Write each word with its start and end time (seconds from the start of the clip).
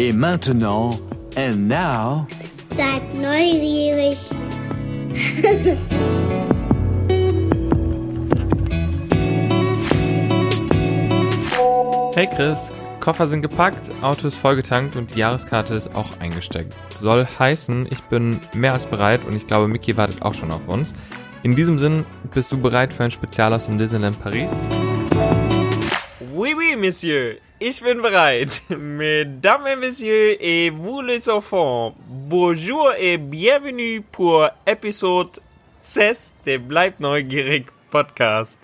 Et 0.00 0.12
maintenant, 0.12 1.00
and 1.36 1.66
now. 1.66 2.24
Bleibt 2.70 3.14
neugierig. 3.16 4.16
Hey 12.14 12.28
Chris, 12.34 12.72
Koffer 12.98 13.28
sind 13.28 13.42
gepackt, 13.42 13.90
Auto 14.02 14.26
ist 14.26 14.34
vollgetankt 14.34 14.96
und 14.96 15.14
die 15.14 15.20
Jahreskarte 15.20 15.74
ist 15.74 15.94
auch 15.94 16.18
eingesteckt. 16.18 16.74
Soll 16.98 17.26
heißen, 17.26 17.86
ich 17.90 18.02
bin 18.04 18.40
mehr 18.54 18.72
als 18.72 18.86
bereit 18.86 19.20
und 19.24 19.36
ich 19.36 19.46
glaube, 19.46 19.68
Mickey 19.68 19.96
wartet 19.96 20.22
auch 20.22 20.34
schon 20.34 20.50
auf 20.50 20.66
uns. 20.66 20.94
In 21.44 21.54
diesem 21.54 21.78
Sinn, 21.78 22.04
bist 22.34 22.50
du 22.50 22.56
bereit 22.60 22.92
für 22.92 23.04
ein 23.04 23.12
Spezial 23.12 23.52
aus 23.52 23.66
dem 23.66 23.78
Disneyland 23.78 24.20
Paris? 24.20 24.50
Monsieur. 26.78 27.38
Ich 27.58 27.80
bin 27.82 28.02
bereit. 28.02 28.62
Mesdames 28.68 29.66
et 29.66 29.76
Messieurs 29.76 30.36
et 30.40 30.70
vous 30.70 31.02
les 31.02 31.28
enfants, 31.28 31.96
bonjour 32.08 32.92
et 32.96 33.18
bienvenue 33.18 34.00
pour 34.12 34.48
épisode 34.64 35.40
16 35.80 36.34
der 36.46 36.58
Bleibt 36.58 37.00
Neugierig 37.00 37.66
Podcast. 37.90 38.60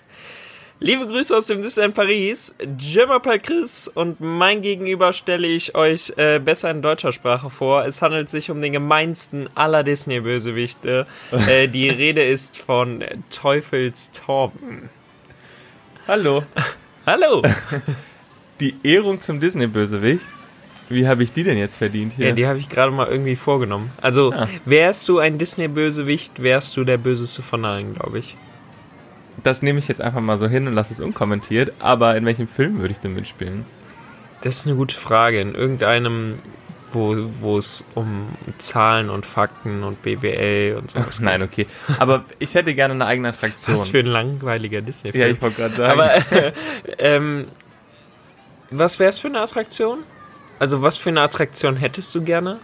Liebe 0.78 1.06
Grüße 1.08 1.36
aus 1.36 1.48
dem 1.48 1.62
Disneyland 1.62 1.94
Paris. 1.94 2.54
Je 2.78 3.04
m'appelle 3.04 3.40
Chris 3.40 3.88
und 3.88 4.20
mein 4.20 4.62
Gegenüber 4.62 5.12
stelle 5.12 5.48
ich 5.48 5.74
euch 5.74 6.12
äh, 6.16 6.38
besser 6.38 6.70
in 6.70 6.82
deutscher 6.82 7.12
Sprache 7.12 7.50
vor. 7.50 7.84
Es 7.84 8.00
handelt 8.00 8.30
sich 8.30 8.50
um 8.50 8.60
den 8.60 8.72
gemeinsten 8.72 9.48
aller 9.56 9.82
Disney-Bösewichte. 9.82 11.06
äh, 11.48 11.66
die 11.66 11.88
Rede 11.88 12.24
ist 12.24 12.58
von 12.58 13.02
Teufelstorben. 13.30 14.88
Hallo. 16.06 16.44
Hallo! 17.06 17.42
Die 18.60 18.74
Ehrung 18.82 19.20
zum 19.20 19.40
Disney-Bösewicht. 19.40 20.24
Wie 20.88 21.08
habe 21.08 21.22
ich 21.22 21.32
die 21.32 21.42
denn 21.42 21.56
jetzt 21.56 21.76
verdient 21.76 22.12
hier? 22.12 22.28
Ja, 22.28 22.32
die 22.34 22.46
habe 22.46 22.58
ich 22.58 22.68
gerade 22.68 22.92
mal 22.92 23.08
irgendwie 23.08 23.36
vorgenommen. 23.36 23.90
Also, 24.02 24.32
Ah. 24.32 24.48
wärst 24.66 25.08
du 25.08 25.18
ein 25.18 25.38
Disney-Bösewicht, 25.38 26.42
wärst 26.42 26.76
du 26.76 26.84
der 26.84 26.98
Böseste 26.98 27.42
von 27.42 27.64
allen, 27.64 27.94
glaube 27.94 28.18
ich. 28.18 28.36
das 29.42 29.62
nehme 29.62 29.78
ich 29.78 29.88
jetzt 29.88 30.00
einfach 30.00 30.20
mal 30.20 30.38
so 30.38 30.46
hin 30.46 30.66
und 30.68 30.74
lasse 30.74 30.92
es 30.94 31.00
unkommentiert. 31.00 31.74
Aber 31.80 32.16
in 32.16 32.24
welchem 32.24 32.46
Film 32.46 32.78
würde 32.78 32.92
ich 32.92 33.00
denn 33.00 33.14
mitspielen? 33.14 33.64
Das 34.42 34.56
ist 34.58 34.66
eine 34.66 34.76
gute 34.76 34.94
Frage. 34.96 35.40
In 35.40 35.54
irgendeinem, 35.54 36.38
wo, 36.94 37.16
wo 37.40 37.58
es 37.58 37.84
um 37.94 38.28
Zahlen 38.58 39.10
und 39.10 39.26
Fakten 39.26 39.82
und 39.82 40.02
BWL 40.02 40.76
und 40.76 40.90
so 40.90 40.98
Ach, 41.00 41.12
nein, 41.20 41.42
okay. 41.42 41.66
Aber 41.98 42.24
ich 42.38 42.54
hätte 42.54 42.74
gerne 42.74 42.94
eine 42.94 43.06
eigene 43.06 43.28
Attraktion. 43.28 43.74
Was 43.74 43.88
für 43.88 43.98
ein 43.98 44.06
langweiliger 44.06 44.80
Disney-Film. 44.80 45.22
ja, 45.22 45.30
ich 45.30 45.42
wollte 45.42 45.56
gerade 45.56 45.74
sagen. 45.74 46.00
Aber, 46.00 46.12
ähm, 46.98 47.46
was 48.70 48.98
wär's 48.98 49.18
für 49.18 49.28
eine 49.28 49.40
Attraktion? 49.40 50.00
Also, 50.58 50.82
was 50.82 50.96
für 50.96 51.10
eine 51.10 51.20
Attraktion 51.20 51.76
hättest 51.76 52.14
du 52.14 52.22
gerne? 52.22 52.60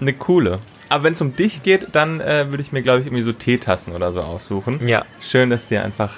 eine 0.00 0.12
coole. 0.12 0.60
Aber 0.88 1.04
wenn 1.04 1.12
es 1.12 1.20
um 1.20 1.36
dich 1.36 1.62
geht, 1.62 1.88
dann 1.92 2.20
äh, 2.20 2.46
würde 2.50 2.62
ich 2.62 2.72
mir, 2.72 2.82
glaube 2.82 3.00
ich, 3.00 3.06
irgendwie 3.06 3.22
so 3.22 3.32
Teetassen 3.32 3.94
oder 3.94 4.12
so 4.12 4.20
aussuchen. 4.22 4.86
Ja. 4.86 5.04
Schön, 5.20 5.50
dass 5.50 5.68
dir 5.68 5.84
einfach 5.84 6.14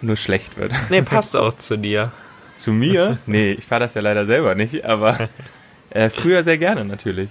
nur 0.00 0.16
schlecht 0.16 0.56
wird. 0.56 0.72
Nee, 0.88 1.02
passt 1.02 1.36
auch 1.36 1.52
zu 1.54 1.76
dir. 1.76 2.12
Zu 2.56 2.72
mir? 2.72 3.18
Nee, 3.26 3.52
ich 3.52 3.64
fahre 3.64 3.80
das 3.80 3.94
ja 3.94 4.00
leider 4.00 4.26
selber 4.26 4.54
nicht, 4.54 4.84
aber 4.84 5.28
äh, 5.94 6.10
früher 6.10 6.42
sehr 6.42 6.58
gerne 6.58 6.84
natürlich. 6.84 7.30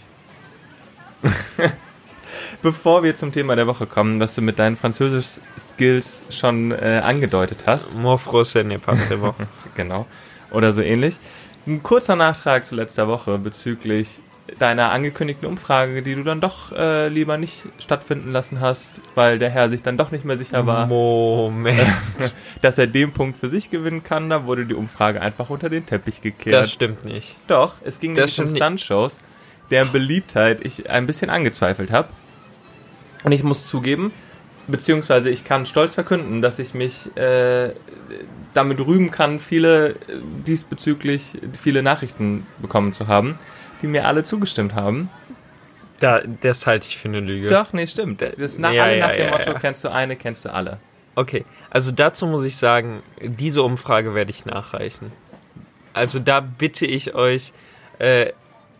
Bevor 2.61 3.03
wir 3.03 3.15
zum 3.15 3.31
Thema 3.31 3.55
der 3.55 3.67
Woche 3.67 3.85
kommen, 3.85 4.19
was 4.19 4.35
du 4.35 4.41
mit 4.41 4.57
deinen 4.57 4.75
Französisch-Skills 4.75 6.25
schon 6.29 6.71
äh, 6.71 7.01
angedeutet 7.03 7.63
hast, 7.65 7.95
Mon 7.95 8.17
français 8.17 8.63
n'est 8.63 8.79
pas 8.79 8.95
très 8.95 9.17
bon. 9.17 9.33
genau, 9.75 10.05
oder 10.51 10.71
so 10.71 10.81
ähnlich, 10.81 11.17
ein 11.67 11.83
kurzer 11.83 12.15
Nachtrag 12.15 12.65
zu 12.65 12.75
letzter 12.75 13.07
Woche 13.07 13.37
bezüglich 13.37 14.21
deiner 14.59 14.91
angekündigten 14.91 15.47
Umfrage, 15.47 16.01
die 16.03 16.15
du 16.15 16.23
dann 16.23 16.41
doch 16.41 16.71
äh, 16.73 17.07
lieber 17.07 17.37
nicht 17.37 17.63
stattfinden 17.79 18.31
lassen 18.31 18.59
hast, 18.59 18.99
weil 19.15 19.39
der 19.39 19.49
Herr 19.49 19.69
sich 19.69 19.81
dann 19.81 19.97
doch 19.97 20.11
nicht 20.11 20.25
mehr 20.25 20.37
sicher 20.37 20.65
war, 20.65 20.85
Moment. 20.87 21.79
dass 22.61 22.77
er 22.77 22.87
den 22.87 23.13
Punkt 23.13 23.37
für 23.37 23.47
sich 23.47 23.69
gewinnen 23.69 24.03
kann. 24.03 24.29
Da 24.29 24.45
wurde 24.45 24.65
die 24.65 24.73
Umfrage 24.73 25.21
einfach 25.21 25.49
unter 25.49 25.69
den 25.69 25.85
Teppich 25.85 26.21
gekehrt. 26.21 26.55
Das 26.55 26.71
stimmt 26.71 27.05
nicht. 27.05 27.35
Doch, 27.47 27.75
es 27.83 27.99
ging 27.99 28.15
Das 28.15 28.37
nämlich 28.37 28.53
um. 28.53 28.57
Stuntshows, 28.57 29.17
deren 29.71 29.91
Beliebtheit 29.91 30.59
ich 30.63 30.89
ein 30.89 31.07
bisschen 31.07 31.29
angezweifelt 31.29 31.91
habe. 31.91 32.09
Und 33.23 33.31
ich 33.31 33.43
muss 33.43 33.65
zugeben, 33.65 34.11
beziehungsweise 34.67 35.29
ich 35.29 35.45
kann 35.45 35.65
stolz 35.65 35.93
verkünden, 35.93 36.41
dass 36.41 36.59
ich 36.59 36.73
mich 36.73 37.15
äh, 37.15 37.71
damit 38.53 38.79
rühmen 38.79 39.11
kann, 39.11 39.39
viele 39.39 39.91
äh, 39.91 39.95
diesbezüglich 40.45 41.37
viele 41.59 41.81
Nachrichten 41.81 42.45
bekommen 42.61 42.91
zu 42.91 43.07
haben, 43.07 43.39
die 43.83 43.87
mir 43.87 44.07
alle 44.07 44.23
zugestimmt 44.23 44.73
haben. 44.73 45.09
Da, 45.99 46.21
das 46.41 46.65
halte 46.65 46.87
ich 46.87 46.97
für 46.97 47.09
eine 47.09 47.19
Lüge. 47.19 47.47
Doch, 47.47 47.71
nee, 47.73 47.85
stimmt. 47.85 48.21
Das 48.21 48.57
nach, 48.57 48.71
Ja, 48.71 48.85
alle 48.85 48.97
ja, 48.97 49.07
nach 49.07 49.15
dem 49.15 49.25
ja, 49.25 49.31
Motto, 49.31 49.53
kennst 49.53 49.83
du 49.83 49.89
eine, 49.91 50.15
kennst 50.15 50.45
du 50.45 50.51
alle. 50.51 50.79
Okay, 51.15 51.45
also 51.69 51.91
dazu 51.91 52.25
muss 52.25 52.43
ich 52.43 52.57
sagen, 52.57 53.03
diese 53.21 53.61
Umfrage 53.61 54.15
werde 54.15 54.31
ich 54.31 54.45
nachreichen. 54.45 55.11
Also 55.93 56.17
da 56.17 56.39
bitte 56.39 56.87
ich 56.87 57.13
euch, 57.13 57.53
äh, 57.99 58.31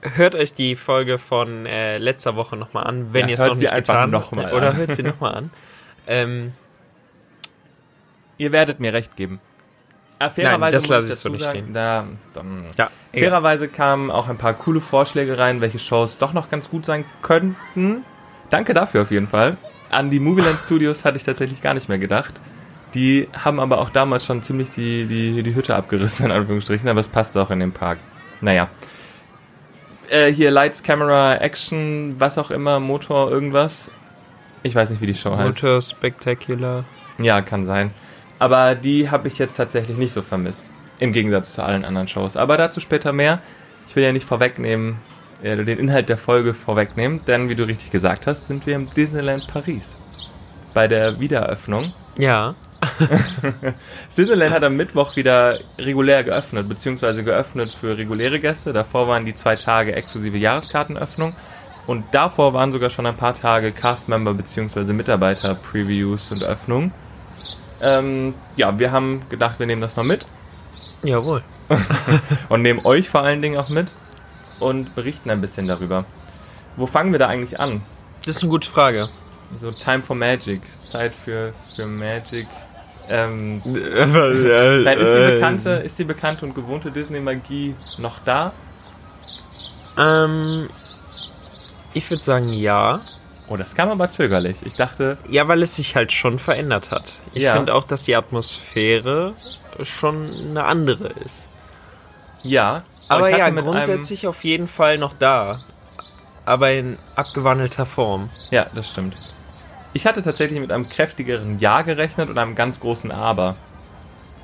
hört 0.02 0.34
euch 0.34 0.56
die 0.56 0.76
Folge 0.76 1.20
von 1.20 1.68
äh, 1.68 2.00
letzter 2.00 2.36
Woche 2.36 2.58
nochmal 2.58 2.86
an, 2.86 3.14
wenn 3.14 3.30
ihr 3.30 3.36
es 3.36 3.46
noch 3.46 3.56
sie 3.56 3.66
nicht 3.66 3.76
getan 3.76 4.10
mal 4.10 4.24
Oder 4.52 4.72
an. 4.72 4.78
hört 4.78 4.96
sie 4.96 5.04
nochmal 5.04 5.36
an. 5.36 5.52
Ähm, 6.06 6.52
Ihr 8.38 8.52
werdet 8.52 8.82
mir 8.82 8.92
recht 8.92 9.16
geben. 9.16 9.40
Äh, 10.26 10.44
Nein, 10.58 10.72
das 10.72 10.88
lasse 10.88 11.14
ich 11.14 11.20
so 11.20 11.30
nicht 11.30 11.46
stehen. 11.46 11.74
Da, 11.74 12.06
dann, 12.34 12.66
ja. 12.78 12.90
Fairerweise 13.14 13.68
kamen 13.68 14.12
auch 14.12 14.30
ein 14.30 14.38
paar 14.38 14.54
coole 14.54 14.82
Vorschläge 14.82 15.38
rein, 15.38 15.62
welche 15.62 15.80
Shows 15.80 16.18
doch 16.18 16.34
noch 16.34 16.50
ganz 16.50 16.70
gut 16.70 16.86
sein 16.86 17.06
könnten. 17.22 18.04
Danke 18.50 18.74
dafür 18.74 19.04
auf 19.04 19.12
jeden 19.12 19.28
Fall. 19.28 19.58
An 19.90 20.10
die 20.10 20.20
Movieland 20.20 20.60
Studios 20.66 21.06
hatte 21.06 21.18
ich 21.18 21.24
tatsächlich 21.24 21.62
gar 21.62 21.74
nicht 21.74 21.90
mehr 21.90 22.00
gedacht. 22.00 22.34
Die 22.94 23.28
haben 23.34 23.60
aber 23.60 23.80
auch 23.80 23.90
damals 23.90 24.26
schon 24.26 24.44
ziemlich 24.44 24.70
die, 24.70 25.06
die, 25.06 25.42
die 25.42 25.56
Hütte 25.56 25.76
abgerissen, 25.76 26.28
in 26.28 26.32
Anführungsstrichen, 26.32 26.88
aber 26.88 27.00
es 27.00 27.08
passt 27.08 27.36
auch 27.38 27.50
in 27.50 27.60
den 27.60 27.72
Park. 27.72 27.98
Naja. 28.42 28.70
Äh, 30.10 30.32
hier 30.32 30.52
Lights, 30.52 30.84
Camera, 30.84 31.38
Action, 31.38 32.16
was 32.20 32.38
auch 32.38 32.52
immer, 32.52 32.80
Motor, 32.80 33.32
irgendwas. 33.32 33.90
Ich 34.62 34.76
weiß 34.76 34.92
nicht, 34.92 35.02
wie 35.02 35.08
die 35.08 35.16
Show 35.16 35.36
heißt. 35.36 35.64
Motor 35.64 35.82
Spectacular. 35.82 36.86
Ja, 37.18 37.42
kann 37.42 37.66
sein. 37.66 37.92
Aber 38.44 38.76
die 38.76 39.10
habe 39.10 39.30
ich 39.30 39.40
jetzt 39.40 39.56
tatsächlich 39.56 39.98
nicht 39.98 40.12
so 40.12 40.22
vermisst. 40.22 40.70
Im 41.00 41.14
Gegensatz 41.14 41.54
zu 41.54 41.64
allen 41.64 41.86
anderen 41.86 42.10
Shows. 42.10 42.36
Aber 42.36 42.58
dazu 42.58 42.82
später 42.82 43.14
mehr. 43.14 43.40
Ich 43.88 43.96
will 43.96 44.04
ja 44.04 44.12
nicht 44.12 44.26
vorwegnehmen, 44.26 44.98
äh, 45.42 45.56
den 45.64 45.80
Inhalt 45.80 46.10
der 46.10 46.18
Folge 46.18 46.54
vorwegnehmen, 46.54 47.22
denn 47.26 47.48
wie 47.48 47.56
du 47.56 47.64
richtig 47.64 47.90
gesagt 47.92 48.28
hast, 48.28 48.48
sind 48.48 48.66
wir 48.68 48.76
im 48.76 48.90
Disneyland 48.90 49.48
Paris. 49.48 49.98
Bei 50.74 50.90
der 50.90 51.22
Wiedereröffnung. 51.22 51.94
Ja, 52.18 52.56
Das 52.82 53.76
Disneyland 54.18 54.54
hat 54.54 54.66
am 54.66 54.76
Mittwoch 54.76 55.16
wieder 55.16 55.60
regulär 55.78 56.26
geöffnet, 56.26 56.68
beziehungsweise 56.68 57.24
geöffnet 57.24 57.72
für 57.72 57.98
reguläre 57.98 58.42
Gäste. 58.42 58.74
Davor 58.74 59.08
waren 59.08 59.26
die 59.26 59.36
zwei 59.36 59.56
Tage 59.56 59.96
exklusive 59.96 60.38
Jahreskartenöffnung. 60.38 61.34
Und 61.88 62.04
davor 62.12 62.54
waren 62.54 62.74
sogar 62.74 62.90
schon 62.90 63.06
ein 63.06 63.16
paar 63.16 63.36
Tage 63.36 63.72
Castmember 63.72 64.34
bzw. 64.34 64.92
Mitarbeiter-Previews 64.92 66.30
und 66.34 66.44
Öffnungen. 66.44 66.92
Ähm, 67.84 68.34
ja, 68.56 68.78
wir 68.80 68.92
haben 68.92 69.24
gedacht, 69.30 69.60
wir 69.60 69.66
nehmen 69.66 69.82
das 69.82 69.96
mal 69.96 70.06
mit 70.06 70.26
jawohl. 71.04 71.44
und 72.50 72.62
nehmen 72.62 72.86
euch 72.86 73.10
vor 73.10 73.22
allen 73.22 73.42
Dingen 73.42 73.58
auch 73.58 73.70
mit 73.70 73.88
und 74.60 74.96
berichten 74.96 75.30
ein 75.30 75.42
bisschen 75.42 75.68
darüber. 75.68 76.06
Wo 76.76 76.88
fangen 76.88 77.12
wir 77.12 77.20
da 77.20 77.28
eigentlich 77.28 77.60
an? 77.60 77.82
Das 78.26 78.38
ist 78.38 78.44
eine 78.44 78.50
gute 78.50 78.70
Frage. 78.70 79.10
So 79.58 79.70
Time 79.72 80.02
for 80.02 80.16
Magic, 80.16 80.62
Zeit 80.82 81.14
für, 81.14 81.54
für 81.76 81.86
Magic. 81.86 82.48
Ähm, 83.10 83.62
Nein, 83.66 84.98
ist 84.98 85.14
die 85.14 85.34
bekannte, 85.34 85.70
ist 85.72 86.00
die 86.00 86.04
bekannte 86.06 86.46
und 86.46 86.56
gewohnte 86.56 86.90
Disney-Magie 86.90 87.76
noch 87.98 88.20
da? 88.20 88.54
Ähm, 89.98 90.70
ich 91.94 92.10
würde 92.10 92.24
sagen 92.24 92.54
ja. 92.54 93.02
Oh, 93.48 93.58
das 93.58 93.76
kam 93.76 93.90
aber 93.90 94.10
zögerlich. 94.10 94.58
Ich 94.64 94.76
dachte, 94.76 95.18
Ja, 95.30 95.48
weil 95.48 95.62
es 95.64 95.76
sich 95.76 95.96
halt 95.96 96.12
schon 96.14 96.40
verändert 96.40 96.92
hat. 96.92 97.20
Ich 97.34 97.44
Ja. 97.44 97.54
finde 97.54 97.74
auch, 97.76 97.84
dass 97.84 98.04
die 98.06 98.16
Atmosphäre 98.16 99.34
schon 99.84 100.30
eine 100.40 100.64
andere 100.64 101.08
ist. 101.10 101.48
ja. 102.44 102.84
Aber 103.10 103.26
hatte 103.26 103.38
ja, 103.38 103.50
grundsätzlich 103.50 104.28
auf 104.28 104.44
jeden 104.46 104.68
Fall 104.68 104.98
noch 104.98 105.14
da. 105.20 105.60
Aber 106.46 106.72
in 106.72 106.98
abgewandelter 107.16 107.86
Form. 107.86 108.30
Ja, 108.50 108.66
das 108.74 108.90
stimmt. 108.90 109.16
Ich 109.92 110.06
hatte 110.08 110.22
tatsächlich 110.22 110.60
mit 110.60 110.72
einem 110.72 110.88
kräftigeren 110.88 111.60
Ja 111.60 111.82
gerechnet 111.84 112.30
und 112.30 112.38
einem 112.38 112.56
ganz 112.56 112.80
großen 112.80 113.12
Aber. 113.12 113.56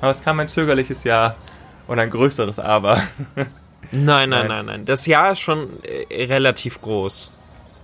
Aber 0.00 0.10
es 0.10 0.22
kam 0.22 0.38
ein 0.40 0.48
zögerliches 0.48 1.04
Ja 1.04 1.36
und 1.88 1.98
ein 1.98 2.10
größeres 2.10 2.58
Aber. 2.60 3.02
Nein, 3.90 4.28
nein, 4.28 4.46
Nein. 4.46 4.66
nein. 4.66 4.84
Das 4.84 5.06
Jahr 5.06 5.32
ist 5.32 5.40
schon 5.40 5.82
äh, 5.82 6.24
relativ 6.26 6.80
groß. 6.80 7.32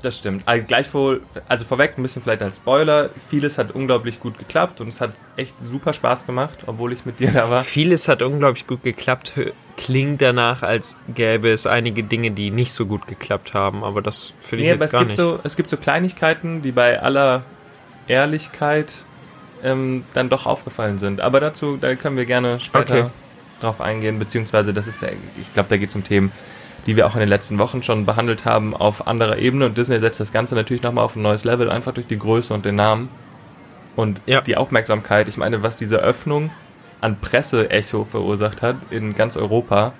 Das 0.06 0.19
stimmt. 0.19 0.47
Also 0.47 0.64
gleichwohl, 0.64 1.20
also 1.49 1.64
vorweg 1.64 1.94
ein 1.99 2.03
bisschen 2.03 2.23
vielleicht 2.23 2.41
als 2.41 2.58
Spoiler, 2.58 3.11
vieles 3.29 3.58
hat 3.58 3.73
unglaublich 3.73 4.20
gut 4.20 4.38
geklappt 4.38 4.81
und 4.81 4.87
es 4.87 5.00
hat 5.00 5.14
echt 5.37 5.53
super 5.61 5.93
Spaß 5.94 6.26
gemacht, 6.26 6.58
obwohl 6.67 6.93
ich 6.93 7.05
mit 7.05 7.19
dir 7.19 7.32
da 7.32 7.50
war. 7.50 7.64
Vieles 7.64 8.06
hat 8.06 8.23
unglaublich 8.23 8.69
gut 8.69 8.85
geklappt. 8.85 9.32
Klingt 9.76 10.23
danach, 10.23 10.62
als 10.62 10.97
gäbe 11.12 11.50
es 11.50 11.67
einige 11.67 12.05
Dinge, 12.05 12.31
die 12.31 12.53
nicht 12.53 12.73
so 12.73 12.87
gut 12.87 13.08
geklappt 13.08 13.53
haben, 13.53 13.82
aber 13.82 14.00
das 14.00 14.32
finde 14.38 14.62
ich 14.62 14.69
Nee, 14.69 14.75
aber 14.75 14.82
jetzt 14.82 14.87
es 14.87 14.93
gar 14.93 15.00
gibt, 15.00 15.08
nicht. 15.08 15.17
so, 15.20 15.41
es 15.43 15.56
gibt 15.56 15.70
so 15.70 15.76
Kleinigkeiten, 15.76 16.62
die 16.62 16.70
bei 16.70 17.02
aller 17.02 17.43
Ehrlichkeit 18.06 18.93
ähm, 19.64 20.05
dann 20.14 20.29
doch 20.29 20.47
aufgefallen 20.47 20.99
sind. 21.00 21.20
Aber 21.20 21.41
dazu, 21.41 21.79
da 21.81 21.97
können 21.97 22.17
wir 22.17 22.26
gerne 22.26 22.61
später 22.61 23.00
Okay. 23.00 23.11
drauf 23.61 23.81
eingehen, 23.81 24.20
beziehungsweise 24.20 24.73
das 24.73 24.87
ist 24.87 25.02
ja, 25.02 25.09
ich 25.41 25.52
glaube, 25.52 25.69
da 25.69 25.76
geht 25.76 25.88
es 25.88 25.97
um 25.97 26.05
Themen, 26.05 26.31
die 26.87 26.97
wir 26.97 27.06
auch 27.06 27.15
in 27.15 27.21
den 27.21 27.29
letzten 27.29 27.59
Wochen 27.59 27.83
schon 27.83 28.06
behandelt 28.06 28.44
haben 28.44 28.75
auf 28.75 29.06
anderer 29.06 29.38
Ebene 29.38 29.67
und 29.67 29.77
Disney 29.77 29.99
setzt 29.99 30.21
das 30.21 30.33
Ganze 30.33 30.55
natürlich 30.55 30.83
nochmal 30.83 31.05
auf 31.05 31.17
ein 31.17 31.23
neues 31.23 31.44
Level, 31.44 31.69
einfach 31.71 31.93
durch 31.93 32.06
die 32.06 32.19
Größe 32.19 32.55
und 32.55 32.65
den 32.65 32.77
Namen 32.77 33.09
und 33.97 34.21
Ja. 34.27 34.41
die 34.41 34.56
Aufmerksamkeit. 34.56 35.29
Ich 35.29 35.37
meine, 35.37 35.62
was 35.62 35.77
diese 35.77 35.97
Öffnung 35.99 36.50
an 37.00 37.19
Presseecho 37.21 38.05
verursacht 38.05 38.62
hat 38.62 38.77
in 38.91 39.15
ganz 39.15 39.37
Europa, 39.37 39.93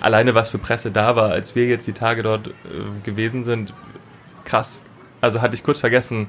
alleine 0.00 0.34
was 0.34 0.50
für 0.50 0.58
Presse 0.58 0.90
da 0.90 1.14
war, 1.16 1.30
als 1.30 1.54
wir 1.54 1.66
jetzt 1.66 1.86
die 1.86 1.92
Tage 1.92 2.22
dort 2.22 2.48
äh, 2.48 2.52
gewesen 3.04 3.44
sind, 3.44 3.72
krass. 4.44 4.82
Also 5.20 5.40
hatte 5.40 5.54
ich 5.54 5.62
kurz 5.62 5.78
vergessen, 5.78 6.28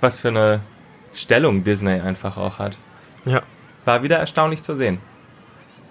was 0.00 0.20
für 0.20 0.28
eine 0.28 0.60
Stellung 1.14 1.62
Disney 1.62 2.00
einfach 2.00 2.38
auch 2.38 2.58
hat. 2.58 2.78
Ja. 3.26 3.42
War 3.84 4.02
wieder 4.02 4.16
erstaunlich 4.16 4.62
zu 4.62 4.74
sehen. 4.74 4.98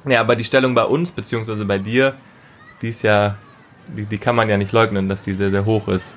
Ja, 0.06 0.20
aber 0.22 0.36
die 0.36 0.44
Stellung 0.44 0.74
bei 0.74 0.84
uns, 0.84 1.12
beziehungsweise 1.12 1.64
bei 1.66 1.78
dir, 1.78 2.16
die 2.82 2.90
ist 2.90 3.04
ja, 3.04 3.36
die, 3.88 4.06
die 4.06 4.18
kann 4.18 4.36
man 4.36 4.50
ja 4.50 4.58
nicht 4.58 4.72
leugnen, 4.72 5.10
dass 5.10 5.24
die 5.24 5.34
sehr, 5.34 5.52
sehr 5.52 5.66
hoch 5.66 5.88
ist. 5.88 6.16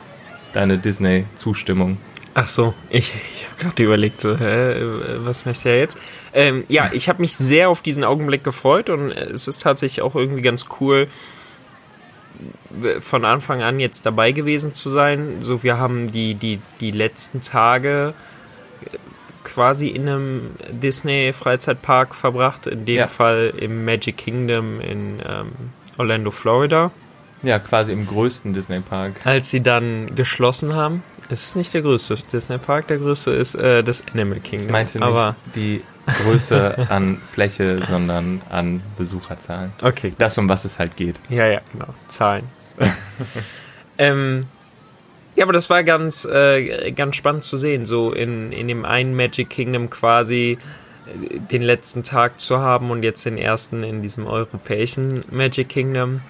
Deine 0.52 0.78
Disney-Zustimmung. 0.78 1.98
Ach 2.34 2.48
so, 2.48 2.74
ich, 2.90 3.14
ich 3.34 3.46
habe 3.48 3.60
gerade 3.60 3.82
überlegt, 3.82 4.20
so, 4.20 4.36
hä, 4.36 4.74
was 5.18 5.44
möchte 5.46 5.68
er 5.68 5.78
jetzt? 5.78 6.00
Ähm, 6.32 6.64
ja, 6.68 6.90
ich 6.92 7.08
habe 7.08 7.20
mich 7.20 7.36
sehr 7.36 7.68
auf 7.68 7.80
diesen 7.80 8.02
Augenblick 8.02 8.42
gefreut 8.42 8.90
und 8.90 9.12
es 9.12 9.46
ist 9.46 9.62
tatsächlich 9.62 10.02
auch 10.02 10.16
irgendwie 10.16 10.42
ganz 10.42 10.66
cool, 10.80 11.08
von 13.00 13.24
Anfang 13.24 13.62
an 13.62 13.78
jetzt 13.78 14.04
dabei 14.04 14.32
gewesen 14.32 14.74
zu 14.74 14.90
sein. 14.90 15.36
So, 15.40 15.62
wir 15.62 15.78
haben 15.78 16.10
die, 16.10 16.34
die, 16.34 16.60
die 16.80 16.90
letzten 16.90 17.40
Tage 17.40 18.14
quasi 19.44 19.88
in 19.88 20.08
einem 20.08 20.50
Disney-Freizeitpark 20.72 22.14
verbracht, 22.16 22.66
in 22.66 22.84
dem 22.84 22.96
Ja. 22.96 23.06
Fall 23.06 23.52
im 23.56 23.84
Magic 23.84 24.16
Kingdom 24.16 24.80
in 24.80 25.22
ähm, 25.24 25.52
Orlando, 25.98 26.32
Florida. 26.32 26.90
Ja, 27.44 27.58
quasi 27.58 27.92
im 27.92 28.06
größten 28.06 28.54
Disney-Park. 28.54 29.24
Als 29.24 29.50
sie 29.50 29.60
dann 29.60 30.14
geschlossen 30.14 30.74
haben, 30.74 31.02
ist 31.28 31.48
es 31.48 31.56
nicht 31.56 31.72
der 31.74 31.82
größte 31.82 32.16
Disney-Park, 32.32 32.88
der 32.88 32.98
größte 32.98 33.30
ist 33.32 33.54
äh, 33.54 33.82
das 33.82 34.04
Animal 34.12 34.40
Kingdom. 34.40 34.68
Ich 34.68 34.72
meinte 34.72 34.98
nicht 34.98 35.06
Aber 35.06 35.36
die 35.54 35.82
Größe 36.06 36.86
an 36.90 37.18
Fläche, 37.18 37.82
sondern 37.88 38.42
an 38.50 38.82
Besucherzahlen. 38.96 39.72
okay, 39.82 40.12
Das, 40.18 40.36
um 40.38 40.48
was 40.48 40.64
es 40.64 40.78
halt 40.78 40.96
geht. 40.96 41.16
ja, 41.28 41.46
ja, 41.46 41.60
genau, 41.72 41.88
Zahlen. 42.08 42.48
ähm, 43.98 44.46
ja, 45.36 45.44
aber 45.44 45.52
das 45.52 45.70
war 45.70 45.82
ganz, 45.82 46.24
äh, 46.24 46.92
ganz 46.92 47.16
spannend 47.16 47.44
zu 47.44 47.56
sehen, 47.56 47.86
so 47.86 48.12
in, 48.12 48.52
in 48.52 48.68
dem 48.68 48.84
einen 48.84 49.16
Magic 49.16 49.50
Kingdom 49.50 49.90
quasi 49.90 50.58
äh, 51.06 51.38
den 51.38 51.62
letzten 51.62 52.02
Tag 52.02 52.40
zu 52.40 52.58
haben 52.58 52.90
und 52.90 53.02
jetzt 53.02 53.24
den 53.26 53.38
ersten 53.38 53.82
in 53.82 54.02
diesem 54.02 54.26
europäischen 54.26 55.24
Magic 55.30 55.68
Kingdom. 55.68 56.20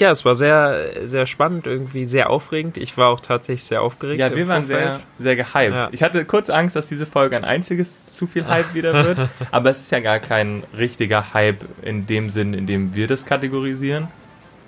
Ja, 0.00 0.10
es 0.10 0.24
war 0.24 0.34
sehr, 0.34 1.06
sehr 1.08 1.26
spannend, 1.26 1.66
irgendwie 1.66 2.06
sehr 2.06 2.30
aufregend. 2.30 2.76
Ich 2.76 2.96
war 2.96 3.08
auch 3.08 3.20
tatsächlich 3.20 3.64
sehr 3.64 3.82
aufgeregt. 3.82 4.20
Ja, 4.20 4.34
wir 4.34 4.46
waren 4.46 4.62
sehr, 4.62 4.98
sehr 5.18 5.34
gehypt. 5.34 5.74
Ja. 5.76 5.88
Ich 5.90 6.02
hatte 6.02 6.24
kurz 6.24 6.50
Angst, 6.50 6.76
dass 6.76 6.88
diese 6.88 7.04
Folge 7.04 7.36
ein 7.36 7.44
einziges 7.44 8.14
zu 8.14 8.26
viel 8.26 8.46
Hype 8.46 8.74
wieder 8.74 9.04
wird. 9.04 9.30
aber 9.50 9.70
es 9.70 9.78
ist 9.78 9.90
ja 9.90 10.00
gar 10.00 10.20
kein 10.20 10.62
richtiger 10.76 11.34
Hype 11.34 11.64
in 11.82 12.06
dem 12.06 12.30
Sinn, 12.30 12.54
in 12.54 12.66
dem 12.66 12.94
wir 12.94 13.08
das 13.08 13.26
kategorisieren. 13.26 14.08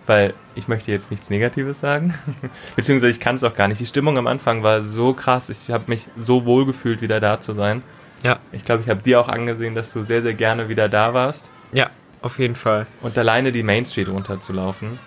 Weil 0.06 0.34
ich 0.56 0.66
möchte 0.66 0.90
jetzt 0.90 1.12
nichts 1.12 1.30
Negatives 1.30 1.78
sagen. 1.78 2.14
Beziehungsweise 2.76 3.10
ich 3.10 3.20
kann 3.20 3.36
es 3.36 3.44
auch 3.44 3.54
gar 3.54 3.68
nicht. 3.68 3.80
Die 3.80 3.86
Stimmung 3.86 4.18
am 4.18 4.26
Anfang 4.26 4.64
war 4.64 4.82
so 4.82 5.14
krass. 5.14 5.48
Ich 5.50 5.70
habe 5.70 5.84
mich 5.86 6.08
so 6.18 6.44
wohl 6.44 6.66
gefühlt, 6.66 7.00
wieder 7.00 7.20
da 7.20 7.38
zu 7.38 7.52
sein. 7.52 7.82
Ja, 8.22 8.38
Ich 8.52 8.64
glaube, 8.64 8.82
ich 8.82 8.88
habe 8.88 9.02
dir 9.02 9.20
auch 9.20 9.28
angesehen, 9.28 9.74
dass 9.74 9.92
du 9.92 10.02
sehr, 10.02 10.22
sehr 10.22 10.34
gerne 10.34 10.68
wieder 10.68 10.88
da 10.88 11.14
warst. 11.14 11.50
ja, 11.72 11.88
auf 12.22 12.38
jeden 12.38 12.56
Fall. 12.56 12.86
Und 13.00 13.16
alleine 13.16 13.50
die 13.50 13.62
Main 13.62 13.86
Street 13.86 14.08
runterzulaufen. 14.08 14.98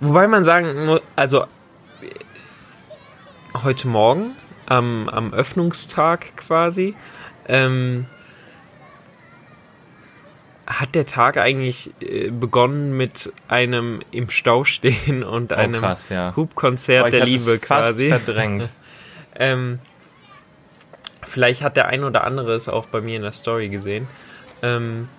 Wobei 0.00 0.26
man 0.26 0.44
sagen 0.44 0.86
muss, 0.86 1.00
also 1.16 1.46
heute 3.64 3.88
Morgen, 3.88 4.32
am, 4.66 5.08
am 5.08 5.32
Öffnungstag 5.32 6.36
quasi, 6.36 6.94
ähm, 7.48 8.06
hat 10.66 10.94
der 10.96 11.06
Tag 11.06 11.36
eigentlich 11.38 11.92
äh, 12.00 12.30
begonnen 12.30 12.96
mit 12.96 13.32
einem 13.48 14.00
im 14.10 14.28
Stau 14.30 14.64
stehen 14.64 15.22
und 15.24 15.52
einem 15.52 15.76
Oh, 15.76 15.78
krass, 15.80 16.08
ja. 16.08 16.34
Hubkonzert 16.36 17.12
der 17.12 17.24
Liebe 17.24 17.58
quasi. 17.58 18.08
verdrängt. 18.10 18.68
Ähm, 19.38 19.80
vielleicht 21.22 21.60
hat 21.60 21.76
der 21.76 21.88
ein 21.88 22.02
oder 22.02 22.24
andere 22.24 22.54
es 22.54 22.70
auch 22.70 22.86
bei 22.86 23.02
mir 23.02 23.16
in 23.16 23.22
der 23.22 23.32
Story 23.32 23.68
gesehen. 23.68 24.08
Ähm, 24.62 25.10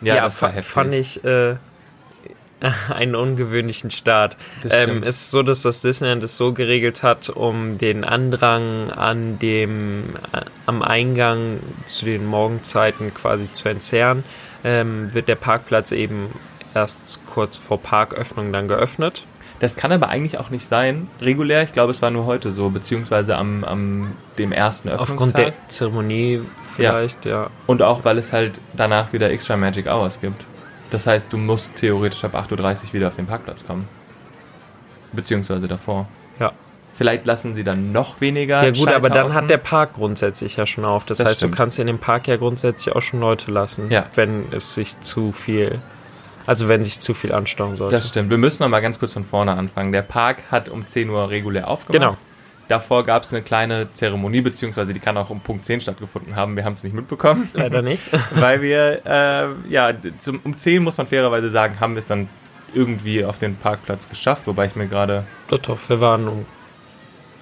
Ja, 0.00 0.14
ja, 0.14 0.22
das 0.22 0.40
war 0.42 0.50
heftig. 0.52 0.72
fand 0.72 0.94
ich 0.94 1.24
äh, 1.24 1.56
einen 2.88 3.14
ungewöhnlichen 3.14 3.90
Start. 3.90 4.36
Ähm, 4.68 5.02
es 5.02 5.22
ist 5.22 5.30
so, 5.30 5.42
dass 5.42 5.62
das 5.62 5.82
Disneyland 5.82 6.24
es 6.24 6.36
so 6.36 6.52
geregelt 6.52 7.02
hat, 7.02 7.28
um 7.28 7.78
den 7.78 8.04
Andrang 8.04 8.90
an 8.90 9.38
dem 9.38 10.14
äh, 10.32 10.40
am 10.64 10.82
Eingang 10.82 11.60
zu 11.86 12.04
den 12.04 12.26
Morgenzeiten 12.26 13.12
quasi 13.12 13.52
zu 13.52 13.68
entzerren, 13.68 14.24
ähm, 14.64 15.12
wird 15.14 15.28
der 15.28 15.34
Parkplatz 15.34 15.92
eben 15.92 16.28
erst 16.74 17.20
kurz 17.26 17.56
vor 17.56 17.80
Parköffnung 17.80 18.52
dann 18.52 18.68
geöffnet. 18.68 19.26
Das 19.58 19.74
kann 19.74 19.90
aber 19.90 20.08
eigentlich 20.08 20.38
auch 20.38 20.50
nicht 20.50 20.66
sein. 20.66 21.08
Regulär, 21.20 21.62
ich 21.62 21.72
glaube, 21.72 21.90
es 21.90 22.02
war 22.02 22.10
nur 22.10 22.26
heute 22.26 22.52
so, 22.52 22.68
beziehungsweise 22.68 23.36
am, 23.36 23.64
am 23.64 24.12
dem 24.36 24.52
ersten 24.52 24.90
Aufgrund 24.90 25.38
der 25.38 25.46
Öffnungstag. 25.46 25.70
Zeremonie 25.70 26.40
vielleicht, 26.74 27.24
ja. 27.24 27.48
Und 27.66 27.80
auch, 27.80 28.04
weil 28.04 28.18
es 28.18 28.34
halt 28.34 28.60
danach 28.74 29.14
wieder 29.14 29.30
extra 29.30 29.56
Magic 29.56 29.86
Hours 29.86 30.20
gibt. 30.20 30.44
Das 30.90 31.06
heißt, 31.06 31.32
du 31.32 31.36
musst 31.36 31.74
theoretisch 31.76 32.22
ab 32.24 32.34
8.30 32.34 32.52
Uhr 32.88 32.92
wieder 32.94 33.08
auf 33.08 33.16
den 33.16 33.26
Parkplatz 33.26 33.66
kommen. 33.66 33.88
Beziehungsweise 35.12 35.68
davor. 35.68 36.08
Ja. 36.38 36.52
Vielleicht 36.94 37.26
lassen 37.26 37.54
sie 37.54 37.64
dann 37.64 37.92
noch 37.92 38.20
weniger. 38.20 38.62
Ja 38.64 38.70
gut, 38.70 38.88
aber 38.88 39.10
dann 39.10 39.34
hat 39.34 39.50
der 39.50 39.58
Park 39.58 39.94
grundsätzlich 39.94 40.56
ja 40.56 40.66
schon 40.66 40.84
auf. 40.84 41.04
Das, 41.04 41.18
Das 41.18 41.26
heißt, 41.28 41.36
stimmt. 41.38 41.54
du 41.54 41.56
kannst 41.58 41.78
in 41.78 41.86
dem 41.86 41.98
Park 41.98 42.26
ja 42.26 42.36
grundsätzlich 42.36 42.94
auch 42.94 43.02
schon 43.02 43.20
Leute 43.20 43.50
lassen, 43.50 43.90
Ja. 43.90 44.06
wenn 44.14 44.46
es 44.52 44.74
sich 44.74 44.98
zu 45.00 45.32
viel, 45.32 45.78
also 46.46 46.68
wenn 46.68 46.82
sich 46.82 47.00
zu 47.00 47.12
viel 47.12 47.32
anstauen 47.32 47.76
sollte. 47.76 47.94
Das 47.96 48.08
stimmt. 48.08 48.30
Wir 48.30 48.38
müssen 48.38 48.62
noch 48.62 48.70
mal 48.70 48.80
ganz 48.80 48.98
kurz 48.98 49.12
von 49.12 49.24
vorne 49.26 49.52
anfangen. 49.52 49.92
Der 49.92 50.02
Park 50.02 50.38
hat 50.50 50.68
um 50.70 50.86
10 50.86 51.10
Uhr 51.10 51.28
regulär 51.28 51.68
aufgemacht. 51.68 52.00
Genau. 52.00 52.16
Davor 52.68 53.04
gab 53.04 53.22
es 53.22 53.32
eine 53.32 53.42
kleine 53.42 53.92
Zeremonie, 53.92 54.40
beziehungsweise 54.40 54.92
die 54.92 55.00
kann 55.00 55.16
auch 55.16 55.30
um 55.30 55.40
Punkt 55.40 55.64
10 55.64 55.82
stattgefunden 55.82 56.34
haben. 56.34 56.56
Wir 56.56 56.64
haben 56.64 56.74
es 56.74 56.82
nicht 56.82 56.94
mitbekommen. 56.94 57.48
Leider 57.54 57.82
nicht. 57.82 58.04
weil 58.32 58.60
wir, 58.60 59.02
äh, 59.04 59.70
ja, 59.70 59.92
zum, 60.18 60.40
um 60.42 60.56
10 60.56 60.82
muss 60.82 60.98
man 60.98 61.06
fairerweise 61.06 61.50
sagen, 61.50 61.78
haben 61.78 61.94
wir 61.94 62.00
es 62.00 62.06
dann 62.06 62.28
irgendwie 62.74 63.24
auf 63.24 63.38
den 63.38 63.56
Parkplatz 63.56 64.08
geschafft, 64.08 64.46
wobei 64.46 64.66
ich 64.66 64.76
mir 64.76 64.86
gerade, 64.86 65.24
Doch, 65.48 65.58
doch, 65.58 65.78
wir 65.88 66.00
waren 66.00 66.26
um 66.26 66.46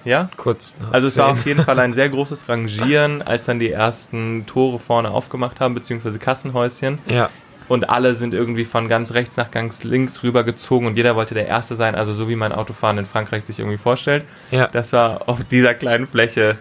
ja? 0.05 0.29
kurz 0.37 0.75
nach 0.79 0.93
Also 0.93 1.07
es 1.07 1.17
war 1.17 1.29
10. 1.29 1.33
auf 1.33 1.45
jeden 1.45 1.63
Fall 1.63 1.79
ein 1.79 1.93
sehr 1.93 2.09
großes 2.09 2.47
Rangieren, 2.47 3.21
als 3.23 3.45
dann 3.45 3.59
die 3.59 3.71
ersten 3.71 4.45
Tore 4.45 4.79
vorne 4.79 5.09
aufgemacht 5.09 5.59
haben, 5.59 5.73
beziehungsweise 5.73 6.19
Kassenhäuschen. 6.19 6.99
Ja, 7.07 7.29
Und 7.67 7.89
alle 7.89 8.15
sind 8.15 8.33
irgendwie 8.33 8.65
von 8.65 8.87
ganz 8.87 9.13
rechts 9.13 9.37
nach 9.37 9.49
ganz 9.49 9.83
links 9.83 10.21
rübergezogen 10.23 10.87
und 10.87 10.97
jeder 10.97 11.15
wollte 11.15 11.33
der 11.33 11.47
Erste 11.47 11.75
sein, 11.75 11.95
also 11.95 12.13
so 12.13 12.29
wie 12.29 12.35
man 12.35 12.51
Autofahren 12.51 12.97
in 12.99 13.05
Frankreich 13.05 13.43
sich 13.43 13.59
irgendwie 13.59 13.77
vorstellt. 13.77 14.23
ja. 14.51 14.67
Das 14.67 14.93
war 14.93 15.27
auf 15.27 15.43
dieser 15.43 15.73
kleinen 15.73 16.05
Fläche 16.05 16.57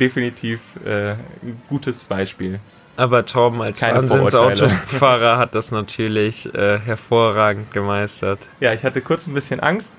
definitiv 0.00 0.60
äh, 0.84 1.12
ein 1.12 1.60
gutes 1.68 2.06
Beispiel. 2.06 2.60
Aber 2.96 3.26
Torben 3.26 3.60
als 3.60 3.82
Wahnsinnsautofahrer 3.82 5.36
hat 5.38 5.54
das 5.54 5.72
natürlich 5.72 6.54
äh, 6.54 6.78
hervorragend 6.78 7.72
gemeistert. 7.72 8.46
Ja, 8.60 8.72
ich 8.72 8.84
hatte 8.84 9.00
kurz 9.00 9.26
ein 9.26 9.34
bisschen 9.34 9.58
Angst, 9.58 9.94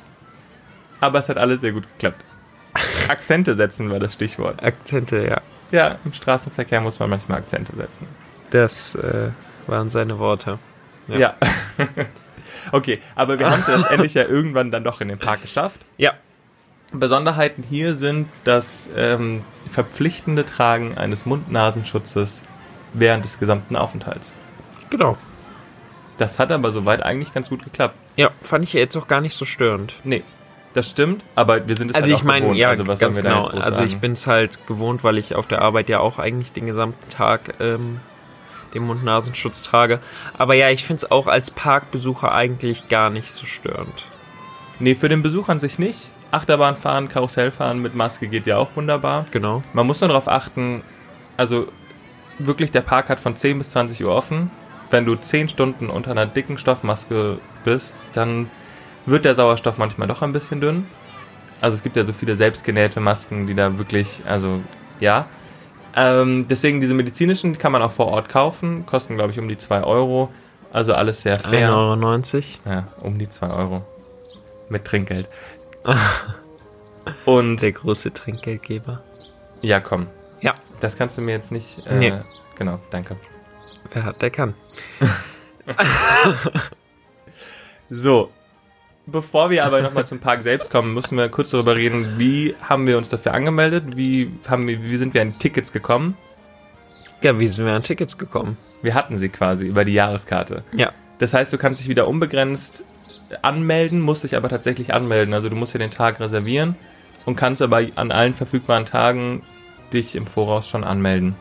aber 1.02 1.20
es 1.20 1.28
hat 1.28 1.38
alles 1.38 1.62
sehr 1.62 1.74
gut 1.74 1.84
geklappt. 1.94 2.24
Akzente 3.10 3.56
setzen 3.56 3.90
war 3.90 4.00
das 4.00 4.14
Stichwort. 4.14 4.64
Akzente, 4.64 5.28
ja. 5.28 5.42
Ja, 5.72 5.98
im 6.06 6.14
Straßenverkehr 6.14 6.80
muss 6.80 7.00
man 7.00 7.10
manchmal 7.10 7.40
Akzente 7.40 7.76
setzen. 7.76 8.08
Das 8.52 8.96
äh, 8.96 9.30
waren 9.68 9.90
seine 9.90 10.20
Worte. 10.20 10.60
Ja. 11.08 11.18
Ja. 11.18 11.34
okay, 12.72 13.00
aber 13.16 13.38
wir 13.40 13.50
haben 13.50 13.60
es 13.60 13.68
letztendlich 13.82 14.14
ja 14.14 14.24
irgendwann 14.24 14.72
dann 14.72 14.84
doch 14.84 15.02
in 15.02 15.08
den 15.08 15.20
Park 15.20 15.42
geschafft. 15.42 15.80
Ja, 15.98 16.14
Besonderheiten 16.92 17.64
hier 17.68 17.96
sind 17.96 18.28
das 18.44 18.90
ähm, 18.96 19.44
verpflichtende 19.72 20.46
Tragen 20.46 20.98
eines 20.98 21.26
Mund-Nasenschutzes 21.26 22.44
während 22.94 23.26
des 23.26 23.40
gesamten 23.40 23.76
Aufenthalts. 23.76 24.34
genau. 24.90 25.18
Das 26.18 26.40
hat 26.40 26.50
aber 26.54 26.72
soweit 26.72 27.04
eigentlich 27.04 27.34
ganz 27.34 27.50
gut 27.50 27.66
geklappt. 27.66 27.96
Ja, 28.16 28.30
fand 28.42 28.64
ich 28.64 28.72
ja 28.72 28.80
jetzt 28.80 28.96
auch 28.96 29.08
gar 29.08 29.20
nicht 29.20 29.36
so 29.36 29.44
störend. 29.44 29.96
Nee. 30.06 30.24
Das 30.74 30.90
stimmt, 30.90 31.24
aber 31.36 31.68
wir 31.68 31.76
sind 31.76 31.90
es 31.92 31.96
Also 31.96 32.08
halt 32.08 32.16
ich 32.16 32.22
auch 32.22 32.26
meine, 32.26 32.42
gewohnt. 32.46 32.58
ja, 32.58 32.70
also 32.70 32.84
ganz 32.86 33.00
sollen 33.00 33.16
wir 33.16 33.24
da 33.24 33.30
genau. 33.44 33.62
Also 33.62 33.84
ich 33.84 33.98
bin 33.98 34.14
es 34.14 34.26
halt 34.26 34.66
gewohnt, 34.66 35.04
weil 35.04 35.18
ich 35.18 35.36
auf 35.36 35.48
der 35.48 35.62
Arbeit 35.62 35.90
ja 35.90 36.00
auch 36.00 36.18
eigentlich 36.18 36.54
den 36.54 36.66
gesamten 36.66 37.10
Tag 37.10 37.56
ähm, 37.60 38.00
den 38.76 38.84
Mund-Nasenschutz 38.84 39.64
trage. 39.64 40.00
Aber 40.38 40.54
ja, 40.54 40.70
ich 40.70 40.86
finde 40.86 40.98
es 41.04 41.12
auch 41.12 41.28
als 41.28 41.52
Parkbesucher 41.52 42.32
eigentlich 42.32 42.90
gar 42.90 43.10
nicht 43.10 43.32
so 43.32 43.46
störend. 43.46 44.08
Nee, 44.80 44.96
für 44.96 45.10
den 45.10 45.24
Besuch 45.24 45.50
an 45.50 45.60
sich 45.60 45.80
nicht. 45.80 46.12
Achterbahn 46.32 46.76
fahren, 46.76 47.08
Karussell 47.08 47.52
fahren 47.52 47.80
mit 47.80 47.96
Maske 47.96 48.28
geht 48.28 48.46
ja 48.46 48.58
auch 48.58 48.76
wunderbar. 48.76 49.26
Genau. 49.32 49.64
Man 49.74 49.88
muss 49.88 50.02
nur 50.02 50.10
darauf 50.10 50.28
achten, 50.28 50.84
also 51.38 51.68
wirklich, 52.40 52.72
der 52.72 52.82
Park 52.82 53.10
hat 53.10 53.20
von 53.20 53.36
10 53.36 53.58
bis 53.58 53.70
20 53.70 54.04
Uhr 54.04 54.14
offen. 54.14 54.52
Wenn 54.92 55.06
du 55.06 55.16
10 55.16 55.50
Stunden 55.50 55.90
unter 55.90 56.12
einer 56.12 56.26
dicken 56.26 56.58
Stoffmaske 56.58 57.40
bist, 57.64 57.96
dann 58.14 58.50
wird 59.06 59.26
der 59.26 59.36
Sauerstoff 59.36 59.78
manchmal 59.78 60.08
doch 60.08 60.22
ein 60.22 60.34
bisschen 60.34 60.62
dünn. 60.62 60.86
Also 61.62 61.78
es 61.78 61.84
gibt 61.84 61.96
ja 61.96 62.06
so 62.06 62.14
viele 62.14 62.36
selbstgenähte 62.36 63.00
Masken, 63.00 63.48
die 63.48 63.56
da 63.56 63.78
wirklich, 63.78 64.22
also 64.26 64.62
ja. 65.00 65.28
Ähm, 65.96 66.46
deswegen 66.50 66.82
diese 66.82 66.94
medizinischen, 66.94 67.58
kann 67.58 67.72
man 67.72 67.82
auch 67.82 67.92
vor 67.92 68.08
Ort 68.08 68.28
kaufen, 68.30 68.86
kosten 68.86 69.16
glaube 69.16 69.32
ich 69.32 69.40
um 69.40 69.48
die 69.48 69.58
2 69.58 69.84
Euro. 69.84 70.30
Also 70.74 70.94
alles 70.94 71.22
sehr 71.22 71.40
fair. 71.40 71.70
1,90 71.70 72.58
Euro. 72.66 72.76
Ja, 72.76 72.88
um 73.02 73.18
die 73.18 73.30
2 73.30 73.50
Euro. 73.50 73.82
Mit 74.70 74.84
Trinkgeld. 74.86 75.30
Und 77.26 77.62
Der 77.62 77.72
große 77.72 78.12
Trinkgeldgeber. 78.14 79.02
ja, 79.62 79.80
komm. 79.80 80.08
Ja. 80.42 80.54
Das 80.80 80.98
kannst 80.98 81.18
du 81.18 81.22
mir 81.22 81.32
jetzt 81.34 81.52
nicht. 81.52 81.86
Äh, 81.88 81.96
Nee. 81.98 82.14
Genau, 82.58 82.78
danke. 82.90 83.16
Wer 83.92 84.04
hat, 84.06 84.22
der 84.22 84.32
kann. 84.32 84.54
So. 87.90 88.32
Bevor 89.08 89.52
wir 89.52 89.66
aber 89.66 89.82
nochmal 89.82 90.06
zum 90.06 90.20
Park 90.20 90.42
selbst 90.42 90.72
kommen, 90.72 90.94
müssen 90.94 91.18
wir 91.18 91.30
kurz 91.30 91.52
darüber 91.52 91.76
reden, 91.76 92.16
wie 92.18 92.56
haben 92.62 92.88
wir 92.88 92.98
uns 92.98 93.10
dafür 93.10 93.34
angemeldet, 93.34 93.96
wie, 93.96 94.32
haben 94.48 94.68
wir, 94.68 94.82
wie 94.82 94.98
sind 94.98 95.14
wir 95.14 95.22
an 95.22 95.38
Tickets 95.38 95.72
gekommen. 95.72 96.18
Ja, 97.22 97.40
wie 97.40 97.48
sind 97.48 97.66
wir 97.66 97.74
an 97.74 97.84
Tickets 97.84 98.18
gekommen? 98.18 98.58
Wir 98.82 98.96
hatten 98.96 99.18
sie 99.18 99.30
quasi 99.30 99.68
über 99.68 99.86
die 99.86 99.94
Jahreskarte. 99.94 100.64
Ja. 100.74 100.92
Das 101.20 101.34
heißt, 101.34 101.54
du 101.54 101.58
kannst 101.58 101.82
dich 101.82 101.88
wieder 101.88 102.08
unbegrenzt 102.08 102.84
anmelden, 103.42 104.02
musst 104.02 104.24
dich 104.24 104.36
aber 104.36 104.50
tatsächlich 104.50 104.94
anmelden. 104.94 105.34
Also 105.34 105.50
du 105.50 105.56
musst 105.56 105.74
dir 105.74 105.80
den 105.80 105.92
Tag 105.92 106.20
reservieren 106.20 106.76
und 107.26 107.36
kannst 107.36 107.62
aber 107.62 107.86
an 107.96 108.12
allen 108.12 108.34
verfügbaren 108.34 108.86
Tagen 108.86 109.44
dich 109.94 110.16
im 110.16 110.28
Voraus 110.28 110.68
schon 110.68 110.84
anmelden. 110.84 111.36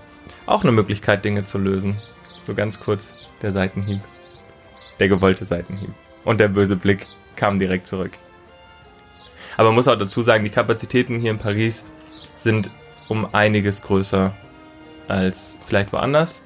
Auch 0.47 0.63
eine 0.63 0.73
Möglichkeit, 0.73 1.25
Dinge 1.25 1.45
zu 1.45 1.59
lösen. 1.59 1.99
So 2.45 2.55
ganz 2.55 2.81
kurz 2.81 3.15
der 3.43 3.53
Seitenhieb. 3.53 4.01
Der 5.01 5.09
gewollte 5.09 5.45
Seitenhieb. 5.45 5.91
Und 6.25 6.39
der 6.39 6.49
böse 6.49 6.77
Blick 6.77 7.07
kam 7.37 7.59
direkt 7.59 7.87
zurück. 7.87 8.13
Aber 9.57 9.69
man 9.69 9.77
muss 9.77 9.89
auch 9.89 9.97
dazu 9.99 10.23
sagen, 10.23 10.45
die 10.45 10.51
Kapazitäten 10.51 11.21
hier 11.21 11.31
in 11.31 11.39
Paris 11.39 11.85
sind 12.37 12.71
um 13.09 13.33
einiges 13.35 13.83
größer 13.83 14.33
als 15.09 15.59
vielleicht 15.67 15.93
woanders. 15.93 16.43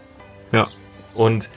Ja. 0.52 0.68
Und 1.14 1.49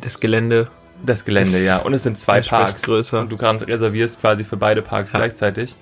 Das 0.00 0.20
Gelände. 0.20 0.68
das 1.02 1.24
Gelände, 1.24 1.56
Ist 1.58 1.66
ja. 1.66 1.78
Und 1.78 1.94
es 1.94 2.02
sind 2.02 2.18
zwei 2.18 2.40
Parks. 2.42 2.82
größer. 2.82 3.20
Und 3.20 3.30
du 3.32 3.36
kannst 3.36 3.66
reservierst 3.66 4.20
quasi 4.20 4.44
für 4.44 4.56
beide 4.56 4.82
Parks 4.82 5.12
Ja. 5.12 5.18
gleichzeitig. 5.20 5.74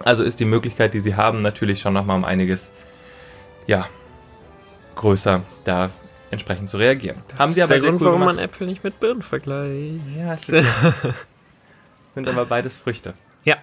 Also 0.00 0.22
ist 0.24 0.40
die 0.40 0.44
Möglichkeit, 0.44 0.94
die 0.94 1.00
sie 1.00 1.14
haben, 1.16 1.42
natürlich 1.42 1.80
schon 1.80 1.92
nochmal 1.92 2.16
um 2.16 2.24
einiges, 2.24 2.72
ja, 3.66 3.86
größer, 4.96 5.42
da 5.64 5.90
entsprechend 6.30 6.68
zu 6.70 6.78
reagieren. 6.78 7.16
haben 7.38 7.52
sie 7.52 7.62
aber 7.62 7.74
der 7.74 7.80
sehr 7.80 7.90
Grund, 7.90 8.00
cool 8.00 8.06
warum 8.08 8.20
gemacht. 8.20 8.36
man 8.36 8.44
Äpfel 8.44 8.66
nicht 8.66 8.82
mit 8.82 8.98
Birnen 8.98 9.22
vergleicht. 9.22 10.00
Ja, 10.18 10.34
es 10.34 10.46
sind, 12.14 12.28
aber 12.28 12.46
beides 12.46 12.76
Früchte. 12.76 13.14
Ja. 13.44 13.56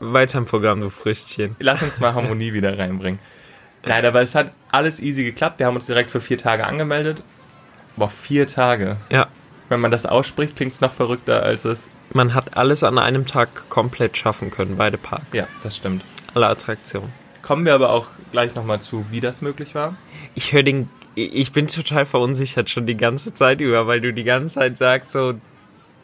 Weiter 0.00 0.38
im 0.38 0.46
Programm, 0.46 0.80
du 0.80 0.90
Früchtchen. 0.90 1.56
Lass 1.58 1.82
uns 1.82 2.00
mal 2.00 2.14
Harmonie 2.14 2.52
wieder 2.52 2.78
reinbringen. 2.78 3.20
Nein, 3.84 4.04
aber 4.04 4.20
es 4.20 4.34
hat 4.34 4.52
alles 4.70 5.00
easy 5.00 5.24
geklappt. 5.24 5.58
Wir 5.58 5.66
haben 5.66 5.76
uns 5.76 5.86
direkt 5.86 6.10
für 6.10 6.20
vier 6.20 6.38
Tage 6.38 6.66
angemeldet. 6.66 7.22
Boah, 7.96 8.08
vier 8.08 8.46
Tage. 8.46 8.96
Ja. 9.10 9.28
Wenn 9.68 9.80
man 9.80 9.90
das 9.90 10.06
ausspricht, 10.06 10.56
klingt 10.56 10.72
es 10.72 10.80
noch 10.80 10.92
verrückter, 10.92 11.42
als 11.42 11.64
es. 11.64 11.90
Man 12.12 12.34
hat 12.34 12.56
alles 12.56 12.84
an 12.84 12.98
einem 12.98 13.26
Tag 13.26 13.68
komplett 13.70 14.16
schaffen 14.16 14.50
können, 14.50 14.76
beide 14.76 14.98
Parks. 14.98 15.26
Ja, 15.32 15.46
das 15.62 15.76
stimmt. 15.76 16.04
Alle 16.34 16.46
Attraktionen. 16.46 17.10
Kommen 17.42 17.64
wir 17.64 17.74
aber 17.74 17.90
auch 17.90 18.08
gleich 18.30 18.54
nochmal 18.54 18.80
zu, 18.80 19.04
wie 19.10 19.20
das 19.20 19.40
möglich 19.40 19.74
war. 19.74 19.96
Ich 20.34 20.52
höre 20.52 20.62
den. 20.62 20.88
Ich 21.14 21.52
bin 21.52 21.66
total 21.66 22.06
verunsichert 22.06 22.70
schon 22.70 22.86
die 22.86 22.96
ganze 22.96 23.34
Zeit 23.34 23.60
über, 23.60 23.86
weil 23.86 24.00
du 24.00 24.12
die 24.12 24.24
ganze 24.24 24.54
Zeit 24.54 24.78
sagst, 24.78 25.10
so, 25.10 25.34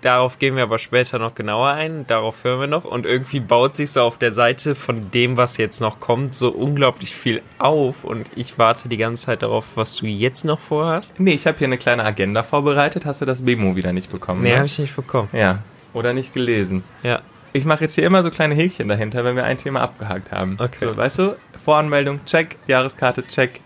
darauf 0.00 0.38
gehen 0.38 0.56
wir 0.56 0.62
aber 0.62 0.78
später 0.78 1.18
noch 1.18 1.34
genauer 1.34 1.70
ein, 1.70 2.06
darauf 2.06 2.44
hören 2.44 2.60
wir 2.60 2.66
noch. 2.66 2.84
Und 2.84 3.06
irgendwie 3.06 3.40
baut 3.40 3.76
sich 3.76 3.90
so 3.90 4.02
auf 4.02 4.18
der 4.18 4.32
Seite 4.32 4.74
von 4.74 5.10
dem, 5.10 5.36
was 5.36 5.56
jetzt 5.56 5.80
noch 5.80 6.00
kommt, 6.00 6.34
so 6.34 6.50
unglaublich 6.50 7.14
viel 7.14 7.42
auf. 7.58 8.04
Und 8.04 8.30
ich 8.36 8.58
warte 8.58 8.88
die 8.88 8.96
ganze 8.96 9.26
Zeit 9.26 9.42
darauf, 9.42 9.76
was 9.76 9.96
du 9.96 10.06
jetzt 10.06 10.44
noch 10.44 10.60
vorhast. 10.60 11.18
Nee, 11.18 11.34
ich 11.34 11.46
habe 11.46 11.58
hier 11.58 11.66
eine 11.66 11.78
kleine 11.78 12.04
Agenda 12.04 12.42
vorbereitet. 12.42 13.06
Hast 13.06 13.20
du 13.20 13.24
das 13.24 13.42
Memo 13.42 13.76
wieder 13.76 13.92
nicht 13.92 14.10
bekommen? 14.10 14.42
Nee, 14.42 14.50
ne? 14.50 14.56
habe 14.56 14.66
ich 14.66 14.78
nicht 14.78 14.94
bekommen. 14.94 15.28
Ja. 15.32 15.58
Oder 15.92 16.12
nicht 16.12 16.34
gelesen. 16.34 16.84
Ja. 17.02 17.22
Ich 17.52 17.64
mache 17.64 17.84
jetzt 17.84 17.94
hier 17.94 18.04
immer 18.04 18.22
so 18.22 18.30
kleine 18.30 18.54
Häkchen 18.54 18.88
dahinter, 18.88 19.24
wenn 19.24 19.34
wir 19.34 19.44
ein 19.44 19.56
Thema 19.56 19.80
abgehakt 19.80 20.30
haben. 20.32 20.56
Okay. 20.60 20.84
So, 20.84 20.96
weißt 20.96 21.18
du, 21.18 21.36
Voranmeldung, 21.64 22.20
check, 22.26 22.56
Jahreskarte, 22.66 23.26
check, 23.26 23.60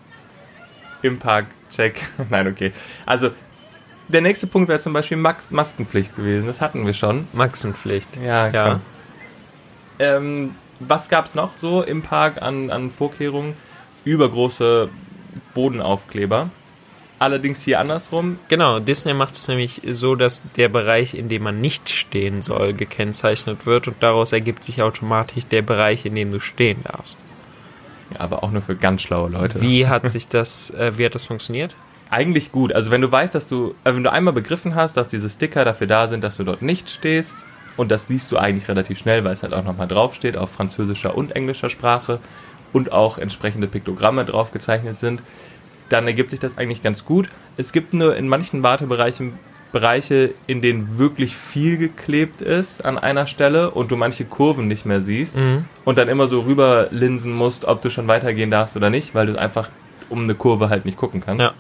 im 1.03 1.19
Park, 1.19 1.47
check. 1.71 2.01
Nein, 2.31 2.47
okay. 2.47 2.73
Also, 3.05 3.31
der 4.13 4.21
nächste 4.21 4.47
Punkt 4.47 4.69
wäre 4.69 4.79
zum 4.79 4.93
Beispiel 4.93 5.17
Max 5.17 5.51
Maskenpflicht 5.51 6.15
gewesen. 6.17 6.47
Das 6.47 6.61
hatten 6.61 6.87
wir 6.87 6.95
schon. 6.95 7.27
Maxenpflicht. 7.33 8.17
Ja, 8.17 8.47
Ja. 8.47 8.51
klar. 8.51 8.81
Ähm, 9.99 10.55
was 10.81 11.09
gab's 11.09 11.35
noch 11.35 11.51
so 11.61 11.83
im 11.83 12.03
Park 12.03 12.41
an, 12.43 12.71
an 12.71 12.91
Vorkehrungen? 12.91 13.55
Übergroße 14.05 14.89
Bodenaufkleber. 15.55 16.51
Allerdings 17.19 17.63
hier 17.63 17.79
andersrum. 17.79 18.39
Genau, 18.49 18.81
Disney 18.81 19.15
macht 19.15 19.37
es 19.37 19.47
nämlich 19.47 19.81
so, 19.93 20.17
dass 20.17 20.43
der 20.57 20.69
Bereich, 20.69 21.15
in 21.15 21.29
dem 21.29 21.45
man 21.45 21.61
nicht 21.61 21.89
stehen 21.89 22.43
soll, 22.43 22.73
gekennzeichnet 22.73 23.65
wird 23.65 23.87
und 23.87 23.97
daraus 24.03 24.33
ergibt 24.33 24.65
sich 24.65 24.83
automatisch 24.83 25.47
der 25.47 25.63
Bereich, 25.63 26.05
in 26.05 26.17
dem 26.17 26.33
du 26.33 26.41
stehen 26.41 26.83
darfst. 26.83 27.21
Ja, 28.13 28.21
aber 28.21 28.43
auch 28.43 28.51
nur 28.51 28.63
für 28.63 28.75
ganz 28.75 29.03
schlaue 29.03 29.31
Leute. 29.31 29.61
Wie 29.61 29.87
hat 29.87 30.09
sich 30.09 30.27
das, 30.27 30.71
äh, 30.71 30.99
wie 30.99 31.07
hat 31.07 31.15
das 31.15 31.25
funktioniert? 31.25 31.77
Eigentlich 32.13 32.53
gut. 32.53 32.73
Also 32.75 32.91
wenn 32.91 33.01
du 33.01 33.11
weißt, 33.11 33.35
dass 33.35 33.49
du, 33.49 33.75
äh, 33.85 33.95
wenn 33.95 34.05
du 34.05 34.13
einmal 34.13 34.35
begriffen 34.35 34.75
hast, 34.75 34.97
dass 34.99 35.09
diese 35.09 35.31
Sticker 35.31 35.65
dafür 35.65 35.87
da 35.87 36.07
sind, 36.07 36.23
dass 36.23 36.37
du 36.37 36.45
dort 36.45 36.61
nicht 36.63 36.91
stehst, 36.91 37.47
und 37.79 37.91
das 37.91 38.07
siehst 38.07 38.31
du 38.31 38.37
eigentlich 38.37 38.69
relativ 38.69 38.99
schnell, 38.99 39.25
weil 39.25 39.33
es 39.33 39.43
halt 39.43 39.55
auch 39.55 39.65
nochmal 39.65 39.89
draufsteht 39.89 40.37
auf 40.37 40.51
französischer 40.53 41.17
und 41.17 41.35
englischer 41.35 41.71
Sprache 41.71 42.21
und 42.75 42.93
auch 42.93 43.17
entsprechende 43.17 43.67
Piktogramme 43.67 44.27
drauf 44.27 44.51
gezeichnet 44.51 44.99
sind, 44.99 45.23
dann 45.89 46.07
ergibt 46.07 46.31
sich 46.31 46.39
das 46.41 46.59
eigentlich 46.59 46.83
ganz 46.83 47.07
gut. 47.07 47.31
Es 47.57 47.73
gibt 47.73 47.95
nur 47.95 48.15
in 48.15 48.29
manchen 48.29 48.63
Wartebereichen 48.63 49.39
Bereiche, 49.73 50.35
in 50.47 50.61
denen 50.61 50.99
wirklich 50.99 51.35
viel 51.35 51.79
geklebt 51.79 52.43
ist 52.43 52.85
an 52.85 52.99
einer 52.99 53.25
Stelle 53.27 53.71
und 53.71 53.91
du 53.91 53.97
manche 53.97 54.27
Kurven 54.27 54.69
nicht 54.69 54.85
mehr 54.85 55.01
siehst 55.01 55.39
Mhm. 55.39 55.65
und 55.87 55.97
dann 55.97 56.09
immer 56.11 56.27
so 56.29 56.41
rüber 56.41 56.89
linsen 56.91 57.33
musst, 57.33 57.65
ob 57.65 57.81
du 57.81 57.89
schon 57.89 58.07
weitergehen 58.07 58.51
darfst 58.51 58.77
oder 58.77 58.91
nicht, 58.91 59.15
weil 59.15 59.29
du 59.29 59.39
einfach 59.39 59.71
um 60.11 60.25
eine 60.25 60.35
Kurve 60.35 60.69
halt 60.69 60.85
nicht 60.85 60.99
gucken 60.99 61.23
kannst. 61.23 61.41
Ja. 61.41 61.53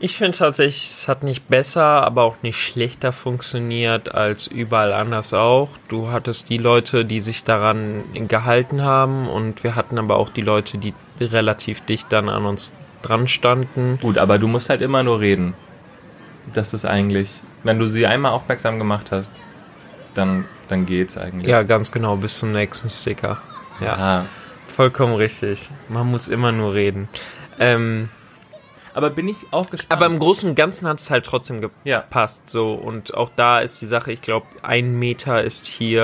Ich 0.00 0.14
finde 0.16 0.38
tatsächlich, 0.38 0.84
es 0.90 1.08
hat 1.08 1.24
nicht 1.24 1.48
besser, 1.48 1.82
aber 2.04 2.22
auch 2.22 2.36
nicht 2.42 2.56
schlechter 2.56 3.12
funktioniert 3.12 4.14
als 4.14 4.46
überall 4.46 4.92
anders 4.92 5.34
auch. 5.34 5.70
Du 5.88 6.10
hattest 6.12 6.50
die 6.50 6.58
Leute, 6.58 7.04
die 7.04 7.20
sich 7.20 7.42
daran 7.42 8.04
gehalten 8.28 8.82
haben 8.82 9.28
und 9.28 9.64
wir 9.64 9.74
hatten 9.74 9.98
aber 9.98 10.16
auch 10.16 10.28
die 10.30 10.40
Leute, 10.40 10.78
die 10.78 10.94
relativ 11.20 11.80
dicht 11.80 12.12
dann 12.12 12.28
an 12.28 12.44
uns 12.46 12.76
dran 13.02 13.26
standen. 13.26 13.98
Gut, 14.00 14.18
aber 14.18 14.38
du 14.38 14.46
musst 14.46 14.70
halt 14.70 14.82
immer 14.82 15.02
nur 15.02 15.18
reden. 15.18 15.54
Das 16.54 16.74
ist 16.74 16.84
eigentlich, 16.84 17.30
wenn 17.64 17.80
du 17.80 17.88
sie 17.88 18.06
einmal 18.06 18.32
aufmerksam 18.32 18.78
gemacht 18.78 19.08
hast, 19.10 19.32
dann, 20.14 20.44
dann 20.68 20.86
geht's 20.86 21.18
eigentlich. 21.18 21.48
Ja, 21.48 21.64
ganz 21.64 21.90
genau, 21.90 22.14
bis 22.16 22.38
zum 22.38 22.52
nächsten 22.52 22.88
Sticker. 22.88 23.38
Ja, 23.80 23.94
Ah. 23.96 24.24
vollkommen 24.68 25.14
richtig. 25.14 25.70
Man 25.88 26.06
muss 26.06 26.28
immer 26.28 26.52
nur 26.52 26.74
reden. 26.74 27.08
Ähm, 27.58 28.10
Aber 28.98 29.10
bin 29.10 29.28
ich 29.28 29.36
auch 29.52 29.70
gespannt. 29.70 29.92
aber 29.92 30.12
im 30.12 30.18
Großen 30.18 30.48
und 30.48 30.56
Ganzen 30.56 30.88
hat 30.88 30.98
es 30.98 31.08
halt 31.08 31.24
trotzdem 31.24 31.62
ja, 31.84 32.00
gepasst. 32.00 32.48
So. 32.48 32.72
Und 32.72 33.14
auch 33.14 33.30
da 33.36 33.60
ist 33.60 33.80
die 33.80 33.86
Sache, 33.86 34.10
ich 34.10 34.20
glaube, 34.20 34.46
ein 34.62 34.98
Meter 34.98 35.44
ist 35.44 35.66
hier 35.66 36.02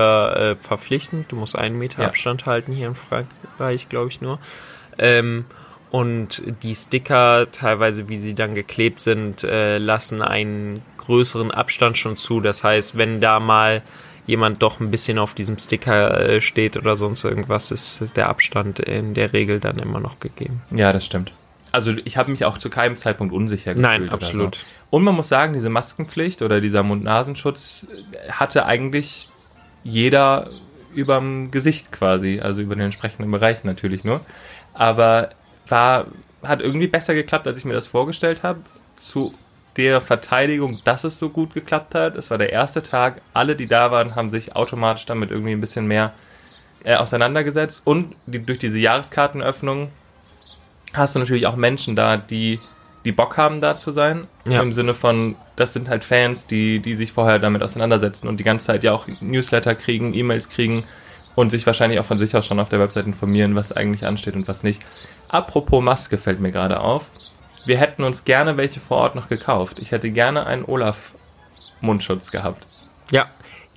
äh, 0.60 0.62
verpflichtend. 0.62 1.32
Du 1.32 1.34
musst 1.34 1.58
einen 1.58 1.76
Meter 1.76 2.02
Ja. 2.02 2.08
Abstand 2.08 2.46
halten 2.46 2.72
hier 2.72 2.86
in 2.86 2.94
Frankreich, 2.94 3.88
glaube 3.88 4.10
ich 4.10 4.20
nur. 4.20 4.38
Ähm, 4.96 5.44
und 5.90 6.44
die 6.62 6.76
Sticker, 6.76 7.50
teilweise 7.50 8.08
wie 8.08 8.16
sie 8.16 8.34
dann 8.36 8.54
geklebt 8.54 9.00
sind, 9.00 9.42
äh, 9.42 9.78
lassen 9.78 10.22
einen 10.22 10.82
größeren 10.98 11.50
Abstand 11.50 11.98
schon 11.98 12.16
zu. 12.16 12.40
Das 12.40 12.62
heißt, 12.62 12.96
wenn 12.96 13.20
da 13.20 13.40
mal 13.40 13.82
jemand 14.24 14.62
doch 14.62 14.78
ein 14.78 14.92
bisschen 14.92 15.18
auf 15.18 15.34
diesem 15.34 15.58
Sticker 15.58 16.20
äh, 16.20 16.40
steht 16.40 16.76
oder 16.76 16.96
sonst 16.96 17.24
irgendwas, 17.24 17.72
ist 17.72 18.04
der 18.14 18.28
Abstand 18.28 18.78
in 18.78 19.14
der 19.14 19.32
Regel 19.32 19.58
dann 19.58 19.80
immer 19.80 19.98
noch 19.98 20.20
gegeben. 20.20 20.62
ja, 20.70 20.92
das 20.92 21.06
stimmt. 21.06 21.32
Also 21.74 21.92
ich 22.04 22.16
habe 22.16 22.30
mich 22.30 22.44
auch 22.44 22.56
zu 22.56 22.70
keinem 22.70 22.96
Zeitpunkt 22.96 23.34
unsicher 23.34 23.74
gefühlt. 23.74 23.82
Nein, 23.82 24.08
absolut. 24.08 24.54
So. 24.54 24.66
Und 24.90 25.02
man 25.02 25.16
muss 25.16 25.28
sagen, 25.28 25.54
diese 25.54 25.70
Maskenpflicht 25.70 26.40
oder 26.42 26.60
dieser 26.60 26.84
Mund-Nasenschutz 26.84 27.84
hatte 28.30 28.64
eigentlich 28.64 29.28
jeder 29.82 30.50
überm 30.94 31.50
Gesicht 31.50 31.90
quasi, 31.90 32.38
also 32.40 32.62
über 32.62 32.76
den 32.76 32.84
entsprechenden 32.84 33.28
Bereich 33.28 33.64
natürlich 33.64 34.04
nur. 34.04 34.20
Aber 34.72 35.30
war, 35.66 36.06
hat 36.44 36.62
irgendwie 36.62 36.86
besser 36.86 37.12
geklappt, 37.12 37.48
als 37.48 37.58
ich 37.58 37.64
mir 37.64 37.74
das 37.74 37.88
vorgestellt 37.88 38.44
habe. 38.44 38.60
Zu 38.94 39.34
der 39.76 40.00
Verteidigung, 40.00 40.80
dass 40.84 41.02
es 41.02 41.18
so 41.18 41.28
gut 41.28 41.54
geklappt 41.54 41.96
hat. 41.96 42.14
Es 42.14 42.30
war 42.30 42.38
der 42.38 42.52
erste 42.52 42.84
Tag. 42.84 43.20
Alle, 43.32 43.56
die 43.56 43.66
da 43.66 43.90
waren, 43.90 44.14
haben 44.14 44.30
sich 44.30 44.54
automatisch 44.54 45.06
damit 45.06 45.32
irgendwie 45.32 45.50
ein 45.50 45.60
bisschen 45.60 45.88
mehr 45.88 46.12
äh, 46.84 46.94
auseinandergesetzt. 46.94 47.82
Und 47.82 48.14
die, 48.26 48.38
durch 48.38 48.60
diese 48.60 48.78
Jahreskartenöffnung 48.78 49.90
hast 50.94 51.14
du 51.14 51.18
natürlich 51.18 51.46
auch 51.46 51.56
Menschen 51.56 51.96
da, 51.96 52.16
die, 52.16 52.60
die 53.04 53.12
Bock 53.12 53.36
haben, 53.36 53.60
da 53.60 53.76
zu 53.76 53.90
sein. 53.90 54.26
Ja. 54.46 54.62
Im 54.62 54.72
Sinne 54.72 54.94
von, 54.94 55.36
das 55.56 55.72
sind 55.72 55.88
halt 55.88 56.04
Fans, 56.04 56.46
die, 56.46 56.80
die 56.80 56.94
sich 56.94 57.12
vorher 57.12 57.38
damit 57.38 57.62
auseinandersetzen 57.62 58.28
und 58.28 58.38
die 58.38 58.44
ganze 58.44 58.66
Zeit 58.66 58.84
ja 58.84 58.92
auch 58.92 59.06
Newsletter 59.20 59.74
kriegen, 59.74 60.14
E-Mails 60.14 60.48
kriegen 60.48 60.84
und 61.34 61.50
sich 61.50 61.66
wahrscheinlich 61.66 62.00
auch 62.00 62.04
von 62.04 62.18
sich 62.18 62.34
aus 62.36 62.46
schon 62.46 62.60
auf 62.60 62.68
der 62.68 62.80
Website 62.80 63.06
informieren, 63.06 63.54
was 63.54 63.72
eigentlich 63.72 64.06
ansteht 64.06 64.34
und 64.34 64.48
was 64.48 64.62
nicht. 64.62 64.82
Apropos 65.28 65.82
Maske 65.82 66.16
fällt 66.16 66.40
mir 66.40 66.52
gerade 66.52 66.80
auf. 66.80 67.06
Wir 67.66 67.78
hätten 67.78 68.04
uns 68.04 68.24
gerne 68.24 68.56
welche 68.56 68.80
vor 68.80 68.98
Ort 68.98 69.14
noch 69.14 69.28
gekauft. 69.28 69.78
Ich 69.78 69.90
hätte 69.90 70.10
gerne 70.10 70.46
einen 70.46 70.64
Olaf-Mundschutz 70.64 72.30
gehabt. 72.30 72.66
Ja, 73.10 73.26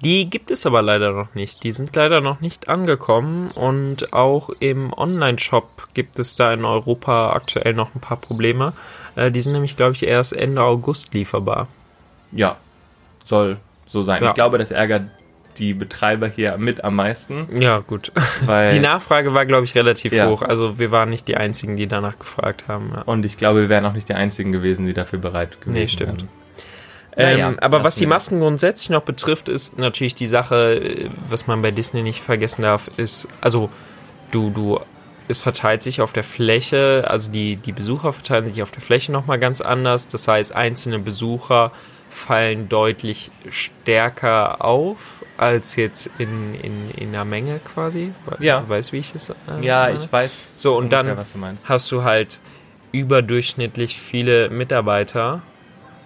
die 0.03 0.29
gibt 0.29 0.51
es 0.51 0.65
aber 0.65 0.81
leider 0.81 1.11
noch 1.13 1.33
nicht. 1.35 1.63
Die 1.63 1.71
sind 1.71 1.95
leider 1.95 2.21
noch 2.21 2.39
nicht 2.39 2.69
angekommen 2.69 3.51
und 3.51 4.13
auch 4.13 4.49
im 4.59 4.93
Online-Shop 4.93 5.87
gibt 5.93 6.19
es 6.19 6.35
da 6.35 6.53
in 6.53 6.65
Europa 6.65 7.31
aktuell 7.33 7.73
noch 7.73 7.93
ein 7.95 7.99
paar 8.01 8.17
Probleme. 8.17 8.73
Äh, 9.15 9.31
die 9.31 9.41
sind 9.41 9.53
nämlich, 9.53 9.75
glaube 9.75 9.93
ich, 9.93 10.03
erst 10.05 10.33
Ende 10.33 10.61
August 10.63 11.13
lieferbar. 11.13 11.67
Ja, 12.31 12.57
soll 13.25 13.57
so 13.87 14.03
sein. 14.03 14.21
Ja. 14.21 14.29
Ich 14.29 14.35
glaube, 14.35 14.57
das 14.57 14.71
ärgert 14.71 15.03
die 15.57 15.73
Betreiber 15.73 16.27
hier 16.27 16.55
mit 16.59 16.83
am 16.83 16.95
meisten, 16.95 17.47
Ja, 17.59 17.79
gut. 17.79 18.11
weil 18.45 18.69
Die 18.71 18.79
Nachfrage 18.79 19.33
war, 19.33 19.47
glaube 19.47 19.63
ich, 19.65 19.73
relativ 19.73 20.13
Ja. 20.13 20.29
hoch. 20.29 20.43
Also 20.43 20.77
wir 20.77 20.91
waren 20.91 21.09
nicht 21.09 21.27
die 21.27 21.35
Einzigen, 21.37 21.75
die 21.77 21.87
danach 21.87 22.19
gefragt 22.19 22.67
haben. 22.67 22.91
Ja. 22.95 23.01
und 23.03 23.25
ich 23.25 23.37
glaube, 23.37 23.61
wir 23.61 23.69
wären 23.69 23.85
auch 23.87 23.93
nicht 23.93 24.07
die 24.07 24.13
einzigen 24.13 24.51
gewesen, 24.51 24.85
die 24.85 24.93
dafür 24.93 25.17
bereit 25.17 25.59
gewesen 25.61 25.73
Nee, 25.73 25.87
stimmt. 25.87 26.21
wären. 26.21 26.29
Ähm, 27.17 27.39
Naja, 27.39 27.53
aber 27.61 27.83
was 27.83 27.95
die. 27.95 28.05
Masken 28.05 28.39
grundsätzlich 28.39 28.89
noch 28.89 29.01
betrifft, 29.01 29.49
ist 29.49 29.77
natürlich 29.77 30.15
die 30.15 30.27
Sache, 30.27 30.75
äh, 30.75 31.09
was 31.27 31.47
man 31.47 31.61
bei 31.61 31.71
Disney 31.71 32.03
nicht 32.03 32.21
vergessen 32.21 32.61
darf, 32.61 32.89
ist, 32.97 33.27
also 33.41 33.69
du, 34.31 34.49
du, 34.51 34.79
es 35.27 35.39
verteilt 35.39 35.81
sich 35.81 35.99
auf 36.01 36.13
der 36.13 36.23
Fläche, 36.23 37.05
also 37.07 37.29
die, 37.29 37.57
die 37.57 37.71
Besucher 37.73 38.13
verteilen 38.13 38.45
sich 38.45 38.61
auf 38.61 38.71
der 38.71 38.81
Fläche 38.81 39.11
nochmal 39.11 39.39
ganz 39.39 39.61
anders. 39.61 40.07
Das 40.07 40.27
heißt, 40.27 40.55
einzelne 40.55 40.99
Besucher 40.99 41.71
fallen 42.09 42.69
deutlich 42.69 43.31
stärker 43.49 44.63
auf 44.63 45.25
als 45.37 45.75
jetzt 45.75 46.09
in, 46.17 46.53
in, 46.55 46.91
in 46.91 47.09
einer 47.09 47.25
Menge 47.25 47.59
quasi. 47.59 48.13
Ja. 48.39 48.61
Du 48.61 48.69
weißt, 48.69 48.93
wie 48.93 48.99
ich 48.99 49.13
es 49.13 49.29
äh, 49.29 49.33
Ja, 49.61 49.89
ich 49.89 50.11
weiß 50.11 50.53
So, 50.61 50.77
und 50.77 50.93
dann 50.93 51.17
hast 51.65 51.91
du 51.91 52.03
halt 52.03 52.39
überdurchschnittlich 52.91 53.99
viele 53.99 54.49
Mitarbeiter, 54.49 55.41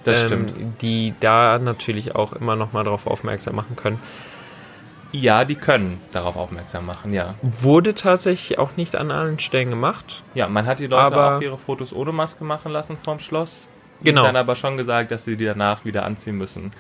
Das 0.04 0.22
ähm, 0.22 0.28
stimmt. 0.50 0.82
die 0.82 1.14
da 1.20 1.60
natürlich 1.60 2.16
auch 2.16 2.34
immer 2.34 2.56
noch 2.56 2.74
mal 2.74 2.84
darauf 2.84 3.08
aufmerksam 3.08 3.56
machen 3.56 3.76
können. 3.76 4.00
Ja, 5.14 5.44
die 5.44 5.56
können 5.56 6.00
darauf 6.14 6.38
aufmerksam 6.38 6.86
machen, 6.86 7.14
ja. 7.14 7.36
Wurde 7.42 7.94
tatsächlich 7.94 8.58
auch 8.60 8.78
nicht 8.78 8.96
an 8.96 9.12
allen 9.12 9.40
Stellen 9.40 9.70
gemacht. 9.70 10.24
Ja, 10.36 10.48
man 10.48 10.66
hat 10.68 10.80
die 10.80 10.88
Leute 10.88 11.04
Aber- 11.04 11.38
auch 11.38 11.42
ihre 11.42 11.58
Fotos 11.58 11.92
ohne 11.94 12.14
Maske 12.14 12.46
machen 12.46 12.72
lassen 12.72 12.96
vorm 12.96 13.20
Schloss. 13.20 13.68
Genau. 14.04 14.24
Dann 14.24 14.36
aber 14.38 14.56
schon 14.56 14.78
gesagt, 14.78 15.12
dass 15.12 15.26
sie 15.26 15.36
die 15.36 15.46
danach 15.46 15.86
wieder 15.86 16.06
anziehen 16.06 16.38
müssen. 16.38 16.72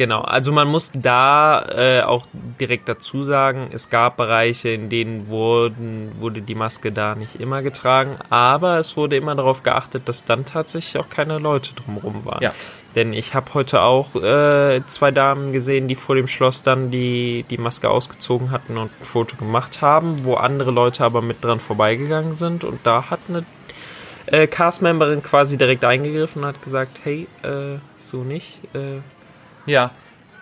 Genau, 0.00 0.22
also 0.22 0.50
man 0.50 0.66
muss 0.66 0.92
da 0.94 1.62
äh, 1.68 2.00
auch 2.00 2.24
direkt 2.58 2.88
dazu 2.88 3.22
sagen, 3.22 3.68
es 3.70 3.90
gab 3.90 4.16
Bereiche, 4.16 4.70
in 4.70 4.88
denen 4.88 5.26
wurden, 5.26 6.12
wurde 6.18 6.40
die 6.40 6.54
Maske 6.54 6.90
da 6.90 7.14
nicht 7.14 7.38
immer 7.38 7.60
getragen, 7.60 8.16
aber 8.30 8.78
es 8.78 8.96
wurde 8.96 9.16
immer 9.16 9.34
darauf 9.34 9.62
geachtet, 9.62 10.08
dass 10.08 10.24
dann 10.24 10.46
tatsächlich 10.46 10.96
auch 10.96 11.10
keine 11.10 11.38
Leute 11.38 11.74
drumherum 11.74 12.24
waren. 12.24 12.42
Ja. 12.42 12.54
Denn 12.94 13.12
ich 13.12 13.34
habe 13.34 13.52
heute 13.52 13.82
auch 13.82 14.16
äh, 14.16 14.80
zwei 14.86 15.10
Damen 15.10 15.52
gesehen, 15.52 15.86
die 15.86 15.96
vor 15.96 16.14
dem 16.14 16.28
Schloss 16.28 16.62
dann 16.62 16.90
die, 16.90 17.44
die 17.50 17.58
Maske 17.58 17.90
ausgezogen 17.90 18.52
hatten 18.52 18.78
und 18.78 18.90
ein 18.98 19.04
Foto 19.04 19.36
gemacht 19.36 19.82
haben, 19.82 20.24
wo 20.24 20.32
andere 20.32 20.70
Leute 20.70 21.04
aber 21.04 21.20
mit 21.20 21.44
dran 21.44 21.60
vorbeigegangen 21.60 22.32
sind 22.32 22.64
und 22.64 22.80
da 22.84 23.10
hat 23.10 23.20
eine 23.28 23.44
äh, 24.24 24.46
Cast-Memberin 24.46 25.22
quasi 25.22 25.58
direkt 25.58 25.84
eingegriffen 25.84 26.40
und 26.40 26.48
hat 26.48 26.62
gesagt, 26.62 27.00
hey, 27.04 27.28
äh, 27.42 27.76
so 27.98 28.24
nicht. 28.24 28.60
Äh, 28.74 29.00
Ja, 29.66 29.90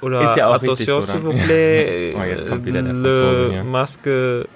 oder 0.00 0.22
Ist 0.22 0.36
ja 0.36 0.46
auch 0.48 0.54
attention, 0.54 0.98
richtig 0.98 1.10
so 1.10 1.18
s'il 1.18 1.22
vous 1.24 1.34
plaît, 1.44 2.14
Oh, 2.16 2.22
jetzt 2.22 2.48
kommt 2.48 2.64
wieder 2.64 2.82
der 2.82 2.92
Franzose 2.94 3.50
hier. 3.52 3.64
Masque. 3.64 4.46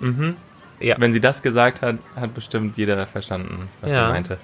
Mhm. 0.00 0.36
Ja. 0.80 0.96
Wenn 0.98 1.12
sie 1.12 1.20
das 1.20 1.42
gesagt 1.42 1.82
hat, 1.82 1.96
hat 2.16 2.34
bestimmt 2.34 2.76
jeder 2.76 3.04
verstanden, 3.06 3.68
was 3.80 3.90
Ja. 3.90 4.06
sie 4.06 4.12
meinte. 4.12 4.38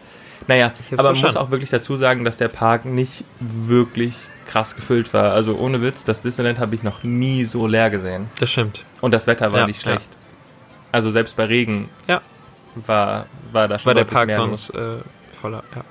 Naja, 0.47 0.73
aber 0.97 1.12
man 1.12 1.21
muss 1.21 1.37
auch 1.37 1.51
wirklich 1.51 1.71
dazu 1.71 1.97
sagen, 1.97 2.25
dass 2.25 2.38
der 2.38 2.49
Park 2.49 2.85
nicht 2.85 3.25
wirklich 3.41 4.17
krass 4.47 4.75
gefüllt 4.77 5.12
war. 5.12 5.33
Also 5.33 5.57
ohne 5.57 5.83
Witz, 5.83 6.05
das 6.05 6.23
Disneyland 6.23 6.59
habe 6.59 6.75
ich 6.75 6.83
noch 6.83 7.03
nie 7.03 7.45
so 7.45 7.67
leer 7.67 7.91
gesehen. 7.91 8.27
Das 8.41 8.51
stimmt. 8.51 8.85
Und 9.01 9.12
das 9.12 9.27
Wetter 9.27 9.53
war 9.53 9.61
Ja, 9.61 9.67
nicht 9.67 9.85
ja. 9.85 9.93
schlecht. 9.93 10.09
Also 10.91 11.11
selbst 11.11 11.37
bei 11.37 11.45
Regen 11.45 11.88
Ja. 12.07 12.21
war, 12.75 13.27
war 13.53 13.69
da 13.69 13.79
schon 13.79 13.87
War 13.87 13.95
der 13.95 14.05
Park 14.05 14.33
sonst 14.33 14.71
äh, 14.71 14.99
voller. 15.33 15.62
Ja. 15.75 15.83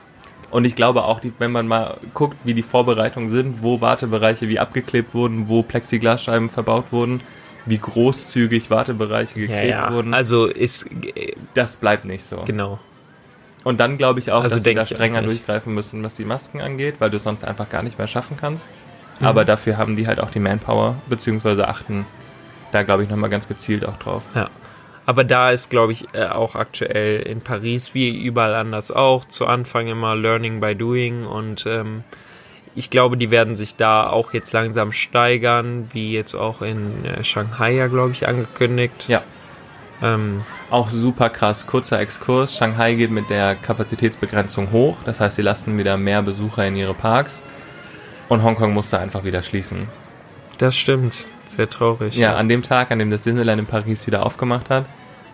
Und 0.49 0.63
ich 0.65 0.75
glaube 0.75 1.03
auch, 1.03 1.19
die, 1.19 1.33
wenn 1.39 1.51
man 1.51 1.67
mal 1.67 1.97
guckt, 2.13 2.37
wie 2.43 2.53
die 2.53 2.63
Vorbereitungen 2.63 3.29
sind, 3.29 3.61
wo 3.61 3.81
Wartebereiche 3.81 4.47
wie 4.47 4.59
abgeklebt 4.59 5.13
wurden, 5.13 5.49
wo 5.49 5.61
Plexiglasscheiben 5.63 6.49
verbaut 6.49 6.85
wurden, 6.91 7.19
wie 7.65 7.77
großzügig 7.77 8.69
Wartebereiche 8.71 9.39
Ja, 9.41 9.45
geklebt 9.47 9.69
ja. 9.69 9.91
wurden, 9.91 10.13
Also 10.13 10.45
ist 10.45 10.85
das 11.53 11.75
bleibt 11.75 12.05
nicht 12.05 12.23
so. 12.23 12.43
genau. 12.45 12.79
Und 13.65 13.81
dann 13.81 13.97
glaube 13.97 14.19
ich 14.19 14.31
auch, 14.31 14.43
Also 14.43 14.55
dass 14.55 14.63
sie 14.63 14.73
da 14.73 14.85
strenger 14.85 15.21
durchgreifen 15.21 15.73
müssen, 15.73 16.01
was 16.01 16.15
die 16.15 16.23
Masken 16.23 16.61
angeht, 16.61 16.95
weil 16.99 17.09
du 17.09 17.17
es 17.17 17.23
sonst 17.23 17.43
einfach 17.43 17.67
gar 17.67 17.83
nicht 17.83 17.97
mehr 17.97 18.07
schaffen 18.07 18.37
kannst. 18.39 18.69
Mhm. 19.19 19.25
Aber 19.27 19.43
dafür 19.43 19.77
haben 19.77 19.97
die 19.97 20.07
halt 20.07 20.21
auch 20.21 20.31
die 20.31 20.39
Manpower, 20.39 20.95
beziehungsweise 21.09 21.67
achten 21.67 22.05
da, 22.71 22.83
glaube 22.83 23.03
ich, 23.03 23.09
nochmal 23.09 23.29
ganz 23.29 23.47
gezielt 23.49 23.85
auch 23.85 23.97
drauf. 23.97 24.23
Ja. 24.35 24.49
Aber 25.07 25.23
da 25.23 25.49
ist, 25.49 25.71
glaube 25.71 25.93
ich, 25.93 26.05
äh, 26.13 26.25
auch 26.25 26.53
aktuell 26.53 27.21
in 27.21 27.41
Paris, 27.41 27.95
wie 27.95 28.09
überall 28.09 28.53
anders 28.53 28.91
auch, 28.91 29.25
zu 29.25 29.47
Anfang 29.47 29.87
immer 29.87 30.15
Learning 30.15 30.59
by 30.59 30.75
Doing 30.75 31.25
und 31.25 31.65
ähm, 31.65 32.03
ich 32.75 32.91
glaube, 32.91 33.17
die 33.17 33.31
werden 33.31 33.55
sich 33.55 33.75
da 33.75 34.07
auch 34.07 34.33
jetzt 34.33 34.53
langsam 34.53 34.91
steigern, 34.91 35.87
wie 35.93 36.11
jetzt 36.11 36.35
auch 36.35 36.61
in 36.61 37.05
äh, 37.05 37.23
Shanghai 37.23 37.71
ja, 37.71 37.87
glaube 37.87 38.11
ich, 38.11 38.27
angekündigt. 38.27 39.07
Ja, 39.07 39.23
Ähm, 40.01 40.43
auch 40.69 40.89
super 40.89 41.29
krass. 41.29 41.65
Kurzer 41.65 41.99
Exkurs. 41.99 42.55
Shanghai 42.55 42.93
geht 42.93 43.09
mit 43.09 43.29
der 43.29 43.55
Kapazitätsbegrenzung 43.55 44.71
hoch. 44.71 44.97
Das 45.05 45.19
heißt, 45.19 45.37
sie 45.37 45.41
lassen 45.41 45.77
wieder 45.77 45.97
mehr 45.97 46.21
Besucher 46.21 46.67
in 46.67 46.75
ihre 46.75 46.93
Parks. 46.93 47.41
Und 48.29 48.43
Hongkong 48.43 48.73
musste 48.73 48.99
einfach 48.99 49.23
wieder 49.23 49.41
schließen. 49.41 49.87
Das 50.57 50.75
stimmt. 50.75 51.27
Sehr 51.45 51.69
traurig. 51.69 52.15
Ja, 52.17 52.35
an 52.35 52.49
dem 52.49 52.61
Tag, 52.61 52.91
an 52.91 52.99
dem 52.99 53.11
das 53.11 53.23
Disneyland 53.23 53.59
in 53.59 53.65
Paris 53.65 54.05
wieder 54.07 54.25
aufgemacht 54.25 54.69
hat, 54.69 54.85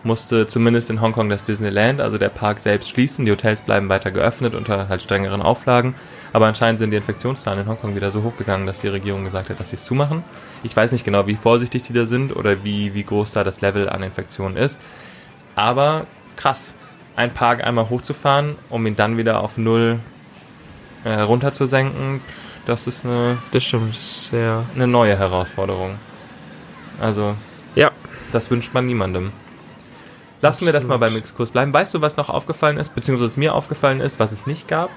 musste 0.04 0.46
zumindest 0.46 0.90
in 0.90 1.00
Hongkong 1.00 1.28
das 1.28 1.44
Disneyland, 1.44 2.00
also 2.00 2.18
der 2.18 2.28
Park 2.28 2.60
selbst, 2.60 2.90
schließen. 2.90 3.24
Die 3.24 3.32
Hotels 3.32 3.62
bleiben 3.62 3.88
weiter 3.88 4.10
geöffnet 4.10 4.54
unter 4.54 4.88
halt 4.88 5.02
strengeren 5.02 5.42
Auflagen. 5.42 5.94
Aber 6.32 6.46
anscheinend 6.46 6.80
sind 6.80 6.90
die 6.90 6.96
Infektionszahlen 6.96 7.60
in 7.60 7.68
Hongkong 7.68 7.94
wieder 7.94 8.10
so 8.10 8.22
hochgegangen, 8.22 8.66
dass 8.66 8.80
die 8.80 8.88
Regierung 8.88 9.24
gesagt 9.24 9.50
hat, 9.50 9.60
dass 9.60 9.70
sie 9.70 9.76
es 9.76 9.84
zumachen. 9.84 10.24
Ich 10.62 10.76
weiß 10.76 10.92
nicht 10.92 11.04
genau, 11.04 11.26
wie 11.26 11.36
vorsichtig 11.36 11.84
die 11.84 11.92
da 11.92 12.06
sind 12.06 12.34
oder 12.34 12.64
wie, 12.64 12.94
wie 12.94 13.04
groß 13.04 13.32
da 13.32 13.44
das 13.44 13.60
Level 13.60 13.88
an 13.88 14.02
Infektionen 14.02 14.56
ist. 14.56 14.78
Aber 15.54 16.06
krass, 16.36 16.74
einen 17.16 17.32
Park 17.32 17.64
einmal 17.64 17.88
hochzufahren, 17.88 18.56
um 18.68 18.86
ihn 18.86 18.96
dann 18.96 19.16
wieder 19.16 19.40
auf 19.40 19.56
Null 19.56 20.00
äh, 21.04 21.20
runterzusenken, 21.20 22.20
das 22.66 22.86
ist 22.86 23.04
eine, 23.04 23.38
Das 23.52 23.62
stimmt. 23.64 23.94
Sehr. 23.96 24.64
eine 24.74 24.86
neue 24.86 25.16
Herausforderung. 25.18 25.96
Also, 27.00 27.34
Ja. 27.74 27.90
das 28.32 28.50
wünscht 28.50 28.72
man 28.74 28.86
niemandem. 28.86 29.32
Lassen 30.40 30.66
wir 30.66 30.72
das 30.72 30.86
mal 30.86 30.98
beim 30.98 31.16
Exkurs 31.16 31.52
bleiben. 31.52 31.72
Weißt 31.72 31.94
du, 31.94 32.00
was 32.02 32.16
noch 32.16 32.28
aufgefallen 32.28 32.76
ist, 32.76 32.94
beziehungsweise 32.94 33.30
was 33.30 33.36
mir 33.36 33.54
aufgefallen 33.54 34.00
ist, 34.00 34.18
was 34.20 34.30
es 34.32 34.46
nicht 34.46 34.68
gab? 34.68 34.90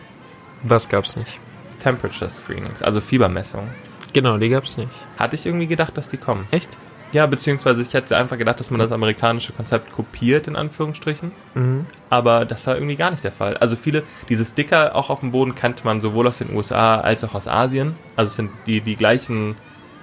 Was 0.63 0.89
gab's 0.89 1.15
nicht? 1.15 1.39
Temperature 1.80 2.30
Screenings, 2.30 2.82
also 2.82 2.99
Fiebermessungen. 2.99 3.69
Genau, 4.13 4.38
die 4.38 4.49
gab's 4.49 4.77
nicht. 4.77 4.89
Hatte 5.17 5.36
ich 5.36 5.45
irgendwie 5.45 5.67
gedacht, 5.67 5.95
dass 5.97 6.10
die 6.10 6.17
kommen. 6.17 6.47
Echt? 6.51 6.75
Ja, 7.13 7.26
beziehungsweise 7.26 7.82
ich 7.82 7.93
hätte 7.93 8.17
einfach 8.17 8.38
gedacht, 8.38 8.60
dass 8.60 8.70
man 8.70 8.80
das 8.80 8.91
amerikanische 8.91 9.54
Konzept 9.54 9.93
kopiert, 9.93 10.48
in 10.48 10.56
Anführungsstrichen. 10.56 11.32
Mhm. 11.54 11.86
Aber 12.10 12.46
das 12.46 12.67
war 12.67 12.76
irgendwie 12.76 12.98
gar 12.98 13.12
nicht 13.12 13.24
der 13.24 13.32
Fall. 13.32 13.56
Also 13.58 13.76
viele, 13.76 14.04
diese 14.28 14.43
Sticker 14.43 14.93
auch 14.96 15.10
auf 15.10 15.22
dem 15.22 15.32
Boden 15.32 15.56
kannte 15.56 15.86
man 15.86 16.02
sowohl 16.02 16.28
aus 16.28 16.39
den 16.39 16.54
USA 16.54 17.00
als 17.00 17.24
auch 17.24 17.34
aus 17.34 17.48
Asien. 17.48 17.96
Also 18.15 18.32
es 18.32 18.36
sind 18.36 18.52
die, 18.65 18.82
die 18.82 18.96
gleichen, 18.96 19.56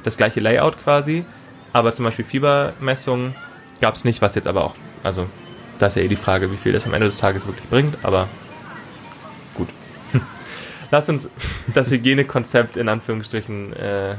das 0.02 0.16
gleiche 0.16 0.40
Layout 0.40 0.82
quasi. 0.82 1.24
Aber 1.74 1.92
zum 1.92 2.06
Beispiel 2.06 2.24
Fiebermessungen 2.24 3.34
gab 3.80 3.96
es 3.96 4.04
nicht, 4.04 4.22
was 4.22 4.34
jetzt 4.34 4.46
aber 4.46 4.64
auch, 4.64 4.74
also 5.02 5.26
da 5.78 5.86
ist 5.86 5.96
ja 5.96 6.02
eh 6.02 6.08
die 6.08 6.16
Frage, 6.16 6.50
wie 6.50 6.56
viel 6.56 6.72
das 6.72 6.86
am 6.86 6.94
Ende 6.94 7.08
des 7.08 7.18
Tages 7.18 7.46
wirklich 7.46 7.68
bringt, 7.68 7.96
aber 8.02 8.28
gut. 9.54 9.68
Lass 10.90 11.08
uns 11.08 11.30
das 11.74 11.90
Hygienekonzept 11.90 12.76
in 12.76 12.88
Anführungsstrichen 12.88 13.72
äh, 13.74 14.14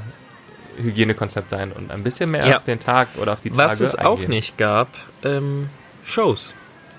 Hygienekonzept 0.78 1.50
sein 1.50 1.72
und 1.72 1.92
ein 1.92 2.04
bisschen 2.04 2.32
mehr 2.32 2.46
Ja. 2.48 2.58
auf 2.58 2.64
den 2.64 2.80
Tag 2.80 3.08
oder 3.18 3.34
auf 3.34 3.42
die 3.42 3.50
Tage 3.50 3.62
Was 3.64 3.80
es 3.82 3.98
auch 3.98 4.14
eingehen. 4.14 4.30
nicht 4.30 4.58
gab, 4.58 4.90
ähm, 5.24 5.70
Shows. 6.04 6.56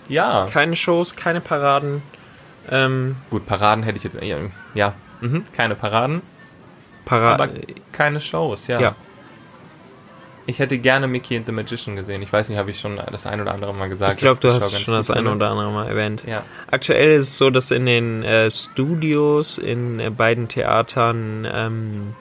Ja, 0.09 0.47
Keine 0.47 0.77
Shows, 0.77 1.17
keine 1.17 1.41
Paraden. 1.41 2.03
Ähm, 2.71 3.17
gut, 3.31 3.47
Paraden 3.47 3.85
hätte 3.85 3.97
ich 3.99 4.05
jetzt, 4.05 4.21
ja, 4.23 4.39
ja 4.75 4.95
mhm, 5.21 5.45
keine 5.53 5.75
Paraden, 5.77 6.23
Para 7.05 7.35
aber 7.35 7.49
keine 7.93 8.21
Shows, 8.21 8.67
ja. 8.67 8.81
ja. 8.81 8.95
Ich 10.49 10.61
hätte 10.61 10.79
gerne 10.79 11.09
Mickey 11.09 11.37
and 11.37 11.45
the 11.47 11.53
Magician 11.53 11.97
gesehen. 11.97 12.23
Ich 12.23 12.33
weiß 12.33 12.49
nicht, 12.49 12.59
habe 12.59 12.71
ich 12.71 12.79
schon 12.79 13.01
das 13.11 13.27
ein 13.27 13.41
oder 13.41 13.53
andere 13.53 13.75
Mal 13.75 13.89
gesagt. 13.89 14.13
Ich 14.13 14.19
glaube, 14.19 14.39
du 14.41 14.53
hast 14.53 14.81
schon 14.81 14.95
das 14.95 15.09
finde. 15.09 15.33
oder 15.33 15.51
andere 15.51 15.73
Mal 15.73 15.89
erwähnt. 15.89 16.25
Ja. 16.25 16.45
Aktuell 16.71 17.15
ist 17.17 17.31
es 17.31 17.39
so, 17.39 17.51
dass 17.51 17.73
in 17.73 17.85
den 17.85 18.23
äh, 18.23 18.49
Studios 18.51 19.59
in 19.59 19.99
äh, 19.99 20.11
beiden 20.11 20.47
Theatern 20.47 21.49
ähm, 21.53 22.15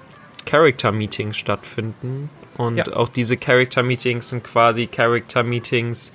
Character-Meetings 0.45 1.35
stattfinden. 1.37 2.29
Und 2.57 2.77
Ja. 2.77 2.93
auch 2.95 3.09
diese 3.09 3.37
Character-Meetings 3.37 4.29
sind 4.29 4.43
quasi 4.43 4.87
Character-Meetings 4.87 6.11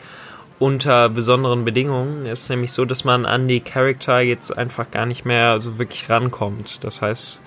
unter 0.58 1.08
besonderen 1.08 1.64
Bedingungen. 1.64 2.26
Es 2.26 2.42
ist 2.42 2.48
nämlich 2.50 2.72
so, 2.72 2.84
dass 2.84 3.04
man 3.04 3.24
an 3.26 3.48
die 3.48 3.60
Charakter 3.60 4.20
jetzt 4.20 4.56
einfach 4.56 4.90
gar 4.90 5.06
nicht 5.06 5.24
mehr 5.24 5.58
so 5.58 5.78
wirklich 5.78 6.08
rankommt. 6.10 6.84
Das 6.84 7.00
heißt, 7.02 7.40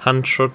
Handschut 0.00 0.52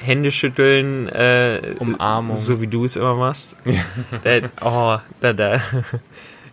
Hände 0.00 0.30
schütteln, 0.32 1.08
äh, 1.08 1.74
Umarmung. 1.78 2.36
so 2.36 2.60
wie 2.60 2.66
du 2.66 2.84
es 2.84 2.96
immer 2.96 3.14
machst. 3.14 3.56
Äh, 4.24 4.42
oh, 4.60 4.98
da, 5.20 5.32
da. 5.32 5.60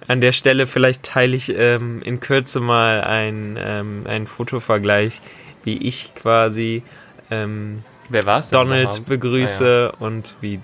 An 0.08 0.22
der 0.22 0.32
Stelle 0.32 0.68
vielleicht 0.68 1.04
teile 1.04 1.36
ich 1.36 1.54
ähm, 1.56 2.02
in 2.04 2.20
Kürze 2.20 2.60
mal 2.60 3.02
ein, 3.02 3.58
ähm, 3.60 4.00
einen 4.08 4.28
Fotovergleich, 4.28 5.20
wie 5.64 5.78
ich 5.78 6.14
quasi 6.16 6.84
ähm, 7.30 7.84
Wer 8.12 8.26
war 8.26 8.40
es? 8.40 8.50
Donald 8.50 9.06
begrüße 9.06 9.94
und 10.00 10.36
wie 10.42 10.60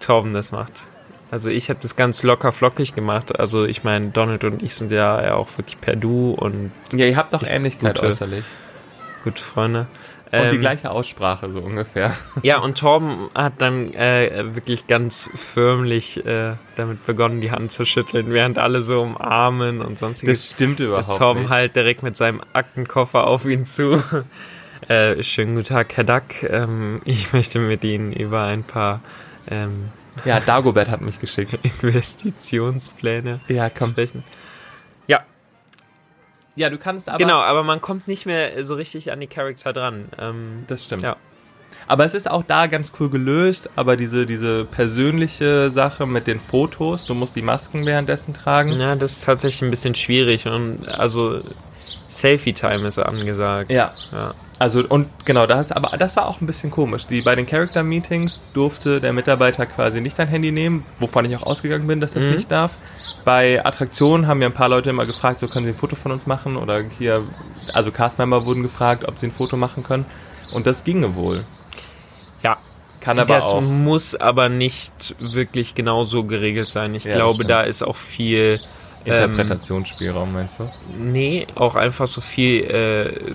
Torben 0.00 0.32
das 0.32 0.52
macht. 0.52 0.72
Also 1.30 1.48
ich 1.48 1.68
habe 1.70 1.80
das 1.82 1.96
ganz 1.96 2.22
locker 2.22 2.52
flockig 2.52 2.94
gemacht. 2.94 3.38
Also 3.40 3.64
ich 3.64 3.82
meine, 3.82 4.10
Donald 4.10 4.44
und 4.44 4.62
ich 4.62 4.74
sind 4.74 4.92
ja, 4.92 5.20
ja 5.24 5.34
auch 5.34 5.48
wirklich 5.58 5.80
per 5.80 5.96
Du 5.96 6.30
und 6.32 6.70
Ja, 6.92 7.06
ihr 7.06 7.16
habt 7.16 7.32
doch 7.34 7.42
Ich- 7.42 7.50
Ähnlichkeit 7.50 7.96
gute- 7.96 8.06
äußerlich. 8.08 8.44
gute 9.24 9.42
Freunde. 9.42 9.86
Und 10.32 10.50
die 10.50 10.56
Ähm, 10.56 10.60
gleiche 10.60 10.90
Aussprache, 10.90 11.50
so 11.52 11.60
ungefähr. 11.60 12.12
Ja, 12.42 12.58
und 12.58 12.76
Torben 12.78 13.28
hat 13.36 13.54
dann 13.58 13.94
äh, 13.94 14.54
wirklich 14.56 14.88
ganz 14.88 15.30
förmlich 15.34 16.24
äh, 16.26 16.54
damit 16.76 17.06
begonnen, 17.06 17.40
die 17.40 17.52
Hand 17.52 17.70
zu 17.70 17.84
schütteln, 17.84 18.32
während 18.32 18.58
alle 18.58 18.82
so 18.82 19.02
umarmen 19.02 19.80
und 19.80 19.96
sonstiges. 19.96 20.40
Das 20.42 20.50
stimmt 20.50 20.80
überhaupt 20.80 21.04
ist 21.08 21.16
Torben 21.18 21.42
nicht. 21.42 21.50
halt 21.50 21.76
direkt 21.76 22.02
mit 22.02 22.16
seinem 22.16 22.40
Aktenkoffer 22.52 23.26
auf 23.28 23.44
ihn 23.44 23.64
zu. 23.64 24.02
Äh, 24.88 25.22
schönen 25.22 25.54
guten 25.54 25.66
Tag, 25.68 25.96
Herr 25.96 26.04
Dack. 26.04 26.42
Ähm, 26.42 27.00
ich 27.04 27.32
möchte 27.32 27.58
mit 27.58 27.84
Ihnen 27.84 28.12
über 28.12 28.42
ein 28.42 28.64
paar 28.64 29.00
ähm, 29.50 29.90
Ja, 30.24 30.40
Dagobert 30.40 30.88
hat 30.88 31.00
mich 31.00 31.20
geschickt. 31.20 31.58
Investitionspläne 31.82 33.40
Ja, 33.48 33.70
komm. 33.70 33.90
sprechen. 33.90 34.24
Ja, 35.06 35.20
Ja, 36.56 36.70
du 36.70 36.78
kannst 36.78 37.08
aber... 37.08 37.18
genau, 37.18 37.38
aber 37.40 37.62
man 37.62 37.80
kommt 37.80 38.08
nicht 38.08 38.26
mehr 38.26 38.62
so 38.64 38.74
richtig 38.74 39.10
an 39.12 39.20
die 39.20 39.26
Charakter 39.26 39.72
dran. 39.72 40.06
Ähm, 40.18 40.64
Das 40.66 40.84
stimmt. 40.84 41.02
Ja. 41.02 41.16
Aber 41.86 42.04
es 42.04 42.14
ist 42.14 42.30
auch 42.30 42.44
da 42.46 42.66
ganz 42.66 42.92
cool 42.98 43.10
gelöst, 43.10 43.68
aber 43.76 43.96
diese, 43.96 44.24
diese 44.24 44.64
persönliche 44.64 45.70
Sache 45.70 46.06
mit 46.06 46.26
den 46.26 46.40
Fotos, 46.40 47.04
du 47.04 47.14
musst 47.14 47.36
die 47.36 47.42
Masken 47.42 47.84
währenddessen 47.84 48.32
tragen. 48.32 48.78
ja, 48.80 48.94
das 48.94 49.12
ist 49.12 49.24
tatsächlich 49.24 49.62
ein 49.62 49.70
bisschen 49.70 49.94
schwierig 49.94 50.46
und 50.46 50.88
also 50.88 51.42
Selfie-Time 52.08 52.86
ist 52.86 52.98
angesagt. 52.98 53.70
Ja. 53.70 53.90
ja. 54.12 54.34
Also 54.58 54.84
und 54.88 55.08
genau, 55.24 55.46
das 55.46 55.72
aber 55.72 55.96
das 55.96 56.16
war 56.16 56.26
auch 56.26 56.40
ein 56.40 56.46
bisschen 56.46 56.70
komisch. 56.70 57.06
Die 57.06 57.22
bei 57.22 57.34
den 57.34 57.44
Character 57.46 57.82
Meetings 57.82 58.40
durfte 58.52 59.00
der 59.00 59.12
Mitarbeiter 59.12 59.66
quasi 59.66 60.00
nicht 60.00 60.16
dein 60.18 60.28
Handy 60.28 60.52
nehmen, 60.52 60.84
wovon 61.00 61.24
ich 61.24 61.36
auch 61.36 61.42
ausgegangen 61.44 61.86
bin, 61.88 62.00
dass 62.00 62.12
das 62.12 62.24
Mhm. 62.24 62.32
nicht 62.34 62.50
darf. 62.52 62.72
Bei 63.24 63.64
Attraktionen 63.66 64.28
haben 64.28 64.38
mir 64.38 64.46
ein 64.46 64.52
paar 64.54 64.68
Leute 64.68 64.90
immer 64.90 65.06
gefragt, 65.06 65.40
so 65.40 65.48
können 65.48 65.64
sie 65.66 65.72
ein 65.72 65.76
Foto 65.76 65.96
von 65.96 66.12
uns 66.12 66.26
machen 66.26 66.56
oder 66.56 66.82
hier 66.98 67.24
also 67.72 67.90
Castmember 67.90 68.44
wurden 68.44 68.62
gefragt, 68.62 69.06
ob 69.08 69.18
sie 69.18 69.26
ein 69.26 69.32
Foto 69.32 69.56
machen 69.56 69.82
können 69.82 70.06
und 70.52 70.66
das 70.68 70.84
ginge 70.84 71.16
wohl. 71.16 71.44
Ja, 72.44 72.58
Kann 73.00 73.18
aber 73.18 73.34
das 73.34 73.46
auch 73.46 73.60
muss 73.60 74.14
aber 74.14 74.48
nicht 74.48 75.16
wirklich 75.18 75.74
genau 75.74 76.04
so 76.04 76.24
geregelt 76.24 76.68
sein. 76.68 76.94
Ich 76.94 77.04
Ja, 77.04 77.10
das 77.10 77.18
glaube, 77.18 77.44
da 77.44 77.62
ist 77.62 77.82
auch 77.82 77.96
viel. 77.96 78.60
Interpretationsspielraum, 79.04 80.32
meinst 80.32 80.60
du? 80.60 80.68
Nee, 80.98 81.46
auch 81.54 81.74
einfach 81.74 82.06
so 82.06 82.20
viel 82.20 82.64
äh, 82.64 83.34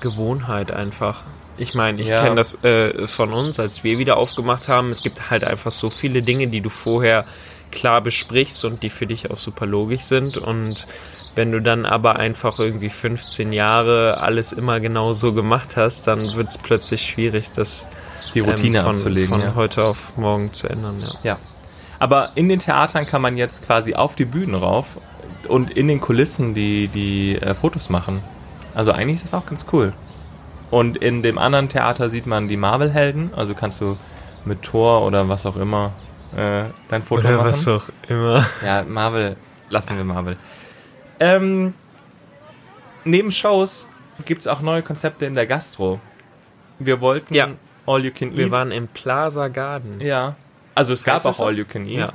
Gewohnheit 0.00 0.70
einfach. 0.72 1.24
Ich 1.56 1.74
meine, 1.74 2.00
ich 2.00 2.08
Ja. 2.08 2.22
kenne 2.22 2.36
das 2.36 2.62
äh, 2.64 3.06
von 3.06 3.32
uns, 3.32 3.60
als 3.60 3.84
wir 3.84 3.98
wieder 3.98 4.16
aufgemacht 4.16 4.68
haben. 4.68 4.90
Es 4.90 5.02
gibt 5.02 5.30
halt 5.30 5.44
einfach 5.44 5.72
so 5.72 5.90
viele 5.90 6.22
Dinge, 6.22 6.48
die 6.48 6.60
du 6.62 6.70
vorher 6.70 7.24
klar 7.70 8.00
besprichst 8.00 8.64
und 8.64 8.82
die 8.82 8.90
für 8.90 9.06
dich 9.06 9.30
auch 9.30 9.36
super 9.36 9.66
logisch 9.66 10.02
sind. 10.02 10.38
Und 10.38 10.86
wenn 11.34 11.52
du 11.52 11.60
dann 11.60 11.84
aber 11.86 12.16
einfach 12.16 12.58
irgendwie 12.58 12.88
15 12.88 13.52
Jahre 13.52 14.20
alles 14.20 14.52
immer 14.52 14.80
genau 14.80 15.12
so 15.12 15.32
gemacht 15.34 15.76
hast, 15.76 16.06
dann 16.06 16.34
wird 16.34 16.48
es 16.48 16.58
plötzlich 16.58 17.02
schwierig, 17.02 17.50
das 17.54 17.88
Die 18.34 18.40
Routine 18.40 18.78
ähm, 18.78 18.84
von, 18.84 18.94
abzulegen. 18.96 19.28
von 19.30 19.40
ja. 19.40 19.54
heute 19.54 19.84
auf 19.84 20.16
morgen 20.16 20.52
zu 20.52 20.68
ändern. 20.68 20.96
Ja. 21.00 21.10
Ja. 21.22 21.38
Aber 21.98 22.30
in 22.34 22.48
den 22.48 22.58
Theatern 22.60 23.06
kann 23.06 23.20
man 23.20 23.36
jetzt 23.36 23.66
quasi 23.66 23.94
auf 23.94 24.16
die 24.16 24.24
Bühnen 24.24 24.54
rauf 24.54 24.96
und 25.48 25.70
in 25.70 25.88
den 25.88 26.00
Kulissen 26.00 26.54
die, 26.54 26.88
die 26.88 27.36
äh, 27.36 27.54
Fotos 27.54 27.88
machen. 27.90 28.22
Also 28.74 28.92
eigentlich 28.92 29.14
ist 29.16 29.24
das 29.24 29.34
auch 29.34 29.46
ganz 29.46 29.66
cool. 29.72 29.92
Und 30.70 30.96
in 30.98 31.22
dem 31.22 31.38
anderen 31.38 31.68
Theater 31.68 32.08
sieht 32.10 32.26
man 32.26 32.46
die 32.48 32.56
Marvel-Helden. 32.56 33.32
Also 33.34 33.54
kannst 33.54 33.80
du 33.80 33.96
mit 34.44 34.62
Thor 34.62 35.02
oder 35.04 35.28
was 35.28 35.44
auch 35.46 35.56
immer 35.56 35.92
äh, 36.36 36.64
dein 36.88 37.02
Foto 37.02 37.22
Oder 37.22 37.36
machen. 37.38 37.50
was 37.52 37.66
auch 37.68 37.84
immer. 38.08 38.46
Ja, 38.64 38.82
Marvel, 38.82 39.36
lassen 39.68 39.96
wir 39.96 40.04
Marvel. 40.04 40.36
Ähm, 41.18 41.74
neben 43.04 43.32
Shows 43.32 43.88
gibt 44.24 44.42
es 44.42 44.46
auch 44.46 44.60
neue 44.60 44.82
Konzepte 44.82 45.26
in 45.26 45.34
der 45.34 45.46
Gastro. 45.46 46.00
Wir 46.78 47.00
wollten 47.00 47.34
Ja. 47.34 47.48
All 47.86 48.04
You 48.04 48.12
Can 48.14 48.28
Eat. 48.28 48.36
Wir 48.36 48.50
waren 48.50 48.70
im 48.70 48.86
Plaza 48.88 49.48
Garden. 49.48 50.00
Ja. 50.00 50.36
Also 50.74 50.92
es 50.92 51.02
gab 51.02 51.24
auch? 51.24 51.40
All 51.40 51.58
You 51.58 51.64
Can 51.64 51.86
Eat. 51.86 51.98
Ja. 51.98 52.06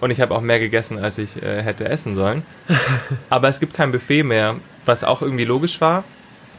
Und 0.00 0.10
ich 0.10 0.20
habe 0.20 0.34
auch 0.34 0.40
mehr 0.40 0.58
gegessen, 0.58 0.98
als 0.98 1.18
ich 1.18 1.42
äh, 1.42 1.62
hätte 1.62 1.88
essen 1.88 2.14
sollen. 2.14 2.44
aber 3.30 3.48
es 3.48 3.60
gibt 3.60 3.74
kein 3.74 3.92
Buffet 3.92 4.22
mehr, 4.22 4.56
was 4.84 5.04
auch 5.04 5.22
irgendwie 5.22 5.44
logisch 5.44 5.80
war. 5.80 6.04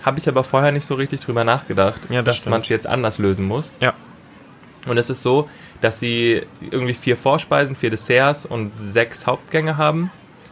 Habe 0.03 0.19
ich 0.19 0.27
aber 0.27 0.43
vorher 0.43 0.71
nicht 0.71 0.85
so 0.85 0.95
richtig 0.95 1.21
drüber 1.21 1.43
nachgedacht, 1.43 1.99
Ja, 2.09 2.21
das 2.21 2.37
dass 2.37 2.45
man 2.45 2.61
es 2.61 2.69
jetzt 2.69 2.87
anders 2.87 3.17
lösen 3.17 3.45
muss. 3.45 3.73
Ja. 3.79 3.93
Und 4.85 4.97
es 4.97 5.09
ist 5.09 5.23
so, 5.23 5.49
dass 5.81 5.99
sie 5.99 6.43
irgendwie 6.61 6.93
vier 6.93 7.17
Vorspeisen, 7.17 7.75
vier 7.75 7.89
Desserts 7.89 8.45
und 8.45 8.71
sechs 8.79 9.25
Hauptgänge 9.25 9.77
haben, 9.77 10.11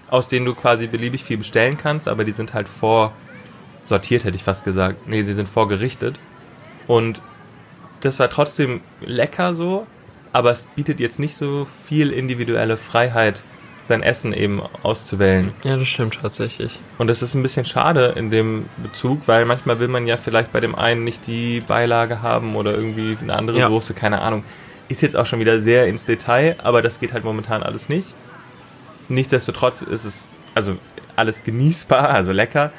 aus 0.09 0.27
denen 0.27 0.45
du 0.45 0.55
quasi 0.55 0.87
beliebig 0.87 1.23
viel 1.23 1.37
bestellen 1.37 1.77
kannst, 1.77 2.07
aber 2.07 2.23
die 2.23 2.31
sind 2.31 2.53
halt 2.53 2.67
vorsortiert, 2.67 4.23
hätte 4.23 4.35
ich 4.35 4.43
fast 4.43 4.65
gesagt. 4.65 5.07
Nee, 5.07 5.21
sie 5.21 5.33
sind 5.33 5.47
vorgerichtet. 5.47 6.19
Und 6.87 7.21
das 8.01 8.19
war 8.19 8.29
trotzdem 8.29 8.81
lecker 9.01 9.53
so, 9.53 9.87
aber 10.33 10.51
es 10.51 10.65
bietet 10.75 10.99
jetzt 10.99 11.19
nicht 11.19 11.37
so 11.37 11.65
viel 11.87 12.11
individuelle 12.11 12.75
Freiheit, 12.75 13.43
sein 13.83 14.01
Essen 14.01 14.33
eben 14.33 14.61
auszuwählen. 14.81 15.51
Ja, 15.63 15.75
das 15.75 15.87
stimmt 15.87 16.17
tatsächlich. 16.21 16.79
Und 16.97 17.07
das 17.07 17.21
ist 17.21 17.33
ein 17.35 17.43
bisschen 17.43 17.65
schade 17.65 18.13
in 18.15 18.31
dem 18.31 18.65
Bezug, 18.77 19.27
weil 19.27 19.45
manchmal 19.45 19.79
will 19.79 19.89
man 19.89 20.07
ja 20.07 20.17
vielleicht 20.17 20.51
bei 20.51 20.59
dem 20.59 20.75
einen 20.75 21.03
nicht 21.03 21.27
die 21.27 21.59
Beilage 21.61 22.21
haben 22.21 22.55
oder 22.55 22.73
irgendwie 22.73 23.17
eine 23.21 23.35
andere 23.35 23.59
Ja. 23.59 23.69
Soße, 23.69 23.93
keine 23.93 24.21
Ahnung. 24.21 24.43
Ist 24.89 25.01
jetzt 25.01 25.15
auch 25.15 25.25
schon 25.25 25.39
wieder 25.39 25.59
sehr 25.59 25.87
ins 25.87 26.05
Detail, 26.05 26.55
aber 26.63 26.81
das 26.81 26.99
geht 26.99 27.13
halt 27.13 27.23
momentan 27.23 27.61
alles 27.61 27.89
nicht. 27.89 28.13
Nichtsdestotrotz 29.09 29.81
ist 29.81 30.05
es 30.05 30.27
also 30.55 30.77
alles 31.15 31.43
genießbar, 31.43 32.09
also 32.09 32.31
lecker, 32.31 32.71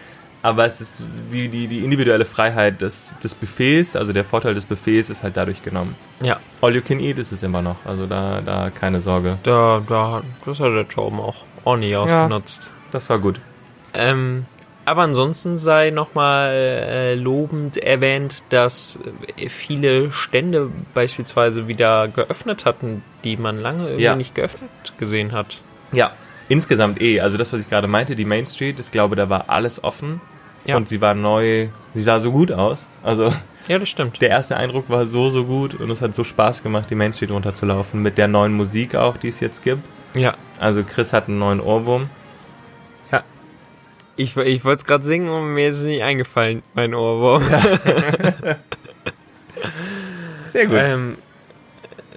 aber 0.44 0.66
es 0.66 0.80
ist 0.82 1.02
die, 1.32 1.48
die, 1.48 1.66
die 1.68 1.82
individuelle 1.82 2.26
Freiheit 2.26 2.82
des, 2.82 3.14
des 3.24 3.34
Buffets, 3.34 3.96
also 3.96 4.12
der 4.12 4.24
Vorteil 4.24 4.52
des 4.54 4.66
Buffets 4.66 5.08
ist 5.08 5.22
halt 5.22 5.38
dadurch 5.38 5.62
genommen. 5.62 5.96
Ja, 6.20 6.38
All 6.60 6.74
you 6.76 6.82
can 6.82 7.00
eat 7.00 7.18
ist 7.18 7.32
es 7.32 7.42
immer 7.42 7.62
noch, 7.62 7.76
also 7.86 8.04
da, 8.06 8.42
da 8.42 8.68
keine 8.70 9.00
Sorge. 9.00 9.38
da, 9.42 9.82
da, 9.88 10.22
das 10.44 10.60
hat 10.60 10.72
der 10.72 10.86
Torben 10.86 11.18
auch 11.18 11.44
ordentlich 11.64 11.96
ausgenutzt. 11.96 12.72
Das 12.92 13.08
war 13.08 13.18
gut. 13.20 13.40
Ähm, 13.94 14.44
aber 14.84 15.00
ansonsten 15.00 15.56
sei 15.56 15.88
nochmal 15.88 16.50
äh, 16.52 17.14
lobend 17.14 17.78
erwähnt, 17.78 18.42
dass 18.50 18.98
viele 19.48 20.12
Stände 20.12 20.70
beispielsweise 20.92 21.68
wieder 21.68 22.06
geöffnet 22.08 22.66
hatten, 22.66 23.02
die 23.24 23.38
man 23.38 23.58
lange 23.62 23.84
irgendwie 23.84 24.02
Ja. 24.02 24.14
nicht 24.14 24.34
geöffnet 24.34 24.68
gesehen 24.98 25.32
hat. 25.32 25.62
Ja, 25.92 26.12
insgesamt 26.50 27.00
eh. 27.00 27.20
Also 27.20 27.38
das, 27.38 27.50
was 27.54 27.60
ich 27.62 27.70
gerade 27.70 27.88
meinte, 27.88 28.14
die 28.14 28.26
Main 28.26 28.44
Street, 28.44 28.78
ich 28.78 28.90
glaube, 28.92 29.16
da 29.16 29.30
war 29.30 29.44
alles 29.48 29.82
offen. 29.82 30.20
Ja. 30.64 30.76
Und 30.76 30.88
sie 30.88 31.00
war 31.00 31.14
neu, 31.14 31.68
sie 31.94 32.02
sah 32.02 32.18
so 32.20 32.32
gut 32.32 32.50
aus. 32.52 32.88
Also 33.02 33.32
Ja, 33.68 33.78
das 33.78 33.88
stimmt. 33.88 34.20
der 34.20 34.30
erste 34.30 34.56
Eindruck 34.56 34.88
war 34.88 35.06
so, 35.06 35.30
so 35.30 35.44
gut 35.44 35.74
und 35.74 35.90
es 35.90 36.00
hat 36.00 36.14
so 36.14 36.24
Spaß 36.24 36.62
gemacht, 36.62 36.88
die 36.90 36.94
Main 36.94 37.12
Street 37.12 37.30
runterzulaufen. 37.30 38.00
Mit 38.02 38.18
der 38.18 38.28
neuen 38.28 38.52
Musik 38.54 38.94
auch, 38.94 39.16
die 39.16 39.28
es 39.28 39.40
jetzt 39.40 39.62
gibt. 39.62 39.82
Ja. 40.16 40.34
Also 40.58 40.82
Chris 40.84 41.12
hat 41.12 41.28
einen 41.28 41.38
neuen 41.38 41.60
Ohrwurm. 41.60 42.08
Ich, 44.16 44.36
ich 44.36 44.64
wollte 44.64 44.76
es 44.80 44.84
gerade 44.84 45.02
singen 45.02 45.28
und 45.28 45.54
mir 45.54 45.70
ist 45.70 45.80
es 45.80 45.86
nicht 45.86 46.04
eingefallen, 46.04 46.62
mein 46.74 46.94
Ohrwurm. 46.94 47.42
Sehr 50.52 50.70
Ähm, 50.70 51.16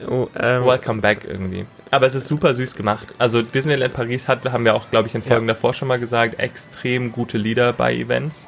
Ähm, 0.07 0.65
Welcome 0.65 1.01
back 1.01 1.25
irgendwie. 1.27 1.65
Aber 1.91 2.05
es 2.05 2.15
ist 2.15 2.27
super 2.27 2.53
süß 2.53 2.75
gemacht. 2.75 3.07
Also 3.17 3.41
Disneyland 3.41 3.93
Paris 3.93 4.27
hat, 4.27 4.45
haben 4.51 4.65
wir 4.65 4.75
auch, 4.75 4.89
glaube 4.89 5.07
ich, 5.07 5.15
in 5.15 5.21
Folgen 5.21 5.47
Ja. 5.47 5.53
davor 5.53 5.73
schon 5.73 5.87
mal 5.87 5.99
gesagt, 5.99 6.39
extrem 6.39 7.11
gute 7.11 7.37
Lieder 7.37 7.71
bei 7.73 7.93
Events. 7.95 8.47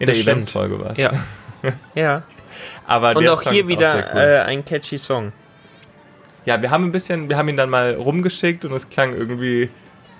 In 0.00 0.06
Das 0.06 0.16
der. 0.16 0.24
Events-Folge 0.32 0.80
war 0.80 0.90
es. 0.92 0.98
ja. 0.98 1.12
ja. 1.94 2.22
Aber 2.86 3.16
Und 3.16 3.26
auch 3.28 3.42
Song 3.42 3.52
hier 3.52 3.68
wieder 3.68 3.92
sehr 3.92 4.10
cool. 4.14 4.20
äh, 4.20 4.40
ein 4.40 4.64
catchy 4.64 4.98
Song. 4.98 5.32
Ja, 6.46 6.60
wir 6.60 6.70
haben 6.70 6.84
ein 6.84 6.92
bisschen, 6.92 7.28
wir 7.28 7.36
haben 7.36 7.48
ihn 7.48 7.56
dann 7.56 7.70
mal 7.70 7.94
rumgeschickt 7.94 8.64
und 8.64 8.72
es 8.74 8.90
klang 8.90 9.14
irgendwie, 9.14 9.70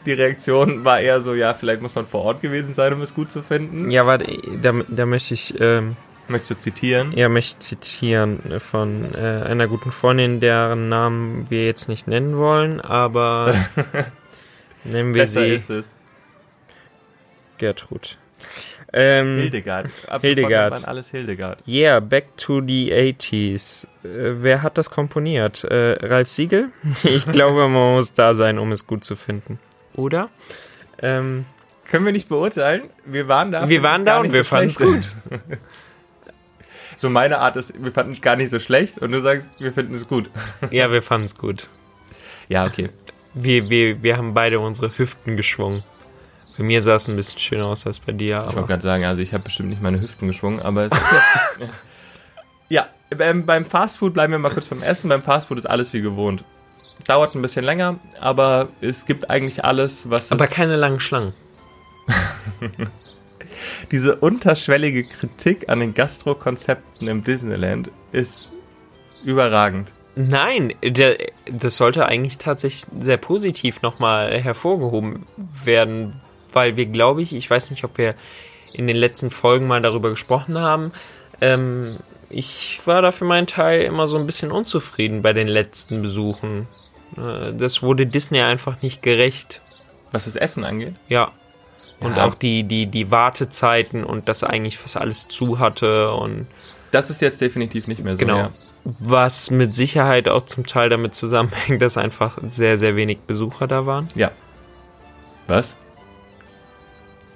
die 0.07 0.13
Reaktion 0.13 0.85
war 0.85 1.01
eher 1.01 1.21
so, 1.21 1.35
ja, 1.35 1.53
vielleicht 1.55 1.83
muss 1.83 1.95
man 1.95 2.07
vor 2.07 2.23
Ort 2.23 2.41
gewesen 2.41 2.73
sein, 2.75 2.93
um 2.95 3.03
es 3.03 3.15
gut 3.15 3.31
zu 3.31 3.43
finden. 3.43 3.91
Ja, 3.91 4.07
warte, 4.07 4.27
da, 4.63 4.73
da 4.89 5.07
möchte 5.07 5.35
ich, 5.35 5.55
ähm, 5.61 5.97
Möchtest 6.29 6.51
du 6.51 6.59
zitieren? 6.59 7.13
ja, 7.17 7.29
möchte 7.29 7.57
ich 7.59 7.59
zitieren 7.61 8.41
von 8.59 9.15
äh, 9.15 9.43
einer 9.47 9.69
guten 9.69 9.93
Freundin, 9.93 10.41
deren 10.41 10.89
Namen 10.89 11.47
wir 11.51 11.67
jetzt 11.67 11.89
nicht 11.89 12.09
nennen 12.09 12.37
wollen, 12.37 12.81
aber 12.81 13.55
nennen 14.85 15.15
wir 15.15 15.23
Besser 15.23 15.43
sie 15.43 15.49
ist 15.49 15.71
es. 15.71 15.97
Gertrud. 17.59 18.19
Ähm, 18.97 19.41
Hildegard. 19.41 19.91
Ab 20.09 20.23
Hildegard. 20.23 20.87
alles 20.87 21.11
Hildegard. 21.11 21.59
Yeah, 21.67 21.99
back 21.99 22.37
to 22.37 22.61
the 22.61 22.93
80s. 22.93 23.87
Äh, 24.05 24.43
wer 24.43 24.63
hat 24.63 24.79
das 24.79 24.89
komponiert? 24.89 25.65
Äh, 25.65 25.99
Ralf 26.07 26.31
Siegel? 26.31 26.71
ich 27.03 27.27
glaube, 27.27 27.69
man 27.69 27.95
muss 27.95 28.13
da 28.13 28.35
sein, 28.35 28.59
um 28.59 28.71
es 28.71 28.87
gut 28.87 29.03
zu 29.03 29.17
finden. 29.17 29.59
Oder? 29.95 30.31
Ähm, 31.03 31.45
Können 31.91 32.05
wir 32.05 32.13
nicht 32.13 32.29
beurteilen. 32.29 32.85
Wir 33.05 33.27
waren 33.27 33.51
da. 33.51 33.69
wir 33.69 33.83
waren 33.83 34.03
es 34.03 34.05
da 34.05 34.21
und 34.21 34.33
wir 34.33 34.45
so 34.45 34.49
fanden 34.49 34.69
es 34.69 34.79
gut. 34.79 35.09
So 37.05 37.11
meine 37.11 37.39
Art 37.39 37.57
ist, 37.57 37.75
wir 37.85 37.93
fanden 37.93 38.15
es 38.15 38.23
gar 38.23 38.35
nicht 38.35 38.49
so 38.49 38.59
schlecht 38.59 38.97
und 38.97 39.13
du 39.13 39.21
sagst, 39.21 39.61
wir 39.61 39.75
finden 39.75 39.93
es 39.93 40.09
gut. 40.09 40.31
Ja, 40.71 40.91
wir 40.91 41.03
fanden 41.03 41.27
es 41.27 41.35
gut. 41.35 41.69
Ja, 42.49 42.65
okay. 42.65 42.89
Wir, 43.35 43.69
wir, 43.69 44.03
wir 44.03 44.17
haben 44.17 44.33
beide 44.33 44.59
unsere 44.59 44.91
Hüften 44.97 45.37
geschwungen. 45.37 45.83
Bei 46.57 46.65
mir 46.65 46.81
sah 46.81 46.95
es 46.95 47.07
ein 47.07 47.17
bisschen 47.17 47.41
schöner 47.41 47.67
aus 47.67 47.87
als 47.87 48.01
bei 48.01 48.13
dir, 48.13 48.39
Ich 48.39 48.45
wollte 48.47 48.57
aber 48.57 48.67
gerade 48.67 48.83
sagen, 48.83 49.05
also 49.05 49.21
ich 49.21 49.35
habe 49.35 49.45
bestimmt 49.45 49.69
nicht 49.69 49.83
meine 49.83 50.01
Hüften 50.01 50.29
geschwungen, 50.29 50.61
aber 50.61 50.85
es 50.87 50.93
Ja, 52.71 52.89
beim, 53.11 53.45
beim 53.45 53.67
Fastfood 53.67 54.15
bleiben 54.15 54.33
wir 54.33 54.39
mal 54.39 54.55
kurz 54.55 54.65
beim 54.65 54.83
Essen. 54.83 55.11
Beim 55.11 55.23
Fastfood 55.23 55.59
ist 55.59 55.67
alles 55.67 55.93
wie 55.93 56.01
gewohnt. 56.01 56.43
Dauert 57.07 57.35
ein 57.35 57.43
bisschen 57.43 57.67
länger, 57.67 57.99
aber 58.19 58.69
es 58.81 59.05
gibt 59.05 59.29
eigentlich 59.29 59.63
alles, 59.63 60.09
was 60.09 60.33
aber 60.33 60.47
keine 60.47 60.77
langen 60.77 61.01
Schlangen. 61.01 61.35
diese 63.91 64.17
unterschwellige 64.17 65.05
Kritik 65.05 65.69
an 65.69 65.81
den 65.81 65.95
Gastro-Konzepten 65.95 67.09
im 67.09 67.23
Disneyland 67.23 67.91
ist 68.13 68.53
überragend. 69.25 69.93
Nein, 70.17 70.75
der, 70.83 71.17
das 71.51 71.77
sollte 71.77 72.07
eigentlich 72.07 72.39
tatsächlich 72.39 72.87
sehr 73.01 73.17
positiv 73.17 73.83
nochmal 73.83 74.41
hervorgehoben 74.41 75.27
werden, 75.65 76.21
weil 76.53 76.77
wir, 76.77 76.87
glaube 76.87 77.23
ich, 77.23 77.35
ich 77.35 77.51
weiß 77.51 77.71
nicht, 77.71 77.85
ob 77.85 77.99
wir 77.99 78.15
in 78.73 78.87
den 78.87 78.97
letzten 78.97 79.31
Folgen 79.31 79.67
mal 79.67 79.81
darüber 79.81 80.11
gesprochen 80.11 80.59
haben, 80.59 80.93
ähm, 81.41 81.99
ich 82.31 82.81
war 82.87 83.03
da 83.03 83.13
für 83.13 83.25
meinen 83.25 83.47
Teil 83.47 83.83
immer 83.83 84.09
so 84.09 84.19
ein 84.19 84.27
bisschen 84.27 84.51
unzufrieden 84.51 85.23
bei 85.23 85.33
den 85.33 85.49
letzten 85.49 86.03
Besuchen. 86.03 86.67
Äh, 87.17 87.53
das 87.55 87.83
wurde 87.83 88.07
Disney 88.07 88.41
einfach 88.41 88.83
nicht 88.83 89.03
gerecht. 89.03 89.61
Was 90.11 90.25
das 90.27 90.37
Essen 90.37 90.65
angeht. 90.65 90.95
Ja. 91.09 91.33
Und 92.05 92.17
Ja. 92.17 92.27
auch 92.27 92.35
die, 92.35 92.65
die, 92.65 92.87
die 92.87 93.11
Wartezeiten 93.11 94.05
und 94.05 94.29
dass 94.29 94.45
eigentlich 94.45 94.79
fast 94.79 94.97
alles 94.97 95.27
zu 95.29 95.59
hatte 95.59 96.13
und 96.13 96.47
Das 96.93 97.11
ist 97.11 97.21
jetzt 97.23 97.41
definitiv 97.41 97.87
nicht 97.89 98.05
mehr 98.05 98.15
so. 98.15 98.19
Genau. 98.21 98.37
Ja. 98.37 98.51
Was 99.01 99.51
mit 99.51 99.75
Sicherheit 99.75 100.29
auch 100.29 100.43
zum 100.43 100.67
Teil 100.67 100.89
damit 100.91 101.15
zusammenhängt, 101.15 101.81
dass 101.83 101.97
einfach 101.97 102.39
sehr, 102.47 102.77
sehr 102.79 102.95
wenig 102.97 103.21
Besucher 103.21 103.67
da 103.67 103.87
waren. 103.87 104.09
ja. 104.15 104.31
Was? 105.47 105.77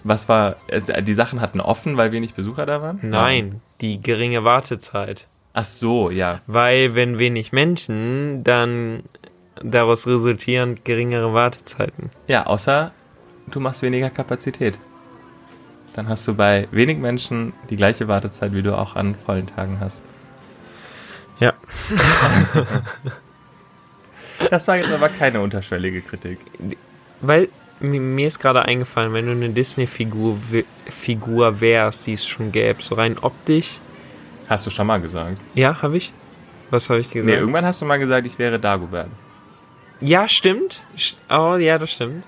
Was 0.04 0.28
war. 0.28 0.56
äh, 0.68 1.02
Die 1.02 1.14
Sachen 1.14 1.40
hatten 1.40 1.60
offen, 1.60 1.96
weil 1.96 2.12
wenig 2.12 2.34
Besucher 2.34 2.64
da 2.66 2.80
waren? 2.80 3.00
Nein, 3.02 3.60
die 3.80 4.00
geringe 4.00 4.44
Wartezeit. 4.44 5.26
Ach 5.52 5.64
so, 5.64 6.08
ja. 6.10 6.40
Weil 6.46 6.94
wenn 6.94 7.18
wenig 7.18 7.52
Menschen, 7.52 8.44
dann 8.44 9.02
daraus 9.62 10.06
resultierend 10.06 10.84
geringere 10.84 11.34
Wartezeiten. 11.34 12.10
Ja, 12.28 12.46
außer 12.46 12.92
du 13.54 13.60
machst 13.60 13.82
weniger 13.82 14.10
Kapazität. 14.10 14.78
Dann 15.94 16.08
hast 16.08 16.26
du 16.28 16.34
bei 16.34 16.68
wenig 16.70 16.98
Menschen 16.98 17.52
die 17.70 17.76
gleiche 17.76 18.06
Wartezeit, 18.08 18.52
wie 18.52 18.62
du 18.62 18.76
auch 18.76 18.94
an 18.96 19.14
vollen 19.14 19.46
Tagen 19.46 19.78
hast. 19.80 20.02
Ja. 21.40 21.52
Das 24.50 24.68
war 24.68 24.76
jetzt 24.76 24.92
aber 24.92 25.08
keine 25.08 25.40
unterschwellige 25.40 26.00
Kritik. 26.00 26.38
Weil 27.20 27.48
mi- 27.80 27.98
mir 27.98 28.28
ist 28.28 28.38
gerade 28.38 28.62
eingefallen, 28.64 29.12
wenn 29.12 29.26
du 29.26 29.32
eine 29.32 29.50
Disney-Figur 29.50 30.38
Figur 30.86 31.60
wärst, 31.60 32.06
die 32.06 32.12
es 32.12 32.24
schon 32.26 32.52
gäbe, 32.52 32.80
so 32.82 32.94
rein 32.94 33.18
optisch. 33.20 33.80
Hast 34.48 34.64
du 34.66 34.70
schon 34.70 34.86
mal 34.86 35.00
gesagt? 35.00 35.38
Ja, 35.54 35.82
habe 35.82 35.96
ich? 35.96 36.12
Was 36.70 36.88
habe 36.88 37.00
ich 37.00 37.08
dir 37.08 37.22
Nee, 37.22 37.32
gesagt? 37.32 37.40
irgendwann 37.40 37.64
hast 37.64 37.82
du 37.82 37.86
mal 37.86 37.98
gesagt, 37.98 38.26
ich 38.26 38.38
wäre 38.38 38.60
Dagobert. 38.60 39.08
Ja, 40.00 40.28
stimmt. 40.28 40.84
St- 40.96 41.16
Oh, 41.28 41.56
ja, 41.56 41.76
das 41.78 41.90
stimmt. 41.90 42.24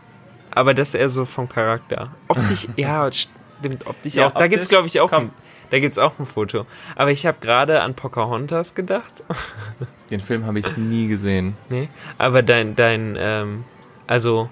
Aber 0.52 0.74
das 0.74 0.94
eher 0.94 1.08
so 1.08 1.24
vom 1.24 1.48
Charakter. 1.48 2.10
Optisch, 2.28 2.68
ja, 2.76 3.10
stimmt, 3.12 3.86
optisch 3.86 4.14
Ja, 4.14 4.26
auch. 4.28 4.32
Da 4.32 4.48
gibt's, 4.48 4.66
optisch, 4.66 4.68
glaube 4.68 4.86
ich, 4.88 5.00
auch 5.00 5.10
komm. 5.10 5.24
ein, 5.24 5.30
da 5.70 5.78
gibt's 5.78 5.98
auch 5.98 6.18
ein 6.18 6.26
Foto. 6.26 6.66
Aber 6.96 7.10
ich 7.12 7.26
habe 7.26 7.38
gerade 7.40 7.82
an 7.82 7.94
Pocahontas 7.94 8.74
gedacht. 8.74 9.22
Den 10.10 10.20
Film 10.20 10.44
habe 10.46 10.58
ich 10.58 10.76
nie 10.76 11.06
gesehen. 11.08 11.56
nee. 11.68 11.88
Aber 12.18 12.42
dein, 12.42 12.74
dein, 12.74 13.16
ähm, 13.18 13.64
also, 14.08 14.50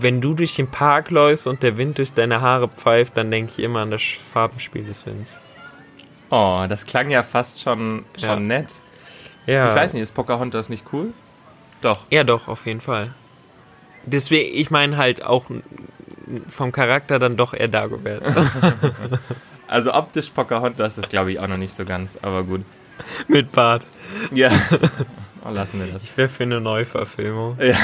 wenn 0.00 0.20
du 0.20 0.34
durch 0.34 0.56
den 0.56 0.68
Park 0.70 1.10
läufst 1.10 1.46
und 1.46 1.62
der 1.62 1.76
Wind 1.76 1.98
durch 1.98 2.12
deine 2.12 2.40
Haare 2.40 2.68
pfeift, 2.68 3.16
dann 3.16 3.30
denke 3.30 3.52
ich 3.52 3.58
immer 3.62 3.80
an 3.80 3.90
das 3.90 4.02
Farbenspiel 4.02 4.84
des 4.84 5.04
Winds. 5.06 5.40
Oh, 6.30 6.64
das 6.68 6.84
klang 6.84 7.10
ja 7.10 7.22
fast 7.22 7.60
schon, 7.60 8.04
schon 8.18 8.28
Ja. 8.28 8.36
nett. 8.40 8.72
Ja. 9.46 9.68
Ich 9.68 9.74
weiß 9.74 9.92
nicht, 9.94 10.02
ist 10.02 10.14
Pocahontas 10.14 10.68
nicht 10.68 10.84
cool? 10.92 11.12
Doch. 11.80 12.04
Ja, 12.10 12.24
doch, 12.24 12.48
auf 12.48 12.66
jeden 12.66 12.80
Fall. 12.80 13.14
Deswegen, 14.10 14.54
ich 14.54 14.70
meine 14.70 14.96
halt 14.96 15.24
auch 15.24 15.46
vom 16.48 16.72
Charakter 16.72 17.18
dann 17.18 17.36
doch 17.36 17.54
eher 17.54 17.68
Dagobert. 17.68 18.22
Also 19.70 19.92
optisch 19.92 20.30
Pocahontas 20.30 20.96
ist, 20.96 21.10
glaube 21.10 21.30
ich, 21.30 21.38
auch 21.38 21.46
noch 21.46 21.58
nicht 21.58 21.74
so 21.74 21.84
ganz, 21.84 22.18
aber 22.22 22.42
gut. 22.42 22.62
Mit 23.28 23.52
Bart. 23.52 23.86
Ja. 24.32 24.50
Oh, 25.44 25.50
lassen 25.50 25.78
wir 25.78 25.86
das. 25.86 26.02
Ich 26.02 26.16
wäre 26.16 26.28
für 26.28 26.42
eine 26.42 26.60
Neuverfilmung. 26.60 27.56
Ja. 27.60 27.76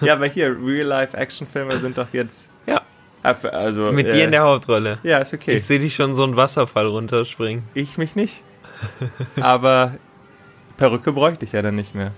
ja, 0.00 0.14
aber 0.14 0.26
hier, 0.26 0.56
Real-Life-Action-Filme 0.58 1.76
sind 1.76 1.98
doch 1.98 2.06
jetzt. 2.12 2.50
Ja. 2.66 2.80
Also, 3.22 3.92
Mit 3.92 4.06
äh, 4.06 4.10
dir 4.12 4.24
in 4.24 4.30
der 4.30 4.42
Hauptrolle. 4.42 4.98
Ja, 5.02 5.18
ist 5.18 5.34
okay. 5.34 5.52
Ich 5.52 5.64
sehe 5.64 5.78
dich 5.78 5.94
schon 5.94 6.14
so 6.14 6.24
einen 6.24 6.34
Wasserfall 6.36 6.86
runterspringen. 6.86 7.64
Ich 7.74 7.98
mich 7.98 8.16
nicht. 8.16 8.42
Aber 9.40 9.96
Perücke 10.78 11.12
bräuchte 11.12 11.44
ich 11.44 11.52
ja 11.52 11.60
dann 11.60 11.76
nicht 11.76 11.94
mehr. 11.94 12.12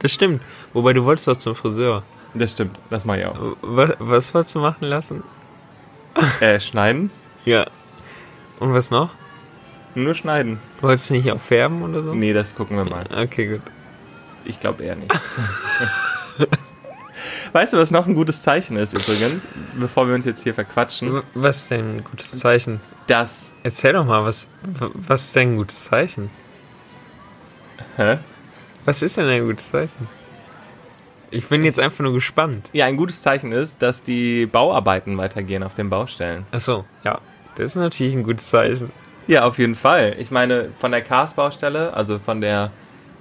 Das 0.00 0.12
stimmt. 0.12 0.42
Wobei 0.72 0.92
du 0.92 1.04
wolltest 1.04 1.28
doch 1.28 1.36
zum 1.36 1.54
Friseur. 1.54 2.02
Das 2.34 2.52
stimmt, 2.52 2.78
das 2.90 3.04
mache 3.04 3.20
ich 3.20 3.26
auch. 3.26 3.56
Was, 3.62 3.94
was 3.98 4.34
wolltest 4.34 4.54
du 4.54 4.60
machen 4.60 4.84
lassen? 4.84 5.22
Äh, 6.40 6.58
schneiden? 6.58 7.12
Ja. 7.44 7.66
Und 8.58 8.74
was 8.74 8.90
noch? 8.90 9.10
Nur 9.94 10.14
schneiden. 10.14 10.58
Wolltest 10.80 11.10
du 11.10 11.14
nicht 11.14 11.30
auch 11.30 11.38
färben 11.38 11.82
oder 11.82 12.02
so? 12.02 12.12
Nee, 12.12 12.32
das 12.32 12.56
gucken 12.56 12.76
wir 12.76 12.84
mal. 12.84 13.04
Okay, 13.16 13.46
gut. 13.46 13.62
Ich 14.44 14.58
glaube 14.58 14.82
eher 14.82 14.96
nicht. 14.96 15.12
weißt 17.52 17.72
du, 17.72 17.78
was 17.78 17.90
noch 17.90 18.06
ein 18.06 18.14
gutes 18.14 18.42
Zeichen 18.42 18.76
ist 18.76 18.94
übrigens, 18.94 19.46
bevor 19.78 20.08
wir 20.08 20.14
uns 20.14 20.24
jetzt 20.24 20.42
hier 20.42 20.54
verquatschen? 20.54 21.20
Was 21.34 21.58
ist 21.58 21.70
denn 21.70 21.98
ein 21.98 22.04
gutes 22.04 22.38
Zeichen? 22.38 22.80
Das. 23.06 23.54
Erzähl 23.62 23.92
doch 23.92 24.04
mal, 24.04 24.24
was, 24.24 24.48
was 24.62 25.26
ist 25.26 25.36
denn 25.36 25.54
ein 25.54 25.56
gutes 25.56 25.84
Zeichen? 25.84 26.30
Hä? 27.96 28.18
Was 28.88 29.02
ist 29.02 29.18
denn 29.18 29.26
ein 29.26 29.46
gutes 29.46 29.68
Zeichen? 29.68 30.08
Ich 31.30 31.46
bin 31.46 31.62
jetzt 31.62 31.78
einfach 31.78 32.02
nur 32.02 32.14
gespannt. 32.14 32.70
Ja, 32.72 32.86
ein 32.86 32.96
gutes 32.96 33.20
Zeichen 33.20 33.52
ist, 33.52 33.82
dass 33.82 34.02
die 34.02 34.46
Bauarbeiten 34.46 35.18
weitergehen 35.18 35.62
auf 35.62 35.74
den 35.74 35.90
Baustellen. 35.90 36.46
Achso, 36.52 36.86
ja. 37.04 37.20
Das 37.56 37.72
ist 37.72 37.76
natürlich 37.76 38.14
ein 38.14 38.22
gutes 38.22 38.48
Zeichen. 38.48 38.90
Ja, 39.26 39.44
auf 39.44 39.58
jeden 39.58 39.74
Fall. 39.74 40.16
Ich 40.18 40.30
meine, 40.30 40.70
von 40.78 40.90
der 40.90 41.02
Cars-Baustelle, 41.02 41.92
also 41.92 42.18
von 42.18 42.40
der 42.40 42.70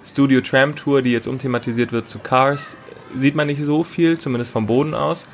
Studio 0.05 0.39
Tram 0.39 0.73
Tour, 0.73 1.01
die 1.01 1.11
jetzt 1.11 1.27
umthematisiert 1.27 1.91
wird 1.91 2.07
zu 2.07 2.19
Cars, 2.19 2.77
sieht 3.13 3.35
man 3.35 3.47
nicht 3.47 3.61
so 3.61 3.83
viel, 3.83 4.17
zumindest 4.17 4.53
vom 4.53 4.67
Boden 4.67 4.93
aus. 4.93 5.27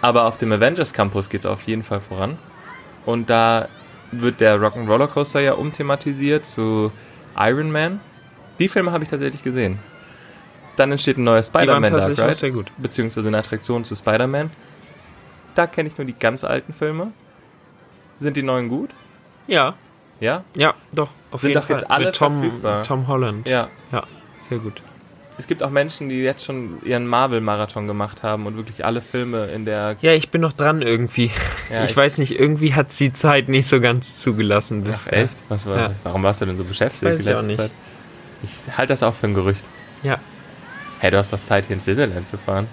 Aber 0.00 0.24
auf 0.24 0.38
dem 0.38 0.52
Avengers 0.52 0.94
Campus 0.94 1.28
geht 1.28 1.40
es 1.40 1.46
auf 1.46 1.64
jeden 1.64 1.82
Fall 1.82 2.00
voran. 2.00 2.38
Und 3.04 3.28
da 3.28 3.68
wird 4.10 4.40
der 4.40 4.58
Rock'n'Roller 4.58 5.08
Coaster 5.08 5.40
ja 5.40 5.52
umthematisiert 5.52 6.46
zu 6.46 6.92
Iron 7.36 7.70
Man. 7.70 8.00
Die 8.60 8.68
Filme 8.68 8.92
habe 8.92 9.02
ich 9.02 9.10
tatsächlich 9.10 9.42
gesehen. 9.42 9.78
Dann 10.76 10.92
entsteht 10.92 11.18
ein 11.18 11.24
neuer 11.24 11.42
Spider-Man 11.42 11.92
Dark 11.92 12.16
Ride, 12.16 12.34
sehr 12.34 12.50
gut. 12.52 12.70
beziehungsweise 12.78 13.26
eine 13.26 13.38
Attraktion 13.38 13.84
zu 13.84 13.96
Spider-Man. 13.96 14.50
Da 15.56 15.66
kenne 15.66 15.88
ich 15.88 15.98
nur 15.98 16.04
die 16.06 16.14
ganz 16.14 16.44
alten 16.44 16.72
Filme. 16.72 17.08
Sind 18.20 18.36
die 18.36 18.42
neuen 18.42 18.68
gut? 18.68 18.90
Ja, 19.48 19.74
Ja? 20.20 20.44
ja, 20.54 20.74
doch. 20.92 21.10
Auf 21.32 21.40
Sind 21.40 21.50
jeden 21.50 21.60
doch 21.60 21.66
Fall. 21.66 21.76
jetzt 21.80 21.90
alle 21.90 22.06
Mit 22.06 22.14
Tom, 22.16 22.40
verfügbar. 22.40 22.82
Tom 22.82 23.08
Holland. 23.08 23.48
Ja. 23.48 23.68
Ja, 23.90 24.04
sehr 24.48 24.58
gut. 24.58 24.80
Es 25.38 25.46
gibt 25.46 25.62
auch 25.62 25.70
Menschen, 25.70 26.10
die 26.10 26.16
jetzt 26.16 26.44
schon 26.44 26.78
ihren 26.84 27.06
Marvel-Marathon 27.06 27.86
gemacht 27.86 28.22
haben 28.22 28.46
und 28.46 28.56
wirklich 28.56 28.84
alle 28.84 29.00
Filme 29.00 29.46
in 29.46 29.64
der. 29.64 29.96
Ja, 30.02 30.12
ich 30.12 30.30
bin 30.30 30.42
noch 30.42 30.52
dran 30.52 30.82
irgendwie. 30.82 31.30
Ja, 31.70 31.82
ich, 31.84 31.96
weiß 31.96 32.18
nicht, 32.18 32.38
irgendwie 32.38 32.74
hat 32.74 32.92
sie 32.92 33.12
Zeit 33.14 33.48
nicht 33.48 33.66
so 33.66 33.80
ganz 33.80 34.16
zugelassen 34.20 34.82
Ach, 34.84 34.90
bisher. 34.90 35.12
echt? 35.24 35.36
Was 35.48 35.64
war, 35.64 35.76
Ja. 35.78 35.90
Warum 36.02 36.22
warst 36.22 36.42
du 36.42 36.46
denn 36.46 36.58
so 36.58 36.64
beschäftigt 36.64 37.04
Weiß 37.04 37.16
die 37.16 37.22
ich 37.22 37.28
auch 37.28 37.32
letzte 37.36 37.46
nicht. 37.46 37.56
Zeit? 37.58 37.70
Ich 38.42 38.76
halte 38.76 38.92
das 38.92 39.02
auch 39.02 39.14
für 39.14 39.26
ein 39.26 39.34
Gerücht. 39.34 39.64
Ja. 40.02 40.18
Hey, 40.98 41.10
du 41.10 41.18
hast 41.18 41.32
doch 41.32 41.42
Zeit, 41.42 41.66
hier 41.66 41.74
ins 41.74 41.84
Disneyland 41.84 42.26
zu 42.26 42.38
fahren. 42.38 42.68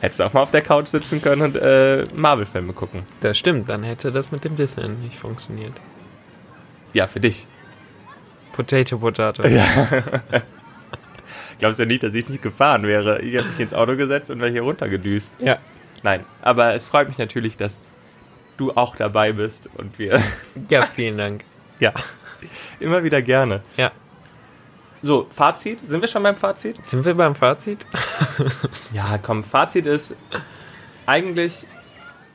Hättest 0.00 0.20
du 0.20 0.24
auch 0.24 0.32
mal 0.32 0.42
auf 0.42 0.50
der 0.50 0.62
Couch 0.62 0.88
sitzen 0.88 1.22
können 1.22 1.42
und 1.42 1.56
äh, 1.56 2.04
Marvel-Filme 2.14 2.72
gucken. 2.72 3.02
Das 3.20 3.38
stimmt, 3.38 3.68
dann 3.68 3.82
hätte 3.82 4.12
das 4.12 4.30
mit 4.30 4.44
dem 4.44 4.56
Disneyland 4.56 5.02
nicht 5.02 5.18
funktioniert. 5.18 5.72
Ja, 6.92 7.06
für 7.06 7.20
dich. 7.20 7.46
Potato, 8.52 8.98
Potato. 8.98 9.42
Glaubst 11.58 11.80
du 11.80 11.86
nicht, 11.86 12.02
dass 12.02 12.12
ich 12.14 12.28
nicht 12.28 12.42
gefahren 12.42 12.82
wäre? 12.82 13.20
Ich 13.22 13.36
habe 13.36 13.48
mich 13.48 13.60
ins 13.60 13.74
Auto 13.74 13.96
gesetzt 13.96 14.30
und 14.30 14.40
wäre 14.40 14.50
hier 14.50 14.62
runtergedüst. 14.62 15.40
Ja. 15.40 15.58
Nein, 16.02 16.24
aber 16.42 16.74
es 16.74 16.88
freut 16.88 17.08
mich 17.08 17.18
natürlich, 17.18 17.56
dass 17.56 17.80
du 18.56 18.72
auch 18.72 18.94
dabei 18.96 19.32
bist 19.32 19.70
und 19.74 19.98
wir 19.98 20.20
Ja, 20.68 20.82
vielen 20.82 21.16
Dank. 21.16 21.44
ja 21.80 21.94
immer 22.80 23.02
wieder 23.04 23.22
gerne. 23.22 23.62
Ja. 23.76 23.92
So, 25.04 25.26
Fazit. 25.28 25.80
Sind 25.86 26.00
wir 26.00 26.08
schon 26.08 26.22
beim 26.22 26.34
Fazit? 26.34 26.82
Sind 26.82 27.04
wir 27.04 27.12
beim 27.14 27.34
Fazit? 27.34 27.84
Ja, 28.94 29.18
komm, 29.18 29.44
Fazit 29.44 29.84
ist 29.86 30.14
eigentlich 31.04 31.66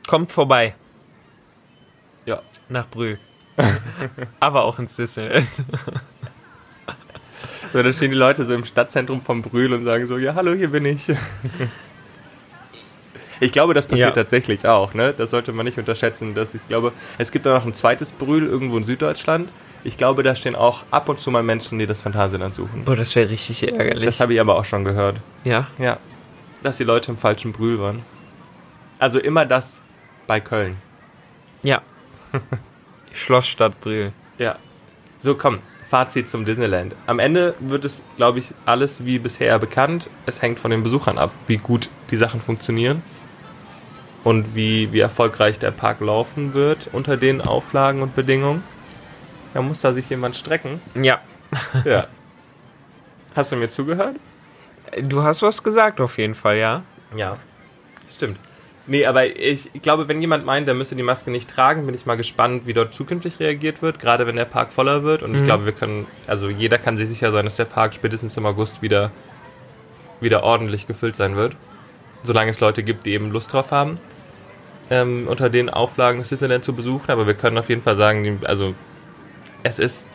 Kommt 0.06 0.30
vorbei 0.30 0.74
ja, 2.26 2.40
nach 2.68 2.86
Brühl. 2.86 3.18
Aber 4.40 4.62
auch 4.64 4.78
ins 4.78 4.94
Disneyland. 4.96 5.48
So, 7.72 7.82
dann 7.82 7.92
stehen 7.92 8.12
die 8.12 8.16
Leute 8.16 8.44
so 8.44 8.54
im 8.54 8.64
Stadtzentrum 8.64 9.20
vom 9.20 9.42
Brühl 9.42 9.72
und 9.72 9.84
sagen 9.84 10.06
so, 10.06 10.16
ja, 10.18 10.34
hallo, 10.36 10.54
hier 10.54 10.68
bin 10.70 10.86
ich. 10.86 11.10
Ich 13.40 13.50
glaube, 13.50 13.74
das 13.74 13.88
passiert 13.88 14.14
Ja. 14.16 14.22
tatsächlich 14.22 14.66
auch, 14.68 14.94
ne? 14.94 15.12
Das 15.16 15.30
sollte 15.30 15.52
man 15.52 15.64
nicht 15.66 15.78
unterschätzen. 15.78 16.34
Dass 16.36 16.54
ich 16.54 16.66
glaube, 16.68 16.92
es 17.18 17.32
gibt 17.32 17.46
da 17.46 17.54
noch 17.54 17.66
ein 17.66 17.74
zweites 17.74 18.12
Brühl 18.12 18.46
irgendwo 18.46 18.76
in 18.76 18.84
Süddeutschland. 18.84 19.48
Ich 19.84 19.96
glaube, 19.96 20.22
da 20.22 20.34
stehen 20.34 20.54
auch 20.56 20.82
ab 20.90 21.08
und 21.08 21.20
zu 21.20 21.30
mal 21.30 21.42
Menschen, 21.42 21.78
die 21.78 21.86
das 21.86 22.02
Phantasialand 22.02 22.54
suchen. 22.54 22.84
Boah, 22.84 22.96
das 22.96 23.16
wäre 23.16 23.30
richtig 23.30 23.62
ärgerlich. 23.66 24.04
Das 24.04 24.20
habe 24.20 24.34
ich 24.34 24.40
aber 24.40 24.56
auch 24.56 24.64
schon 24.64 24.84
gehört. 24.84 25.16
ja. 25.44 25.66
Ja. 25.78 25.98
Dass 26.62 26.76
die 26.76 26.84
Leute 26.84 27.10
im 27.12 27.16
falschen 27.16 27.52
Brühl 27.52 27.80
waren. 27.80 28.02
Also 28.98 29.18
immer 29.18 29.46
das 29.46 29.82
bei 30.26 30.40
Köln. 30.40 30.76
Ja. 31.62 31.80
Schlossstadt 33.14 33.80
Brühl. 33.80 34.12
Ja. 34.36 34.56
So, 35.18 35.34
komm. 35.34 35.60
Fazit 35.88 36.28
zum 36.28 36.44
Disneyland. 36.44 36.94
Am 37.06 37.18
Ende 37.18 37.54
wird 37.60 37.84
es, 37.86 38.02
glaube 38.16 38.38
ich, 38.40 38.52
alles 38.66 39.04
wie 39.06 39.18
bisher 39.18 39.58
bekannt. 39.58 40.10
Es 40.26 40.42
hängt 40.42 40.58
von 40.58 40.70
den 40.70 40.82
Besuchern 40.82 41.16
ab, 41.18 41.32
wie 41.46 41.56
gut 41.56 41.88
die 42.10 42.16
Sachen 42.16 42.40
funktionieren 42.42 43.02
und 44.22 44.54
wie, 44.54 44.92
wie 44.92 45.00
erfolgreich 45.00 45.58
der 45.58 45.70
Park 45.72 46.00
laufen 46.00 46.54
wird 46.54 46.90
unter 46.92 47.16
den 47.16 47.40
Auflagen 47.40 48.02
und 48.02 48.14
Bedingungen. 48.14 48.62
Da 49.54 49.62
muss 49.62 49.80
da 49.80 49.92
sich 49.92 50.08
jemand 50.10 50.36
strecken. 50.36 50.80
Ja. 50.94 51.20
Ja. 51.84 52.06
Hast 53.34 53.52
du 53.52 53.56
mir 53.56 53.70
zugehört? 53.70 54.16
Du 55.02 55.22
hast 55.22 55.42
was 55.42 55.62
gesagt 55.62 56.00
auf 56.00 56.18
jeden 56.18 56.34
Fall, 56.34 56.56
ja. 56.56 56.82
Ja. 57.16 57.36
Stimmt. 58.12 58.38
Nee, 58.86 59.06
aber 59.06 59.24
ich, 59.24 59.70
glaube, 59.82 60.08
wenn 60.08 60.20
jemand 60.20 60.44
meint, 60.44 60.66
der 60.66 60.74
müsse 60.74 60.96
die 60.96 61.04
Maske 61.04 61.30
nicht 61.30 61.48
tragen, 61.48 61.86
bin 61.86 61.94
ich 61.94 62.06
mal 62.06 62.16
gespannt, 62.16 62.66
wie 62.66 62.74
dort 62.74 62.92
zukünftig 62.92 63.38
reagiert 63.38 63.82
wird, 63.82 64.00
gerade 64.00 64.26
wenn 64.26 64.34
der 64.34 64.46
Park 64.46 64.72
voller 64.72 65.04
wird. 65.04 65.22
Und 65.22 65.36
ich 65.36 65.44
glaube, 65.44 65.64
wir 65.64 65.72
können, 65.72 66.08
also 66.26 66.48
jeder 66.48 66.78
kann 66.78 66.96
sich 66.96 67.06
sicher 67.06 67.30
sein, 67.30 67.44
dass 67.44 67.54
der 67.54 67.66
Park 67.66 67.94
spätestens 67.94 68.36
im 68.36 68.46
August 68.46 68.82
wieder, 68.82 69.12
wieder 70.20 70.42
ordentlich 70.42 70.88
gefüllt 70.88 71.14
sein 71.14 71.36
wird. 71.36 71.54
Solange 72.24 72.50
es 72.50 72.58
Leute 72.58 72.82
gibt, 72.82 73.06
die 73.06 73.12
eben 73.12 73.30
Lust 73.30 73.52
drauf 73.52 73.70
haben, 73.70 73.98
ähm, 74.90 75.28
unter 75.28 75.50
den 75.50 75.70
Auflagen 75.70 76.18
das 76.18 76.30
Disneyland 76.30 76.64
zu 76.64 76.72
besuchen. 76.72 77.12
Aber 77.12 77.28
wir 77.28 77.34
können 77.34 77.58
auf 77.58 77.68
jeden 77.68 77.82
Fall 77.82 77.96
sagen, 77.96 78.24
die, 78.24 78.38
also 78.44 78.74
es 79.62 79.78
ist 79.78 80.06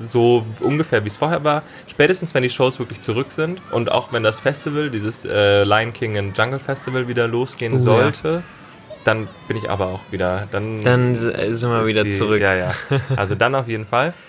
so 0.00 0.44
ungefähr 0.60 1.04
wie 1.04 1.08
es 1.08 1.16
vorher 1.16 1.44
war. 1.44 1.62
Spätestens 1.88 2.34
wenn 2.34 2.42
die 2.42 2.50
Shows 2.50 2.78
wirklich 2.78 3.02
zurück 3.02 3.30
sind 3.30 3.60
und 3.70 3.90
auch 3.92 4.12
wenn 4.12 4.22
das 4.22 4.40
Festival, 4.40 4.90
dieses 4.90 5.24
äh, 5.24 5.64
Lion 5.64 5.92
King 5.92 6.18
and 6.18 6.36
Jungle 6.36 6.58
Festival 6.58 7.08
wieder 7.08 7.28
losgehen 7.28 7.74
ja. 7.74 7.80
sollte, 7.80 8.42
dann 9.04 9.28
bin 9.48 9.56
ich 9.56 9.70
aber 9.70 9.86
auch 9.86 10.00
wieder. 10.10 10.48
Dann, 10.50 10.82
Dann 10.82 11.14
äh, 11.14 11.54
sind 11.54 11.70
wir 11.70 11.86
wieder 11.86 12.04
die- 12.04 12.10
zurück. 12.10 12.40
Ja, 12.40 12.54
ja. 12.54 12.72
Also 13.16 13.34
dann 13.34 13.54
auf 13.54 13.68
jeden 13.68 13.86
Fall. 13.86 14.14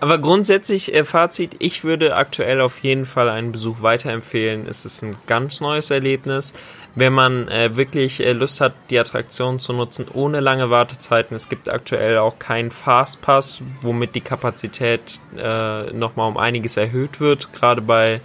Aber 0.00 0.18
grundsätzlich, 0.18 0.94
äh, 0.94 1.04
Fazit, 1.04 1.56
ich 1.58 1.84
würde 1.84 2.16
aktuell 2.16 2.62
auf 2.62 2.78
jeden 2.78 3.04
Fall 3.04 3.28
einen 3.28 3.52
Besuch 3.52 3.82
weiterempfehlen. 3.82 4.66
Es 4.66 4.86
ist 4.86 5.02
ein 5.02 5.14
ganz 5.26 5.60
neues 5.60 5.90
Erlebnis. 5.90 6.54
Wenn 6.94 7.12
man 7.12 7.48
äh, 7.48 7.76
wirklich 7.76 8.20
äh, 8.20 8.32
Lust 8.32 8.62
hat, 8.62 8.72
die 8.88 8.98
Attraktion 8.98 9.58
zu 9.58 9.74
nutzen, 9.74 10.06
ohne 10.12 10.40
lange 10.40 10.70
Wartezeiten. 10.70 11.36
Es 11.36 11.50
gibt 11.50 11.68
aktuell 11.68 12.16
auch 12.16 12.38
keinen 12.38 12.70
Fastpass, 12.70 13.62
womit 13.82 14.14
die 14.14 14.22
Kapazität 14.22 15.20
äh, 15.36 15.92
nochmal 15.92 16.28
um 16.28 16.38
einiges 16.38 16.78
erhöht 16.78 17.20
wird. 17.20 17.52
Gerade 17.52 17.82
bei 17.82 18.22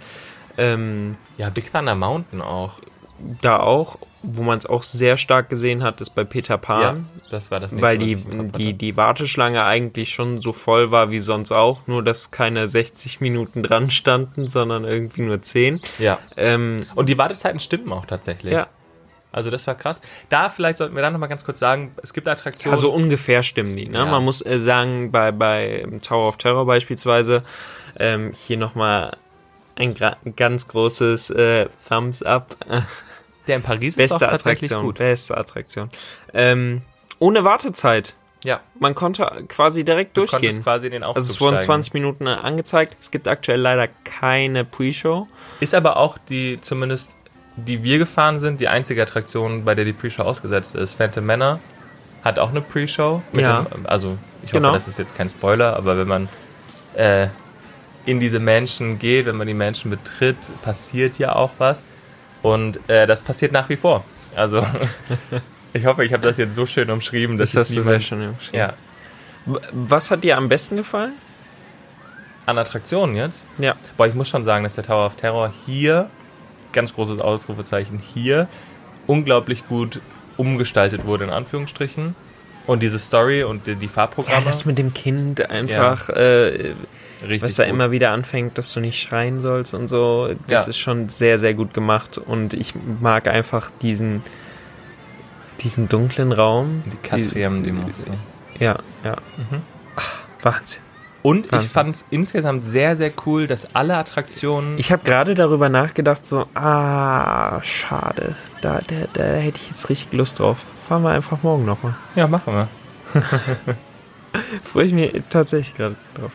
ähm, 0.56 1.16
Ja, 1.36 1.50
Big 1.50 1.70
Thunder 1.72 1.94
Mountain 1.94 2.40
auch. 2.40 2.80
da 3.42 3.60
auch, 3.60 3.98
wo 4.28 4.42
man 4.42 4.58
es 4.58 4.66
auch 4.66 4.82
sehr 4.82 5.16
stark 5.16 5.48
gesehen 5.48 5.82
hat, 5.82 6.00
ist 6.00 6.10
bei 6.10 6.24
Peter 6.24 6.58
Pan. 6.58 7.08
das 7.30 7.50
war 7.50 7.60
das 7.60 7.72
nächste, 7.72 7.86
weil 7.86 7.98
die, 7.98 8.16
die, 8.56 8.72
die 8.74 8.96
Warteschlange 8.96 9.64
eigentlich 9.64 10.10
schon 10.10 10.40
so 10.40 10.52
voll 10.52 10.90
war 10.90 11.10
wie 11.10 11.20
sonst 11.20 11.52
auch, 11.52 11.86
nur 11.86 12.02
dass 12.02 12.30
keine 12.30 12.66
60 12.68 13.20
Minuten 13.20 13.62
dran 13.62 13.90
standen, 13.90 14.46
sondern 14.46 14.84
irgendwie 14.84 15.22
nur 15.22 15.40
10. 15.40 15.80
Ja. 15.98 16.18
Ähm, 16.36 16.86
Und 16.94 17.08
die 17.08 17.16
Wartezeiten 17.18 17.60
stimmen 17.60 17.92
auch 17.92 18.06
tatsächlich. 18.06 18.52
ja, 18.52 18.66
Also 19.32 19.50
das 19.50 19.66
war 19.66 19.74
krass. 19.74 20.00
Da 20.28 20.48
vielleicht 20.48 20.78
sollten 20.78 20.96
wir 20.96 21.02
dann 21.02 21.12
nochmal 21.12 21.28
ganz 21.28 21.44
kurz 21.44 21.58
sagen, 21.58 21.92
es 22.02 22.12
gibt 22.12 22.26
Attraktionen. 22.26 22.74
also 22.74 22.90
ungefähr 22.90 23.42
stimmen 23.42 23.76
die. 23.76 23.88
Ne? 23.88 23.98
Ja. 23.98 24.06
Man 24.06 24.24
muss 24.24 24.44
äh, 24.44 24.58
sagen, 24.58 25.12
bei, 25.12 25.30
bei 25.32 25.86
Tower 26.02 26.28
of 26.28 26.36
Terror 26.36 26.66
beispielsweise, 26.66 27.44
ähm, 27.98 28.32
hier 28.34 28.56
nochmal 28.56 29.16
ein 29.76 29.94
ganz 30.36 30.68
großes 30.68 31.30
äh, 31.30 31.66
Thumbs 31.88 32.22
up. 32.22 32.56
der 33.46 33.56
in 33.56 33.62
Paris 33.62 33.94
ist 33.94 33.96
Beste 33.96 34.26
auch 34.26 34.30
tatsächlich 34.30 34.70
Attraktion. 34.70 34.86
gut. 34.86 34.98
Beste 34.98 35.36
Attraktion. 35.36 35.88
Ähm, 36.34 36.82
ohne 37.18 37.44
Wartezeit. 37.44 38.14
Ja. 38.44 38.60
Man 38.78 38.94
konnte 38.94 39.24
quasi 39.48 39.82
direkt 39.84 40.16
Du 40.16 40.20
durchgehen. 40.24 40.62
quasi 40.62 40.88
den 40.90 41.02
Aufzug 41.02 41.16
Also 41.16 41.32
es 41.32 41.40
wurden 41.40 41.54
steigen. 41.54 41.66
20 41.82 41.94
Minuten 41.94 42.28
angezeigt. 42.28 42.96
Es 43.00 43.10
gibt 43.10 43.26
aktuell 43.26 43.60
leider 43.60 43.88
keine 44.04 44.64
Pre-Show. 44.64 45.26
Ist 45.60 45.74
aber 45.74 45.96
auch 45.96 46.16
die, 46.28 46.60
zumindest 46.60 47.10
die 47.56 47.82
wir 47.82 47.98
gefahren 47.98 48.38
sind, 48.38 48.60
die 48.60 48.68
einzige 48.68 49.02
Attraktion, 49.02 49.64
bei 49.64 49.74
der 49.74 49.84
die 49.86 49.94
Pre-Show 49.94 50.22
ausgesetzt 50.22 50.74
ist. 50.74 50.92
Phantom 50.92 51.24
Manor 51.24 51.58
hat 52.22 52.38
auch 52.38 52.50
eine 52.50 52.60
Pre-Show. 52.60 53.22
Ja. 53.32 53.62
Dem, 53.62 53.86
also 53.86 54.18
ich 54.42 54.50
hoffe, 54.50 54.58
Genau. 54.58 54.72
das 54.72 54.86
ist 54.88 54.98
jetzt 54.98 55.16
kein 55.16 55.28
Spoiler, 55.30 55.74
aber 55.74 55.96
wenn 55.96 56.06
man 56.08 56.28
äh, 56.94 57.28
in 58.04 58.20
diese 58.20 58.38
Menschen 58.38 58.98
geht, 58.98 59.26
wenn 59.26 59.36
man 59.36 59.46
die 59.48 59.54
Menschen 59.54 59.90
betritt, 59.90 60.36
passiert 60.62 61.18
ja 61.18 61.34
auch 61.34 61.50
was. 61.58 61.86
Und 62.42 62.78
äh, 62.88 63.06
das 63.06 63.22
passiert 63.22 63.52
nach 63.52 63.68
wie 63.68 63.76
vor. 63.76 64.04
Also 64.34 64.64
ich 65.72 65.86
hoffe, 65.86 66.04
ich 66.04 66.12
habe 66.12 66.22
das 66.26 66.36
jetzt 66.36 66.54
so 66.54 66.66
schön 66.66 66.90
umschrieben, 66.90 67.36
dass 67.36 67.52
Das 67.52 67.62
hast 67.62 67.70
ich 67.70 67.76
du 67.76 67.82
sehr 67.82 67.92
niemand, 67.92 68.04
schön 68.04 68.28
umschrieben. 68.28 68.58
ja, 68.60 68.72
Was 69.72 70.10
hat 70.10 70.22
dir 70.24 70.36
am 70.36 70.48
besten 70.48 70.76
gefallen? 70.76 71.12
an 72.48 72.58
Attraktionen 72.58 73.16
jetzt. 73.16 73.42
Ja. 73.58 73.74
Boah, 73.96 74.06
ich 74.06 74.14
muss 74.14 74.28
schon 74.28 74.44
sagen, 74.44 74.62
dass 74.62 74.76
der 74.76 74.84
Tower 74.84 75.04
of 75.06 75.16
Terror 75.16 75.52
hier, 75.66 76.08
ganz 76.72 76.94
großes 76.94 77.20
Ausrufezeichen 77.20 77.98
hier, 77.98 78.46
unglaublich 79.08 79.66
gut 79.66 80.00
umgestaltet 80.36 81.04
wurde, 81.06 81.24
in 81.24 81.30
Anführungsstrichen. 81.30 82.14
Und 82.66 82.82
diese 82.82 82.98
Story 82.98 83.42
und 83.44 83.66
die, 83.66 83.76
die 83.76 83.86
Ja, 83.86 83.92
Fahrprogramme. 83.92 84.44
das 84.44 84.64
mit 84.64 84.76
dem 84.78 84.92
Kind 84.92 85.48
einfach, 85.50 86.08
äh, 86.08 86.74
richtig 87.22 87.42
was 87.42 87.54
da 87.54 87.64
gut. 87.64 87.72
immer 87.72 87.90
wieder 87.92 88.10
anfängt, 88.10 88.58
dass 88.58 88.72
du 88.72 88.80
nicht 88.80 89.00
schreien 89.00 89.38
sollst 89.38 89.72
und 89.74 89.86
so, 89.88 90.30
das 90.48 90.66
Ja. 90.66 90.70
ist 90.70 90.78
schon 90.78 91.08
sehr, 91.08 91.38
sehr 91.38 91.54
gut 91.54 91.74
gemacht. 91.74 92.18
Und 92.18 92.54
ich 92.54 92.74
mag 93.00 93.28
einfach 93.28 93.70
diesen, 93.82 94.22
diesen 95.60 95.88
dunklen 95.88 96.32
Raum. 96.32 96.82
Die 96.86 97.08
Katriam-Demos. 97.08 97.94
Ja, 98.58 98.78
ja. 99.04 99.16
Ach, 99.96 100.12
Wahnsinn. 100.42 100.82
Und 101.26 101.46
ich 101.46 101.52
Wahnsinn. 101.52 101.68
fand 101.70 101.96
es 101.96 102.04
insgesamt 102.10 102.64
sehr, 102.64 102.94
sehr 102.94 103.10
cool, 103.26 103.48
dass 103.48 103.74
alle 103.74 103.96
Attraktionen. 103.96 104.78
Ich 104.78 104.92
habe 104.92 105.02
gerade 105.02 105.34
darüber 105.34 105.68
nachgedacht, 105.68 106.24
so, 106.24 106.46
ah, 106.54 107.60
schade. 107.64 108.36
Da, 108.60 108.78
da, 108.86 108.94
da 109.12 109.24
hätte 109.24 109.58
ich 109.60 109.70
jetzt 109.70 109.88
richtig 109.90 110.12
Lust 110.12 110.38
drauf. 110.38 110.64
Fahren 110.86 111.02
wir 111.02 111.10
einfach 111.10 111.42
morgen 111.42 111.64
nochmal. 111.64 111.96
ja, 112.14 112.28
machen 112.28 112.54
wir. 112.54 113.22
Freue 114.62 114.84
ich 114.84 114.92
mich 114.92 115.20
tatsächlich 115.28 115.74
gerade 115.74 115.96
drauf. 116.14 116.30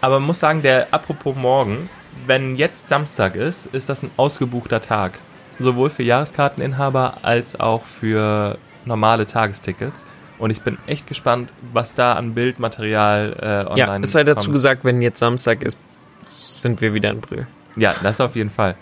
Aber 0.00 0.18
man 0.20 0.28
muss 0.28 0.38
sagen, 0.38 0.62
der, 0.62 0.88
apropos 0.90 1.36
morgen, 1.36 1.90
wenn 2.26 2.56
jetzt 2.56 2.88
Samstag 2.88 3.34
ist, 3.34 3.66
ist 3.66 3.90
das 3.90 4.02
ein 4.02 4.10
ausgebuchter 4.16 4.80
Tag. 4.80 5.18
Sowohl 5.58 5.90
für 5.90 6.02
Jahreskarteninhaber 6.02 7.18
als 7.20 7.60
auch 7.60 7.84
für 7.84 8.56
normale 8.86 9.26
Tagestickets. 9.26 10.02
Und 10.40 10.50
ich 10.50 10.62
bin 10.62 10.78
echt 10.86 11.06
gespannt, 11.06 11.50
was 11.72 11.94
da 11.94 12.14
an 12.14 12.34
Bildmaterial 12.34 13.36
äh, 13.38 13.70
online 13.70 13.98
Ja, 13.98 13.98
es 14.02 14.12
sei 14.12 14.24
dazu 14.24 14.46
kommt. 14.46 14.54
gesagt, 14.54 14.84
wenn 14.84 15.02
jetzt 15.02 15.18
Samstag 15.18 15.62
ist, 15.62 15.78
sind 16.28 16.80
wir 16.80 16.94
wieder 16.94 17.10
in 17.10 17.20
Brühl. 17.20 17.46
Ja, 17.76 17.94
das 18.02 18.20
auf 18.20 18.34
jeden 18.36 18.50
Fall. 18.50 18.74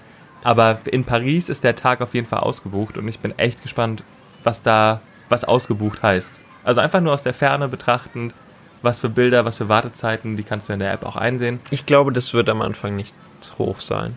Aber 0.44 0.78
in 0.84 1.04
Paris 1.04 1.48
ist 1.48 1.64
der 1.64 1.74
Tag 1.74 2.00
auf 2.00 2.14
jeden 2.14 2.26
Fall 2.28 2.40
ausgebucht 2.40 2.96
und 2.96 3.08
ich 3.08 3.18
bin 3.18 3.36
echt 3.38 3.60
gespannt, 3.62 4.04
was 4.44 4.62
da, 4.62 5.00
was 5.28 5.44
ausgebucht 5.44 6.00
heißt. 6.00 6.38
Also 6.62 6.80
einfach 6.80 7.00
nur 7.00 7.12
aus 7.12 7.24
der 7.24 7.34
Ferne 7.34 7.68
betrachtend, 7.68 8.34
was 8.82 9.00
für 9.00 9.08
Bilder, 9.08 9.44
was 9.44 9.56
für 9.56 9.68
Wartezeiten, 9.68 10.36
die 10.36 10.44
kannst 10.44 10.68
du 10.68 10.72
in 10.72 10.78
der 10.78 10.92
App 10.92 11.04
auch 11.04 11.16
einsehen. 11.16 11.58
Ich 11.70 11.86
glaube, 11.86 12.12
das 12.12 12.32
wird 12.34 12.48
am 12.48 12.62
Anfang 12.62 12.94
nicht 12.94 13.14
hoch 13.58 13.80
sein. 13.80 14.16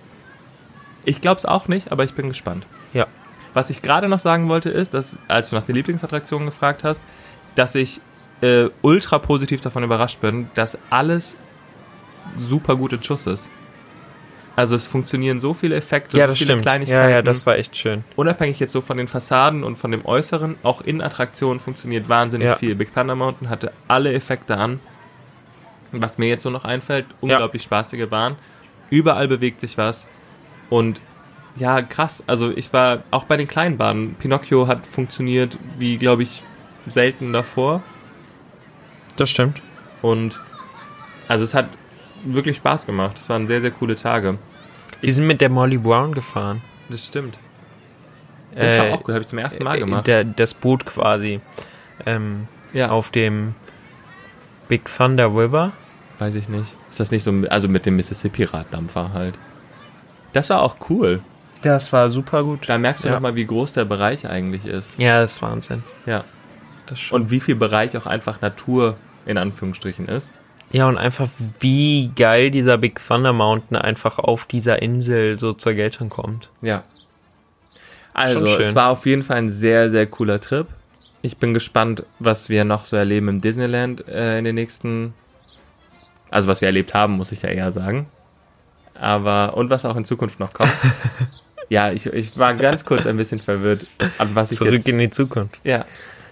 Ich 1.05 1.21
glaube 1.21 1.39
es 1.39 1.45
auch 1.45 1.67
nicht, 1.67 1.91
aber 1.91 2.03
ich 2.03 2.13
bin 2.13 2.27
gespannt. 2.29 2.67
Ja. 2.93 3.07
Was 3.53 3.69
ich 3.69 3.81
gerade 3.81 4.07
noch 4.07 4.19
sagen 4.19 4.47
wollte, 4.47 4.69
ist, 4.69 4.93
dass, 4.93 5.17
als 5.27 5.49
du 5.49 5.55
nach 5.55 5.65
den 5.65 5.75
Lieblingsattraktionen 5.75 6.45
gefragt 6.45 6.83
hast, 6.83 7.03
dass 7.55 7.75
ich 7.75 8.01
äh, 8.41 8.69
ultra 8.81 9.19
positiv 9.19 9.61
davon 9.61 9.83
überrascht 9.83 10.21
bin, 10.21 10.49
dass 10.55 10.77
alles 10.89 11.37
super 12.37 12.75
gut 12.75 12.93
in 12.93 13.03
Schuss 13.03 13.27
ist. 13.27 13.51
Also 14.55 14.75
es 14.75 14.85
funktionieren 14.85 15.39
so 15.39 15.53
viele 15.53 15.75
Effekte, 15.75 16.17
Ja, 16.17 16.25
so 16.25 16.31
das 16.31 16.37
viele 16.39 16.47
stimmt. 16.51 16.61
Kleinigkeiten. 16.63 17.09
Ja, 17.09 17.15
ja, 17.17 17.21
das 17.21 17.45
war 17.45 17.55
echt 17.57 17.75
schön. 17.77 18.03
unabhängig 18.15 18.59
jetzt 18.59 18.73
so 18.73 18.81
von 18.81 18.97
den 18.97 19.07
Fassaden 19.07 19.63
und 19.63 19.77
von 19.77 19.91
dem 19.91 20.05
Äußeren, 20.05 20.55
auch 20.63 20.81
in 20.81 21.01
Attraktionen 21.01 21.59
funktioniert 21.59 22.09
wahnsinnig 22.09 22.47
Ja. 22.47 22.55
viel. 22.57 22.75
Big 22.75 22.93
Thunder 22.93 23.15
Mountain 23.15 23.49
hatte 23.49 23.71
alle 23.87 24.13
Effekte 24.13 24.57
an. 24.57 24.79
Was 25.93 26.17
mir 26.17 26.27
jetzt 26.27 26.43
so 26.43 26.49
noch 26.49 26.63
einfällt, 26.65 27.05
unglaublich 27.21 27.63
spaßige 27.63 28.07
Bahn. 28.09 28.35
Überall 28.89 29.27
bewegt 29.27 29.59
sich 29.61 29.77
was. 29.77 30.07
Und 30.69 31.01
ja, 31.57 31.81
krass. 31.81 32.23
Also 32.27 32.51
ich 32.51 32.71
war 32.71 33.03
auch 33.11 33.25
bei 33.25 33.35
den 33.37 33.47
kleinen 33.47 33.77
Bahnen. 33.77 34.15
Pinocchio 34.15 34.67
hat 34.67 34.85
funktioniert 34.85 35.57
wie, 35.79 35.97
glaube 35.97 36.23
ich, 36.23 36.43
selten 36.87 37.33
davor. 37.33 37.83
Das 39.15 39.29
stimmt. 39.29 39.61
Und 40.01 40.39
also 41.27 41.43
es 41.43 41.53
hat 41.53 41.67
wirklich 42.25 42.57
Spaß 42.57 42.85
gemacht. 42.85 43.17
Es 43.17 43.29
waren 43.29 43.47
sehr, 43.47 43.61
sehr 43.61 43.71
coole 43.71 43.95
Tage. 43.95 44.37
Wir 45.01 45.13
sind 45.13 45.27
mit 45.27 45.41
der 45.41 45.49
Molly 45.49 45.77
Brown 45.77 46.13
gefahren. 46.13 46.61
Das 46.89 47.05
stimmt. 47.05 47.37
Das 48.53 48.77
war 48.77 48.87
Äh, 48.87 48.91
auch 48.91 49.01
cool. 49.07 49.13
Habe 49.13 49.21
ich 49.21 49.27
zum 49.27 49.39
ersten 49.39 49.63
Mal 49.63 49.77
äh, 49.77 49.79
gemacht. 49.79 50.07
Der, 50.07 50.23
das 50.23 50.53
Boot 50.53 50.85
quasi. 50.85 51.39
Ähm, 52.05 52.47
ja, 52.73 52.89
auf 52.89 53.09
dem 53.11 53.55
Big 54.67 54.85
Thunder 54.95 55.27
River. 55.27 55.71
Weiß 56.19 56.35
ich 56.35 56.49
nicht. 56.49 56.75
Ist 56.89 56.99
das 56.99 57.11
nicht 57.11 57.23
so, 57.23 57.33
also 57.49 57.67
mit 57.67 57.85
dem 57.85 57.95
Mississippi-Raddampfer 57.95 59.13
halt. 59.13 59.35
Das 60.33 60.49
war 60.49 60.61
auch 60.61 60.75
cool. 60.89 61.21
Das 61.61 61.91
war 61.93 62.09
super 62.09 62.43
gut. 62.43 62.67
Da 62.69 62.77
merkst 62.77 63.03
du 63.03 63.07
Ja. 63.09 63.15
nochmal, 63.15 63.35
wie 63.35 63.45
groß 63.45 63.73
der 63.73 63.85
Bereich 63.85 64.27
eigentlich 64.27 64.65
ist. 64.65 64.97
Ja, 64.99 65.19
das 65.21 65.33
ist 65.33 65.41
Wahnsinn. 65.41 65.83
Ja. 66.05 66.23
Und 67.11 67.31
wie 67.31 67.39
viel 67.39 67.55
Bereich 67.55 67.95
auch 67.97 68.05
einfach 68.05 68.41
Natur 68.41 68.97
in 69.25 69.37
Anführungsstrichen 69.37 70.07
ist. 70.07 70.33
Ja, 70.71 70.87
und 70.87 70.97
einfach 70.97 71.27
wie 71.59 72.11
geil 72.15 72.49
dieser 72.49 72.77
Big 72.77 73.01
Thunder 73.05 73.33
Mountain 73.33 73.75
einfach 73.75 74.19
auf 74.19 74.45
dieser 74.45 74.81
Insel 74.81 75.37
so 75.37 75.53
zur 75.53 75.73
Geltung 75.73 76.09
kommt. 76.09 76.49
Ja. 76.61 76.83
Also, 78.13 78.45
es 78.45 78.75
war 78.75 78.89
auf 78.89 79.05
jeden 79.05 79.23
Fall 79.23 79.37
ein 79.37 79.49
sehr, 79.49 79.89
sehr 79.89 80.05
cooler 80.05 80.39
Trip. 80.39 80.67
Ich 81.21 81.37
bin 81.37 81.53
gespannt, 81.53 82.03
was 82.19 82.49
wir 82.49 82.65
noch 82.65 82.85
so 82.85 82.95
erleben 82.95 83.27
im 83.27 83.41
Disneyland 83.41 84.07
äh, 84.07 84.37
in 84.37 84.43
den 84.43 84.55
nächsten. 84.55 85.13
Also, 86.29 86.47
was 86.47 86.61
wir 86.61 86.67
erlebt 86.67 86.93
haben, 86.93 87.13
muss 87.13 87.31
ich 87.31 87.41
ja 87.41 87.49
eher 87.49 87.71
sagen. 87.71 88.07
Aber, 88.95 89.55
und 89.55 89.69
was 89.69 89.83
auch 89.83 89.95
in 89.95 90.05
Zukunft 90.05 90.39
noch 90.39 90.53
kommt. 90.53 90.71
ja, 91.69 91.91
ich, 91.91 92.05
ich 92.05 92.37
war 92.37 92.53
ganz 92.53 92.85
kurz 92.85 93.05
ein 93.05 93.17
bisschen 93.17 93.39
verwirrt, 93.39 93.85
an 94.17 94.35
was 94.35 94.51
ich 94.51 94.57
Zurück 94.57 94.87
in 94.87 94.99
die 94.99 95.09
Zukunft. 95.09 95.59
Ja. 95.63 95.85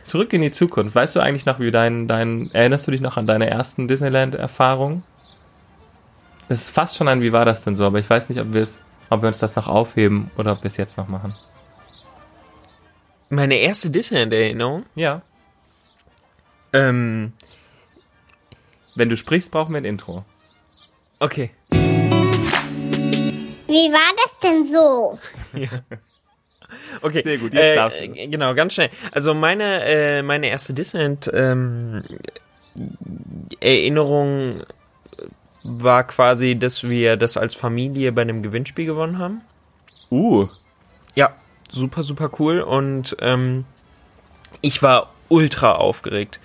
Zurück 0.09 0.33
in 0.33 0.41
die 0.41 0.49
Zukunft. 0.49 0.95
Weißt 0.95 1.15
du 1.15 1.19
eigentlich 1.19 1.45
noch, 1.45 1.59
wie 1.59 1.69
dein, 1.69 2.07
dein, 2.07 2.49
erinnerst 2.51 2.87
du 2.87 2.91
dich 2.91 2.99
noch 2.99 3.15
an 3.17 3.27
deine 3.27 3.51
ersten 3.51 3.87
Disneyland-Erfahrung? 3.87 5.03
Es 6.47 6.61
ist 6.61 6.71
fast 6.71 6.95
schon 6.95 7.07
ein, 7.07 7.21
wie 7.21 7.31
war 7.31 7.45
das 7.45 7.63
denn 7.63 7.75
so, 7.75 7.85
aber 7.85 7.99
ich 7.99 8.09
weiß 8.09 8.27
nicht, 8.29 8.41
ob 8.41 8.51
wir 8.51 8.63
es, 8.63 8.79
ob 9.11 9.21
wir 9.21 9.27
uns 9.27 9.37
das 9.37 9.55
noch 9.55 9.67
aufheben 9.67 10.31
oder 10.35 10.53
ob 10.53 10.63
wir 10.63 10.67
es 10.67 10.77
jetzt 10.77 10.97
noch 10.97 11.07
machen. 11.07 11.35
Meine 13.29 13.57
erste 13.57 13.91
Disneyland-Erinnerung. 13.91 14.87
Ja. 14.95 15.21
Ähm, 16.73 17.33
Wenn 18.95 19.09
du 19.09 19.15
sprichst, 19.15 19.51
brauchen 19.51 19.73
wir 19.73 19.81
ein 19.81 19.85
Intro. 19.85 20.25
okay. 21.19 21.51
Wie 23.67 23.91
war 23.93 24.15
das 24.25 24.39
denn 24.39 24.65
so? 24.65 25.19
Okay. 27.01 27.21
Sehr 27.23 27.37
gut, 27.37 27.53
jetzt 27.53 27.61
äh, 27.63 27.75
darfst 27.75 27.99
du. 27.99 28.03
äh, 28.03 28.27
Genau, 28.27 28.53
ganz 28.53 28.73
schnell. 28.73 28.89
Also 29.11 29.33
meine, 29.33 29.83
äh, 29.83 30.21
meine 30.21 30.47
erste 30.47 30.73
Disneyland 30.73 31.29
ähm, 31.33 32.03
Erinnerung 33.59 34.63
war 35.63 36.03
quasi, 36.05 36.55
dass 36.57 36.87
wir 36.87 37.17
das 37.17 37.37
als 37.37 37.53
Familie 37.53 38.11
bei 38.11 38.21
einem 38.21 38.41
Gewinnspiel 38.43 38.85
gewonnen 38.85 39.17
haben. 39.17 39.41
Uh. 40.11 40.47
Ja, 41.15 41.33
super, 41.69 42.03
super 42.03 42.29
cool. 42.39 42.61
Und 42.61 43.15
ähm, 43.19 43.65
ich 44.61 44.81
war 44.81 45.11
ultra 45.27 45.73
aufgeregt. 45.73 46.39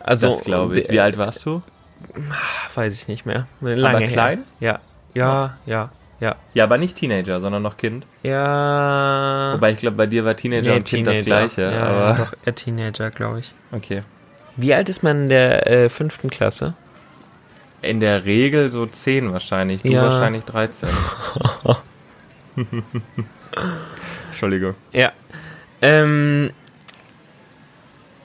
Also, 0.00 0.28
Das 0.28 0.42
glaube 0.42 0.80
ich. 0.80 0.90
Wie 0.90 1.00
alt 1.00 1.18
warst 1.18 1.44
du? 1.44 1.62
Weiß 2.74 2.94
ich 2.94 3.08
nicht 3.08 3.26
mehr. 3.26 3.46
Lange 3.60 4.08
klein? 4.08 4.44
Her. 4.58 4.80
Ja, 5.14 5.20
ja, 5.26 5.58
ja, 5.66 5.92
ja. 6.20 6.36
Ja, 6.54 6.64
aber 6.64 6.78
nicht 6.78 6.96
Teenager, 6.96 7.40
sondern 7.40 7.62
noch 7.62 7.76
Kind. 7.76 8.06
Ja. 8.22 9.52
Wobei 9.54 9.72
ich 9.72 9.78
glaube, 9.78 9.96
bei 9.96 10.06
dir 10.06 10.24
war 10.24 10.36
Teenager 10.36 10.70
Nee, 10.70 10.76
und 10.76 10.84
Kind 10.86 11.06
das 11.06 11.24
gleiche. 11.24 11.62
Ja, 11.62 11.82
aber 11.84 12.00
ja, 12.00 12.12
doch, 12.24 12.32
eher 12.44 12.54
Teenager, 12.54 13.10
glaube 13.10 13.40
ich. 13.40 13.54
okay. 13.72 14.02
Wie 14.56 14.74
alt 14.74 14.88
ist 14.88 15.02
man 15.02 15.22
in 15.22 15.28
der 15.30 15.66
äh, 15.66 15.88
fünften 15.88 16.28
Klasse? 16.28 16.74
In 17.82 18.00
der 18.00 18.24
Regel 18.26 18.68
so 18.68 18.84
10 18.84 19.32
wahrscheinlich. 19.32 19.80
Du 19.82 19.88
Ja. 19.88 20.02
wahrscheinlich 20.02 20.44
13. 20.44 20.88
Entschuldigung. 24.30 24.74
Ja. 24.92 25.12
Ähm, 25.82 26.50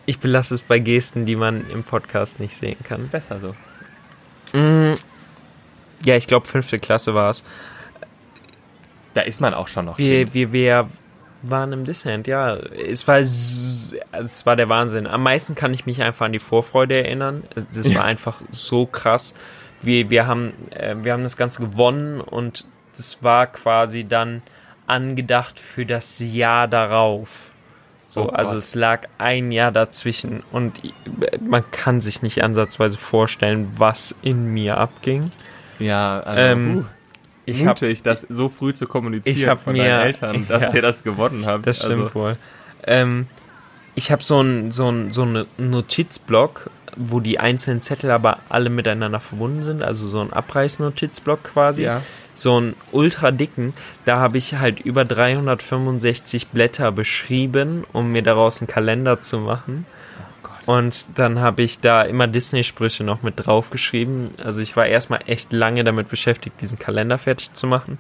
ich 0.06 0.20
belasse 0.20 0.56
es 0.56 0.62
bei 0.64 0.80
Gesten, 0.80 1.26
die 1.26 1.36
man 1.36 1.70
im 1.70 1.84
Podcast 1.84 2.40
nicht 2.40 2.56
sehen 2.56 2.78
kann. 2.84 3.02
Ist 3.02 3.12
besser 3.12 3.40
so. 3.40 3.56
Mm, 4.58 4.96
ja, 6.04 6.16
ich 6.16 6.28
glaube, 6.28 6.48
fünfte 6.48 6.80
Klasse 6.80 7.14
war 7.16 7.30
es. 7.30 7.44
Da 9.16 9.22
ist 9.22 9.42
man 9.42 9.56
auch 9.56 9.68
schon 9.68 9.86
noch. 9.86 9.98
Wir, 9.98 10.34
wir, 10.34 10.54
wir 10.54 10.90
waren 11.42 11.74
im 11.74 11.86
Disneyland, 11.86 12.28
ja. 12.28 12.56
Es 12.56 13.08
war, 13.08 13.18
es 13.18 13.94
war 14.46 14.56
der 14.56 14.70
Wahnsinn. 14.70 15.08
Am 15.08 15.24
meisten 15.24 15.56
kann 15.56 15.74
ich 15.74 15.86
mich 15.86 16.02
einfach 16.04 16.28
an 16.28 16.34
die 16.34 16.40
Vorfreude 16.40 17.04
erinnern. 17.04 17.44
Das 17.74 17.94
war 17.96 18.04
einfach 18.06 18.42
so 18.50 18.86
krass. 18.86 19.34
Wir, 19.82 20.10
wir, 20.10 20.28
haben, 20.28 20.54
äh, 20.72 20.96
wir 21.02 21.14
haben 21.14 21.24
das 21.24 21.38
Ganze 21.38 21.62
gewonnen 21.62 22.22
und 22.22 22.66
das 22.96 23.24
war 23.24 23.48
quasi 23.48 24.04
dann 24.04 24.42
angedacht 24.88 25.60
für 25.60 25.86
das 25.86 26.20
Jahr 26.20 26.68
darauf. 26.68 27.52
So, 28.08 28.30
Oh 28.30 28.30
also 28.30 28.56
es 28.58 28.76
lag 28.76 29.08
ein 29.18 29.52
Jahr 29.52 29.72
dazwischen 29.72 30.44
und 30.52 30.82
man 31.42 31.70
kann 31.72 32.02
sich 32.02 32.22
nicht 32.22 32.44
ansatzweise 32.44 32.98
vorstellen, 32.98 33.74
was 33.78 34.16
in 34.22 34.54
mir 34.54 34.78
abging. 34.78 35.32
Ja, 35.80 36.22
also, 36.22 36.42
Ähm, 36.42 36.86
Ich 37.46 37.62
hab, 37.66 37.82
mutig, 37.82 38.02
das 38.04 38.26
so 38.30 38.50
früh 38.50 38.74
zu 38.74 38.88
kommunizieren 38.88 39.36
ich 39.38 39.48
hab 39.48 39.64
von 39.64 39.74
mir- 39.74 39.84
deinen 39.84 40.06
Eltern, 40.08 40.46
dass 40.48 40.64
Ja. 40.64 40.74
ihr 40.76 40.82
das 40.82 41.04
gewonnen 41.04 41.46
habt. 41.46 41.68
Das 41.68 41.78
stimmt 41.80 42.04
Also, 42.06 42.16
wohl. 42.16 42.38
Ähm, 42.88 43.28
ich 43.96 44.12
habe 44.12 44.24
so 44.24 44.42
ein 44.42 44.72
so 44.72 44.90
ein 44.90 45.12
so 45.12 45.22
einen 45.24 45.46
Notizblock, 45.58 46.70
wo 46.98 47.20
die 47.20 47.40
einzelnen 47.40 47.82
Zettel 47.82 48.10
aber 48.12 48.40
alle 48.50 48.70
miteinander 48.70 49.20
verbunden 49.20 49.64
sind, 49.64 49.84
also 49.84 50.08
so 50.08 50.20
ein 50.22 50.32
Abreißnotizblock 50.34 51.44
quasi. 51.44 51.84
Ja. 51.84 52.02
So 52.34 52.58
einen 52.58 52.76
ultra 52.92 53.32
dicken. 53.32 53.74
Da 54.06 54.18
habe 54.20 54.38
ich 54.38 54.56
halt 54.56 54.80
über 54.82 55.06
365 55.06 56.48
Blätter 56.50 56.92
beschrieben, 56.92 57.84
um 57.94 58.12
mir 58.12 58.22
daraus 58.24 58.62
einen 58.62 58.68
Kalender 58.68 59.20
zu 59.22 59.40
machen. 59.40 59.86
Und 60.66 61.06
dann 61.16 61.40
habe 61.40 61.62
ich 61.62 61.80
da 61.80 62.02
immer 62.02 62.28
Disney-Sprüche 62.28 63.04
noch 63.04 63.22
mit 63.22 63.46
draufgeschrieben. 63.46 64.32
Also 64.44 64.62
ich 64.62 64.76
war 64.76 64.86
erstmal 64.86 65.20
echt 65.28 65.54
lange 65.54 65.84
damit 65.84 66.10
beschäftigt, 66.10 66.60
diesen 66.62 66.80
Kalender 66.80 67.18
fertig 67.18 67.54
zu 67.54 67.68
machen. 67.68 68.00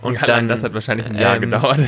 Und 0.00 0.20
Und 0.20 0.28
dann, 0.28 0.48
das 0.48 0.64
hat 0.64 0.74
wahrscheinlich 0.74 1.06
ein 1.06 1.16
Jahr 1.16 1.36
ähm, 1.36 1.42
gedauert. 1.42 1.78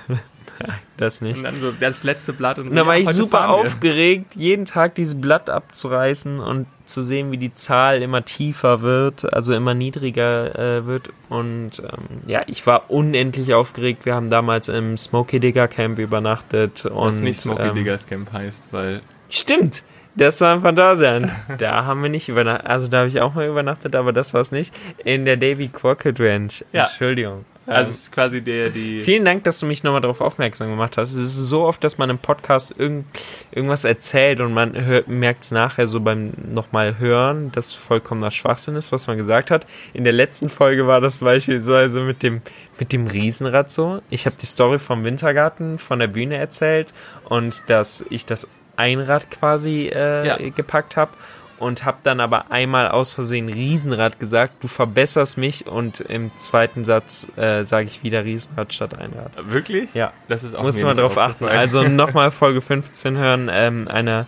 das 0.96 1.20
nicht. 1.20 1.38
Und 1.38 1.44
dann 1.44 1.60
so 1.60 1.70
das 1.70 2.02
letzte 2.02 2.32
Blatt 2.32 2.58
und 2.58 2.70
so. 2.70 2.74
Da 2.74 2.84
war 2.84 2.96
ja, 2.96 3.02
ich 3.02 3.10
super 3.10 3.50
aufgeregt, 3.50 4.34
jeden 4.34 4.64
Tag 4.64 4.96
dieses 4.96 5.20
Blatt 5.20 5.48
abzureißen 5.48 6.40
und 6.40 6.66
zu 6.84 7.02
sehen, 7.02 7.30
wie 7.30 7.38
die 7.38 7.54
Zahl 7.54 8.02
immer 8.02 8.24
tiefer 8.24 8.82
wird, 8.82 9.32
also 9.32 9.54
immer 9.54 9.74
niedriger 9.74 10.58
äh, 10.58 10.86
wird. 10.86 11.10
Und 11.28 11.78
ähm, 11.78 12.22
ja, 12.26 12.42
ich 12.48 12.66
war 12.66 12.90
unendlich 12.90 13.54
aufgeregt. 13.54 14.04
Wir 14.04 14.16
haben 14.16 14.30
damals 14.30 14.68
im 14.68 14.96
Smokey 14.96 15.38
Digger 15.38 15.68
Camp 15.68 16.00
übernachtet. 16.00 16.86
Und, 16.86 16.96
Was 16.96 17.20
nicht 17.20 17.40
Smoky 17.40 17.68
ähm, 17.68 17.74
Diggers 17.76 18.08
Camp 18.08 18.32
heißt, 18.32 18.68
weil 18.72 19.02
Stimmt. 19.28 19.82
Das 20.16 20.40
war 20.40 20.52
im 20.54 20.62
Phantasialand. 20.62 21.30
Da 21.58 21.84
haben 21.84 22.02
wir 22.02 22.10
nicht 22.10 22.28
übernachtet. 22.28 22.66
Also 22.66 22.88
da 22.88 22.98
habe 22.98 23.08
ich 23.08 23.20
auch 23.20 23.34
mal 23.34 23.46
übernachtet, 23.46 23.94
aber 23.94 24.12
das 24.12 24.34
war 24.34 24.40
es 24.40 24.50
nicht. 24.50 24.74
In 25.04 25.24
der 25.24 25.36
Davy 25.36 25.68
Crockett 25.68 26.18
Ranch. 26.18 26.64
Ja. 26.72 26.84
Entschuldigung. 26.84 27.44
Also 27.68 27.90
es 27.90 27.98
ist 27.98 28.12
quasi 28.12 28.40
der, 28.40 28.70
die. 28.70 28.98
Vielen 28.98 29.24
Dank, 29.24 29.44
dass 29.44 29.60
du 29.60 29.66
mich 29.66 29.82
nochmal 29.82 30.00
darauf 30.00 30.20
aufmerksam 30.20 30.70
gemacht 30.70 30.96
hast. 30.96 31.10
Es 31.10 31.16
ist 31.16 31.48
so 31.48 31.64
oft, 31.64 31.84
dass 31.84 31.98
man 31.98 32.08
im 32.08 32.18
Podcast 32.18 32.74
irgend, 32.76 33.06
irgendwas 33.50 33.84
erzählt 33.84 34.40
und 34.40 34.54
man 34.54 34.72
merkt 35.06 35.44
es 35.44 35.50
nachher 35.50 35.86
so 35.86 36.00
beim 36.00 36.32
nochmal 36.50 36.98
hören, 36.98 37.52
dass 37.52 37.74
vollkommener 37.74 38.30
Schwachsinn 38.30 38.74
ist, 38.74 38.90
was 38.90 39.06
man 39.06 39.18
gesagt 39.18 39.50
hat. 39.50 39.66
In 39.92 40.04
der 40.04 40.14
letzten 40.14 40.48
Folge 40.48 40.86
war 40.86 41.00
das 41.00 41.18
beispielsweise 41.18 42.00
mit 42.00 42.22
dem, 42.22 42.40
mit 42.78 42.92
dem 42.92 43.06
Riesenrad 43.06 43.70
so. 43.70 44.00
Ich 44.08 44.24
habe 44.24 44.36
die 44.40 44.46
Story 44.46 44.78
vom 44.78 45.04
Wintergarten 45.04 45.78
von 45.78 45.98
der 45.98 46.08
Bühne 46.08 46.36
erzählt 46.36 46.94
und 47.28 47.62
dass 47.66 48.04
ich 48.08 48.24
das 48.24 48.48
Einrad 48.78 49.30
quasi 49.30 49.88
äh, 49.88 50.26
Ja. 50.26 50.36
gepackt 50.50 50.96
habe 50.96 51.10
und 51.58 51.84
habe 51.84 51.98
dann 52.04 52.20
aber 52.20 52.52
einmal 52.52 52.88
aus 52.88 53.14
Versehen 53.14 53.48
Riesenrad 53.48 54.20
gesagt, 54.20 54.62
du 54.62 54.68
verbesserst 54.68 55.36
mich 55.38 55.66
und 55.66 56.00
im 56.00 56.36
zweiten 56.38 56.84
Satz 56.84 57.26
äh, 57.36 57.64
sage 57.64 57.88
ich 57.88 58.04
wieder 58.04 58.24
Riesenrad 58.24 58.72
statt 58.72 58.94
Einrad. 58.96 59.32
Wirklich? 59.50 59.92
Ja, 59.92 60.12
Das 60.28 60.44
ist 60.44 60.54
auch 60.54 60.62
muss 60.62 60.80
man 60.82 60.96
drauf 60.96 61.18
achten. 61.18 61.46
Also 61.46 61.82
nochmal 61.88 62.30
Folge 62.30 62.60
15 62.60 63.16
hören, 63.18 63.50
ähm, 63.52 63.88
eine, 63.88 64.26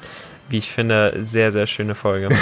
wie 0.48 0.59
ich 0.59 0.70
finde, 0.72 1.14
sehr, 1.20 1.53
sehr 1.53 1.66
schöne 1.66 1.94
Folge. 1.94 2.28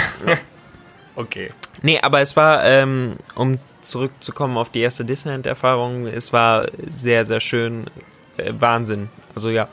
Okay. 1.15 1.51
nee, 1.81 1.99
aber 2.01 2.21
es 2.21 2.37
war, 2.37 2.63
ähm, 2.63 3.15
um 3.35 3.59
zurückzukommen 3.81 4.57
auf 4.57 4.69
die 4.69 4.79
erste 4.79 5.03
Disneyland-Erfahrung, 5.03 6.07
es 6.07 6.31
war 6.31 6.67
sehr, 6.87 7.25
sehr 7.25 7.41
schön. 7.41 7.85
Äh, 8.37 8.53
Wahnsinn. 8.57 9.09
Also 9.35 9.49
ja. 9.49 9.67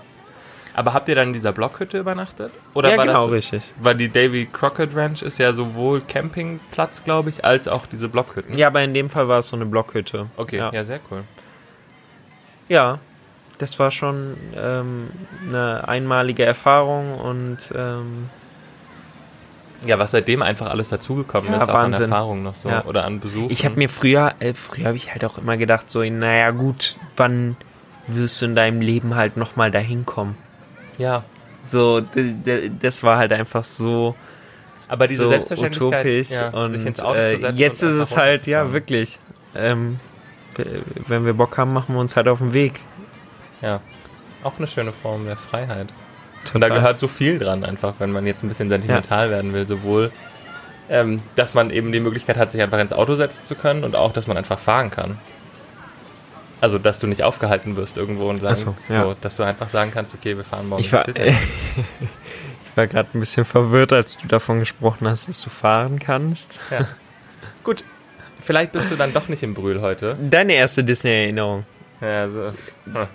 Aber 0.77 0.93
habt 0.93 1.09
ihr 1.09 1.15
dann 1.15 1.29
in 1.29 1.33
dieser 1.33 1.53
Blockhütte 1.53 1.99
übernachtet? 1.99 2.53
Oder 2.75 2.91
ja, 2.91 2.99
war 2.99 3.07
genau, 3.07 3.25
das, 3.29 3.33
richtig. 3.35 3.73
Weil 3.81 3.95
die 3.95 4.11
Davy 4.11 4.45
Crockett 4.53 4.95
Ranch 4.95 5.23
ist 5.23 5.39
ja 5.39 5.55
sowohl 5.55 6.03
Campingplatz, 6.03 7.03
glaube 7.03 7.31
ich, 7.31 7.47
als 7.47 7.67
auch 7.67 7.87
diese 7.87 8.11
Blockhütten. 8.11 8.59
Ja, 8.59 8.67
aber 8.67 8.83
in 8.83 8.93
dem 8.93 9.09
Fall 9.09 9.27
war 9.27 9.39
es 9.39 9.49
so 9.49 9.57
eine 9.57 9.65
Blockhütte. 9.65 10.27
Okay, 10.37 10.59
Ja. 10.59 10.71
ja, 10.75 10.85
sehr 10.85 11.01
cool. 11.11 11.25
Ja, 12.69 12.99
das 13.57 13.79
war 13.79 13.91
schon 13.91 14.37
ähm, 14.55 15.09
eine 15.49 15.89
einmalige 15.89 16.45
Erfahrung 16.45 17.15
und 17.21 17.59
ähm, 17.75 18.29
Ja, 19.87 19.99
was 19.99 20.11
seitdem 20.11 20.43
einfach 20.43 20.69
alles 20.69 20.91
dazugekommen 20.91 21.49
Ja, 21.51 21.57
ist, 21.57 21.63
auch 21.63 21.69
an 21.69 21.75
Wahnsinn. 21.93 22.03
Erfahrung 22.11 22.43
noch 22.43 22.55
so 22.55 22.69
Ja. 22.69 22.85
oder 22.85 23.07
an 23.07 23.21
Besuch. 23.21 23.51
ich 23.51 23.65
habe 23.65 23.77
mir 23.77 23.89
früher, 23.89 24.35
äh, 24.41 24.53
früher 24.53 24.89
habe 24.89 24.97
ich 24.99 25.11
halt 25.13 25.25
auch 25.25 25.39
immer 25.39 25.57
gedacht, 25.57 25.91
so, 25.91 26.03
naja 26.03 26.51
gut, 26.51 26.99
wann 27.17 27.57
wirst 28.09 28.43
du 28.43 28.45
in 28.47 28.55
deinem 28.55 28.83
Leben 28.83 29.15
halt 29.17 29.39
nochmal 29.39 29.71
dahin 29.71 30.05
kommen? 30.05 30.37
Ja, 30.99 31.25
So, 31.67 32.03
das 32.81 33.03
war 33.03 33.19
halt 33.19 33.33
einfach 33.33 33.65
so, 33.65 34.15
aber 34.89 35.09
diese 35.09 35.25
so 35.25 35.29
Selbstverständlichkeit, 35.29 36.05
utopisch 36.05 36.31
ja, 36.31 36.49
und 36.51 36.73
sich 36.73 36.87
ins 36.87 37.01
Auto 37.01 37.19
äh, 37.19 37.35
zu 37.35 37.41
setzen 37.41 37.59
jetzt 37.59 37.83
und 37.83 37.89
ist 37.91 37.97
es 37.97 38.17
halt, 38.17 38.47
ja, 38.47 38.73
wirklich. 38.73 39.19
Ähm, 39.55 39.99
wenn 41.07 41.27
wir 41.27 41.35
Bock 41.35 41.59
haben, 41.59 41.73
machen 41.73 41.95
wir 41.95 42.01
uns 42.01 42.17
halt 42.17 42.29
auf 42.29 42.39
den 42.39 42.53
Weg. 42.53 42.81
Ja, 43.61 43.81
auch 44.43 44.57
eine 44.59 44.67
schöne 44.67 44.93
Form 44.93 45.27
der 45.27 45.37
Freiheit. 45.37 45.89
Und 46.55 46.61
da 46.61 46.69
Total. 46.69 46.81
gehört 46.81 47.01
so 47.01 47.09
viel 47.09 47.39
dran, 47.39 47.65
einfach, 47.65 47.95
wenn 47.99 48.13
man 48.13 48.27
jetzt 48.27 48.45
ein 48.45 48.49
bisschen 48.49 48.69
sentimental 48.69 49.31
werden 49.31 49.53
will. 49.53 49.67
Sowohl, 49.67 50.13
ähm, 50.89 51.17
dass 51.35 51.55
man 51.55 51.71
eben 51.71 51.91
die 51.91 52.01
Möglichkeit 52.01 52.37
hat, 52.37 52.53
sich 52.53 52.63
einfach 52.63 52.79
ins 52.79 52.93
Auto 52.93 53.17
setzen 53.17 53.45
zu 53.45 53.57
können 53.57 53.83
und 53.83 53.97
auch, 53.97 54.13
dass 54.13 54.29
man 54.29 54.37
einfach 54.37 54.59
fahren 54.59 54.91
kann. 54.91 55.19
Also, 56.61 56.79
dass 56.79 57.01
du 57.01 57.07
nicht 57.07 57.23
aufgehalten 57.23 57.77
wirst 57.77 57.97
irgendwo 57.97 58.31
und 58.31 58.39
sagen, 58.39 58.57
so, 58.57 58.75
ja. 58.89 59.03
so, 59.03 59.17
dass 59.21 59.37
du 59.37 59.43
einfach 59.43 59.69
sagen 59.69 59.91
kannst, 59.93 60.15
okay, 60.15 60.37
wir 60.37 60.45
fahren 60.45 60.69
morgen. 60.69 60.81
Ich 60.81 60.93
war, 60.93 61.07
ich 61.17 61.17
war 62.75 62.87
gerade 62.87 63.09
ein 63.15 63.21
bisschen 63.21 63.45
verwirrt, 63.45 63.93
als 63.93 64.19
du 64.19 64.27
davon 64.27 64.61
gesprochen 64.61 65.09
hast, 65.09 65.29
dass 65.29 65.43
du 65.43 65.51
fahren 65.51 65.99
kannst. 65.99 66.61
Gut, 67.63 67.85
vielleicht 68.43 68.73
bist 68.73 68.91
du 68.91 68.97
dann 68.97 69.13
doch 69.13 69.29
nicht 69.29 69.43
im 69.43 69.55
Brühl 69.55 69.81
heute. 69.81 70.17
Deine 70.21 70.55
erste 70.55 70.83
Disney-Erinnerung. 70.83 71.67
Ja, 72.01 72.29
so. 72.29 72.49
hm. 72.85 73.07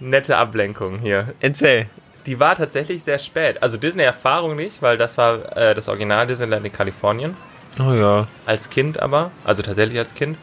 Nette 0.00 0.36
Ablenkung 0.36 0.98
hier. 0.98 1.34
Erzähl. 1.40 1.86
Die 2.26 2.40
war 2.40 2.56
tatsächlich 2.56 3.02
sehr 3.02 3.18
spät. 3.18 3.62
Also 3.62 3.76
Disney-Erfahrung 3.76 4.56
nicht, 4.56 4.80
weil 4.80 4.96
das 4.96 5.18
war 5.18 5.56
äh, 5.56 5.74
das 5.74 5.88
Original 5.88 6.26
Disneyland 6.26 6.64
in 6.64 6.72
Kalifornien. 6.72 7.36
Oh 7.78 7.92
ja. 7.92 8.28
Als 8.46 8.70
Kind 8.70 9.00
aber, 9.00 9.30
also 9.44 9.62
tatsächlich 9.62 9.98
als 9.98 10.14
Kind. 10.14 10.38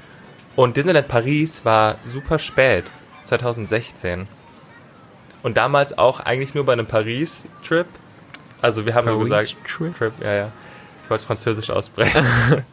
Und 0.56 0.78
Disneyland 0.78 1.08
Paris 1.08 1.64
war 1.66 1.96
super 2.12 2.38
spät, 2.40 2.86
2016. 3.26 4.28
Und 5.44 5.58
damals 5.58 5.98
auch 5.98 6.20
eigentlich 6.20 6.54
nur 6.54 6.66
bei 6.66 6.74
einem 6.74 6.86
Paris-Trip. 6.86 7.88
Also 8.62 8.86
wir 8.86 8.94
haben 8.94 9.08
nur 9.08 9.24
gesagt, 9.24 9.56
Trip? 9.68 9.96
Trip, 9.98 10.14
ja, 10.22 10.36
ja. 10.36 10.52
Ich 11.04 11.10
wollte 11.10 11.22
es 11.22 11.26
französisch 11.26 11.70
aussprechen. 11.70 12.26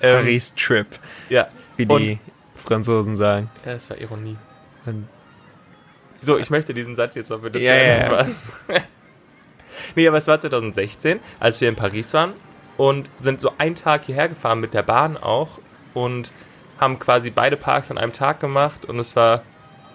Ähm, 0.00 0.20
Paris-Trip, 0.22 0.86
Ja. 1.28 1.48
wie 1.76 1.86
Und- 1.86 2.00
die 2.00 2.18
Franzosen 2.54 3.16
sagen. 3.16 3.50
ja, 3.66 3.72
das 3.72 3.90
war 3.90 3.98
Ironie. 3.98 4.36
Und- 4.86 5.08
So, 6.22 6.38
ich 6.38 6.50
möchte 6.50 6.72
diesen 6.72 6.94
Satz 6.94 7.16
jetzt 7.16 7.30
noch 7.30 7.40
bitte 7.40 7.58
Ja, 7.58 7.72
zu 7.72 7.78
Ende 7.80 8.04
ja, 8.04 8.10
ja. 8.12 8.24
fassen. 8.24 8.52
nee, 9.96 10.06
aber 10.06 10.18
es 10.18 10.26
war 10.28 10.40
2016, 10.40 11.18
als 11.40 11.60
wir 11.60 11.68
in 11.68 11.74
Paris 11.76 12.12
waren 12.14 12.34
und 12.78 13.10
sind 13.20 13.42
so 13.42 13.52
einen 13.58 13.74
Tag 13.74 14.04
hierher 14.04 14.28
gefahren 14.30 14.60
mit 14.60 14.72
der 14.72 14.82
Bahn 14.82 15.18
auch 15.18 15.58
und 15.92 16.32
haben 16.80 16.98
quasi 16.98 17.28
beide 17.30 17.56
Parks 17.58 17.90
an 17.90 17.98
einem 17.98 18.14
Tag 18.14 18.40
gemacht 18.40 18.86
und 18.86 18.98
es 18.98 19.14
war 19.16 19.42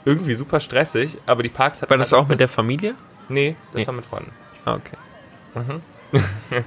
irgendwie 0.05 0.35
super 0.35 0.59
stressig, 0.59 1.17
aber 1.25 1.41
die 1.41 1.49
Parks 1.49 1.81
hatten 1.81 1.89
War 1.89 1.97
das 1.97 2.11
halt 2.11 2.21
auch 2.23 2.27
mit 2.27 2.39
der 2.39 2.49
Familie? 2.49 2.93
Nee, 3.29 3.55
das 3.71 3.81
Nee. 3.81 3.87
war 3.87 3.93
mit 3.95 4.05
Freunden. 4.05 4.31
Ah, 4.65 4.75
Okay. 4.75 4.97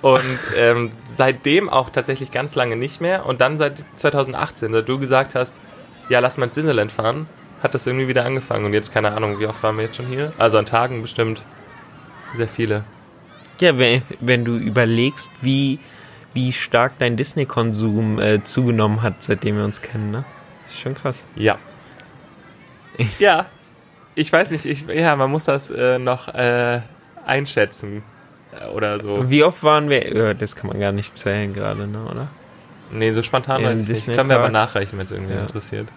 Und 0.00 0.38
ähm, 0.56 0.90
seitdem 1.08 1.68
auch 1.68 1.90
tatsächlich 1.90 2.30
ganz 2.30 2.54
lange 2.54 2.76
nicht 2.76 3.00
mehr. 3.00 3.26
Und 3.26 3.40
dann 3.40 3.58
seit 3.58 3.82
2018, 3.96 4.72
seit 4.72 4.88
du 4.88 4.98
gesagt 4.98 5.34
hast, 5.34 5.60
ja, 6.08 6.20
lass 6.20 6.36
mal 6.38 6.44
ins 6.44 6.54
Disneyland 6.54 6.92
fahren, 6.92 7.26
hat 7.62 7.74
das 7.74 7.86
irgendwie 7.86 8.06
wieder 8.08 8.24
angefangen. 8.24 8.64
Und 8.64 8.72
jetzt 8.74 8.92
keine 8.92 9.12
Ahnung, 9.12 9.40
wie 9.40 9.46
oft 9.46 9.60
waren 9.62 9.76
wir 9.76 9.84
jetzt 9.84 9.96
schon 9.96 10.06
hier? 10.06 10.32
Also 10.38 10.58
an 10.58 10.66
Tagen 10.66 11.02
bestimmt 11.02 11.42
sehr 12.34 12.48
viele. 12.48 12.84
Ja, 13.60 13.76
wenn, 13.78 14.02
wenn 14.20 14.44
du 14.44 14.56
überlegst, 14.56 15.30
wie, 15.42 15.78
wie 16.34 16.52
stark 16.52 16.98
dein 16.98 17.16
Disney-Konsum 17.16 18.20
äh, 18.20 18.44
zugenommen 18.44 19.02
hat, 19.02 19.22
seitdem 19.24 19.56
wir 19.56 19.64
uns 19.64 19.82
kennen, 19.82 20.10
ne? 20.10 20.24
Ist 20.68 20.78
schon 20.80 20.94
krass. 20.94 21.24
Ja. 21.34 21.58
ja. 23.18 23.46
Ich 24.14 24.32
weiß 24.32 24.50
nicht, 24.50 24.66
ich, 24.66 24.86
ja, 24.86 25.14
man 25.16 25.30
muss 25.30 25.44
das 25.44 25.70
äh, 25.70 25.98
noch 25.98 26.28
äh, 26.34 26.80
einschätzen. 27.24 28.02
äh, 28.60 28.66
Oder 28.68 29.00
so. 29.00 29.30
Wie 29.30 29.44
oft 29.44 29.62
waren 29.62 29.88
wir? 29.90 30.14
Ja, 30.16 30.34
das 30.34 30.56
kann 30.56 30.68
man 30.68 30.78
gar 30.80 30.92
nicht 30.92 31.16
zählen 31.16 31.52
gerade, 31.52 31.86
ne, 31.86 32.04
oder? 32.04 32.28
Nee, 32.90 33.12
so 33.12 33.22
spontan 33.22 33.62
weiß 33.62 33.88
ich 33.88 34.06
nicht. 34.06 34.16
Können 34.16 34.30
wir 34.30 34.38
aber 34.38 34.48
nachreichen, 34.50 34.98
wenn 34.98 35.04
es 35.06 35.12
irgendwie 35.12 35.34
Ja. 35.34 35.40
interessiert. 35.40 35.88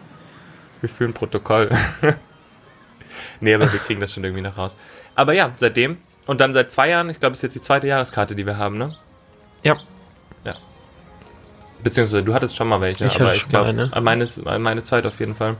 Wir 0.81 0.89
führen 0.89 1.13
Protokoll. 1.13 1.69
nee, 3.39 3.53
aber 3.53 3.71
wir 3.71 3.79
kriegen 3.79 4.01
das 4.01 4.13
schon 4.13 4.23
irgendwie 4.23 4.41
noch 4.41 4.57
raus. 4.57 4.75
Aber 5.15 5.33
ja, 5.33 5.51
seitdem. 5.57 5.97
Und 6.27 6.39
dann 6.41 6.53
seit 6.53 6.71
zwei 6.71 6.89
Jahren, 6.89 7.09
ich 7.09 7.19
glaube, 7.19 7.33
es 7.33 7.39
ist 7.39 7.43
jetzt 7.43 7.55
die 7.55 7.61
zweite 7.61 7.87
Jahreskarte, 7.87 8.35
die 8.35 8.45
wir 8.45 8.57
haben, 8.57 8.77
ne? 8.77 8.95
Ja. 9.63 9.77
Beziehungsweise 11.83 12.21
du 12.21 12.33
hattest 12.35 12.55
schon 12.55 12.67
mal 12.67 12.79
welche, 12.79 13.05
Ich 13.05 13.15
aber 13.15 13.29
hatte 13.29 13.37
ich 13.37 13.47
glaube, 13.49 13.89
meine, 14.01 14.27
meine 14.59 14.83
zweite 14.83 15.07
auf 15.07 15.19
jeden 15.19 15.33
Fall. 15.33 15.55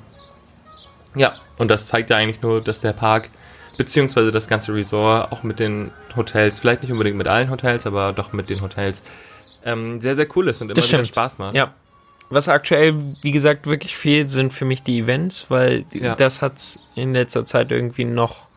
Ja, 1.15 1.33
und 1.57 1.69
das 1.69 1.87
zeigt 1.87 2.11
ja 2.11 2.17
eigentlich 2.17 2.43
nur, 2.43 2.61
dass 2.61 2.79
der 2.79 2.93
Park, 2.93 3.29
beziehungsweise 3.75 4.31
das 4.31 4.47
ganze 4.47 4.71
Resort, 4.73 5.31
auch 5.31 5.41
mit 5.41 5.59
den 5.59 5.89
Hotels, 6.15 6.59
vielleicht 6.59 6.83
nicht 6.83 6.91
unbedingt 6.91 7.17
mit 7.17 7.27
allen 7.27 7.49
Hotels, 7.49 7.87
aber 7.87 8.13
doch 8.13 8.33
mit 8.33 8.51
den 8.51 8.61
Hotels, 8.61 9.01
ähm, 9.65 9.99
sehr, 9.99 10.15
sehr 10.15 10.27
cool 10.35 10.47
ist 10.47 10.61
und 10.61 10.69
immer 10.69 10.77
wieder. 10.77 11.05
Spaß 11.05 11.39
macht. 11.39 11.55
Ja. 11.55 11.73
Was 12.29 12.47
aktuell, 12.47 12.93
wie 13.23 13.31
gesagt, 13.31 13.65
wirklich 13.65 13.97
fehlt, 13.97 14.29
sind 14.29 14.53
für 14.53 14.63
mich 14.65 14.83
die 14.83 14.99
Events, 14.99 15.47
weil 15.49 15.85
Ja. 15.91 16.15
das 16.15 16.43
hat's 16.43 16.79
in 16.95 17.13
letzter 17.13 17.45
Zeit 17.45 17.71
irgendwie 17.71 18.05
noch. 18.05 18.47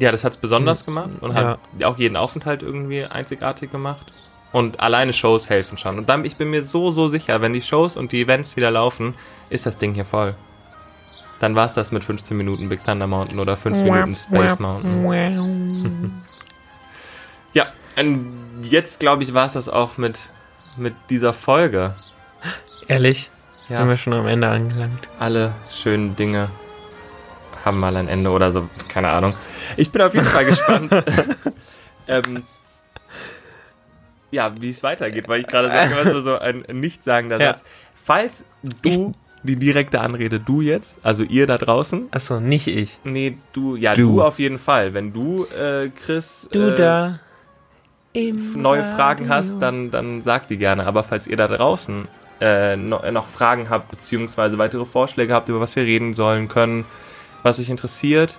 Ja, 0.00 0.10
das 0.12 0.24
hat's 0.24 0.36
besonders 0.36 0.84
gemacht 0.84 1.10
und 1.20 1.30
Hm. 1.30 1.36
Ja. 1.36 1.44
hat 1.50 1.84
auch 1.84 1.98
jeden 1.98 2.16
Aufenthalt 2.16 2.62
irgendwie 2.62 3.04
einzigartig 3.04 3.70
gemacht. 3.72 4.04
Und 4.52 4.80
alleine 4.80 5.12
Shows 5.12 5.50
helfen 5.50 5.76
schon. 5.76 5.98
Und 5.98 6.08
dann, 6.08 6.24
ich 6.24 6.36
bin 6.36 6.48
mir 6.50 6.62
so, 6.62 6.90
so 6.90 7.08
sicher, 7.08 7.40
wenn 7.42 7.52
die 7.52 7.60
Shows 7.62 7.96
und 7.96 8.12
die 8.12 8.22
Events 8.22 8.56
wieder 8.56 8.70
laufen, 8.70 9.14
ist 9.50 9.66
das 9.66 9.76
Ding 9.76 9.92
hier 9.94 10.04
voll. 10.06 10.34
Dann 11.40 11.54
war's 11.54 11.74
das 11.74 11.92
mit 11.92 12.04
15 12.04 12.34
Minuten 12.36 12.68
Big 12.70 12.82
Thunder 12.84 13.06
Mountain 13.06 13.38
oder 13.38 13.56
5 13.56 13.76
Minuten 13.76 14.14
Space 14.14 14.58
Mountain. 14.58 16.12
Ja, 17.52 17.66
und 17.96 18.34
jetzt 18.62 19.00
glaube 19.00 19.22
ich, 19.22 19.32
war's 19.34 19.54
das 19.54 19.68
auch 19.68 19.96
mit, 19.98 20.18
mit 20.76 20.94
dieser 21.10 21.32
Folge. 21.32 21.94
Ehrlich, 22.88 23.30
Ja. 23.68 23.78
sind 23.78 23.88
wir 23.88 23.96
schon 23.96 24.12
am 24.12 24.26
Ende 24.26 24.48
angelangt. 24.48 25.08
Alle 25.18 25.52
schönen 25.72 26.16
Dinge 26.16 26.48
haben 27.66 27.78
mal 27.78 27.94
ein 27.96 28.08
Ende 28.08 28.30
oder 28.30 28.52
so, 28.52 28.68
keine 28.88 29.08
Ahnung. 29.10 29.34
Ich 29.76 29.90
bin 29.90 30.00
auf 30.02 30.14
jeden 30.14 30.26
Fall 30.26 30.44
gespannt. 30.46 30.92
ähm, 32.08 32.44
ja, 34.30 34.52
wie 34.60 34.70
es 34.70 34.82
weitergeht, 34.82 35.28
weil 35.28 35.40
ich 35.40 35.46
gerade 35.46 35.68
sage, 35.70 35.94
was 36.02 36.12
so, 36.12 36.20
so 36.20 36.38
ein 36.38 36.64
nichtssagender 36.72 37.38
Ja. 37.40 37.48
Satz. 37.54 37.64
Falls 38.02 38.44
du 38.82 39.12
die 39.42 39.56
direkte 39.56 40.00
Anrede, 40.00 40.40
du 40.40 40.60
jetzt, 40.60 41.04
also 41.04 41.22
ihr 41.22 41.46
da 41.46 41.58
draußen, 41.58 42.08
Achso, 42.10 42.40
nicht 42.40 42.66
ich. 42.68 42.98
nee, 43.04 43.36
du, 43.52 43.76
ja, 43.76 43.94
Du. 43.94 44.16
du, 44.16 44.22
auf 44.22 44.38
jeden 44.38 44.58
Fall. 44.58 44.94
Wenn 44.94 45.12
du, 45.12 45.44
äh, 45.46 45.90
Chris, 45.90 46.48
Du 46.52 46.70
äh, 46.70 46.74
da. 46.74 47.20
Neue 48.54 48.82
Fragen 48.82 49.28
hast, 49.28 49.60
dann, 49.60 49.90
dann 49.90 50.22
sag 50.22 50.48
die 50.48 50.56
gerne. 50.56 50.86
Aber 50.86 51.04
falls 51.04 51.26
ihr 51.26 51.36
da 51.36 51.48
draußen 51.48 52.08
äh, 52.40 52.74
noch, 52.74 53.08
noch 53.10 53.26
Fragen 53.28 53.68
habt, 53.68 53.90
beziehungsweise 53.90 54.56
weitere 54.56 54.86
Vorschläge 54.86 55.34
habt, 55.34 55.50
über 55.50 55.60
was 55.60 55.76
wir 55.76 55.82
reden 55.82 56.14
sollen 56.14 56.48
können, 56.48 56.86
was 57.46 57.58
euch 57.60 57.70
interessiert, 57.70 58.36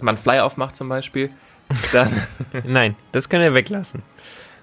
man 0.00 0.16
Flyer 0.16 0.44
aufmacht 0.44 0.76
zum 0.76 0.88
Beispiel, 0.88 1.30
dann, 1.92 2.22
Nein, 2.64 2.94
das 3.12 3.28
könnt 3.28 3.42
ihr 3.42 3.54
weglassen. 3.54 4.02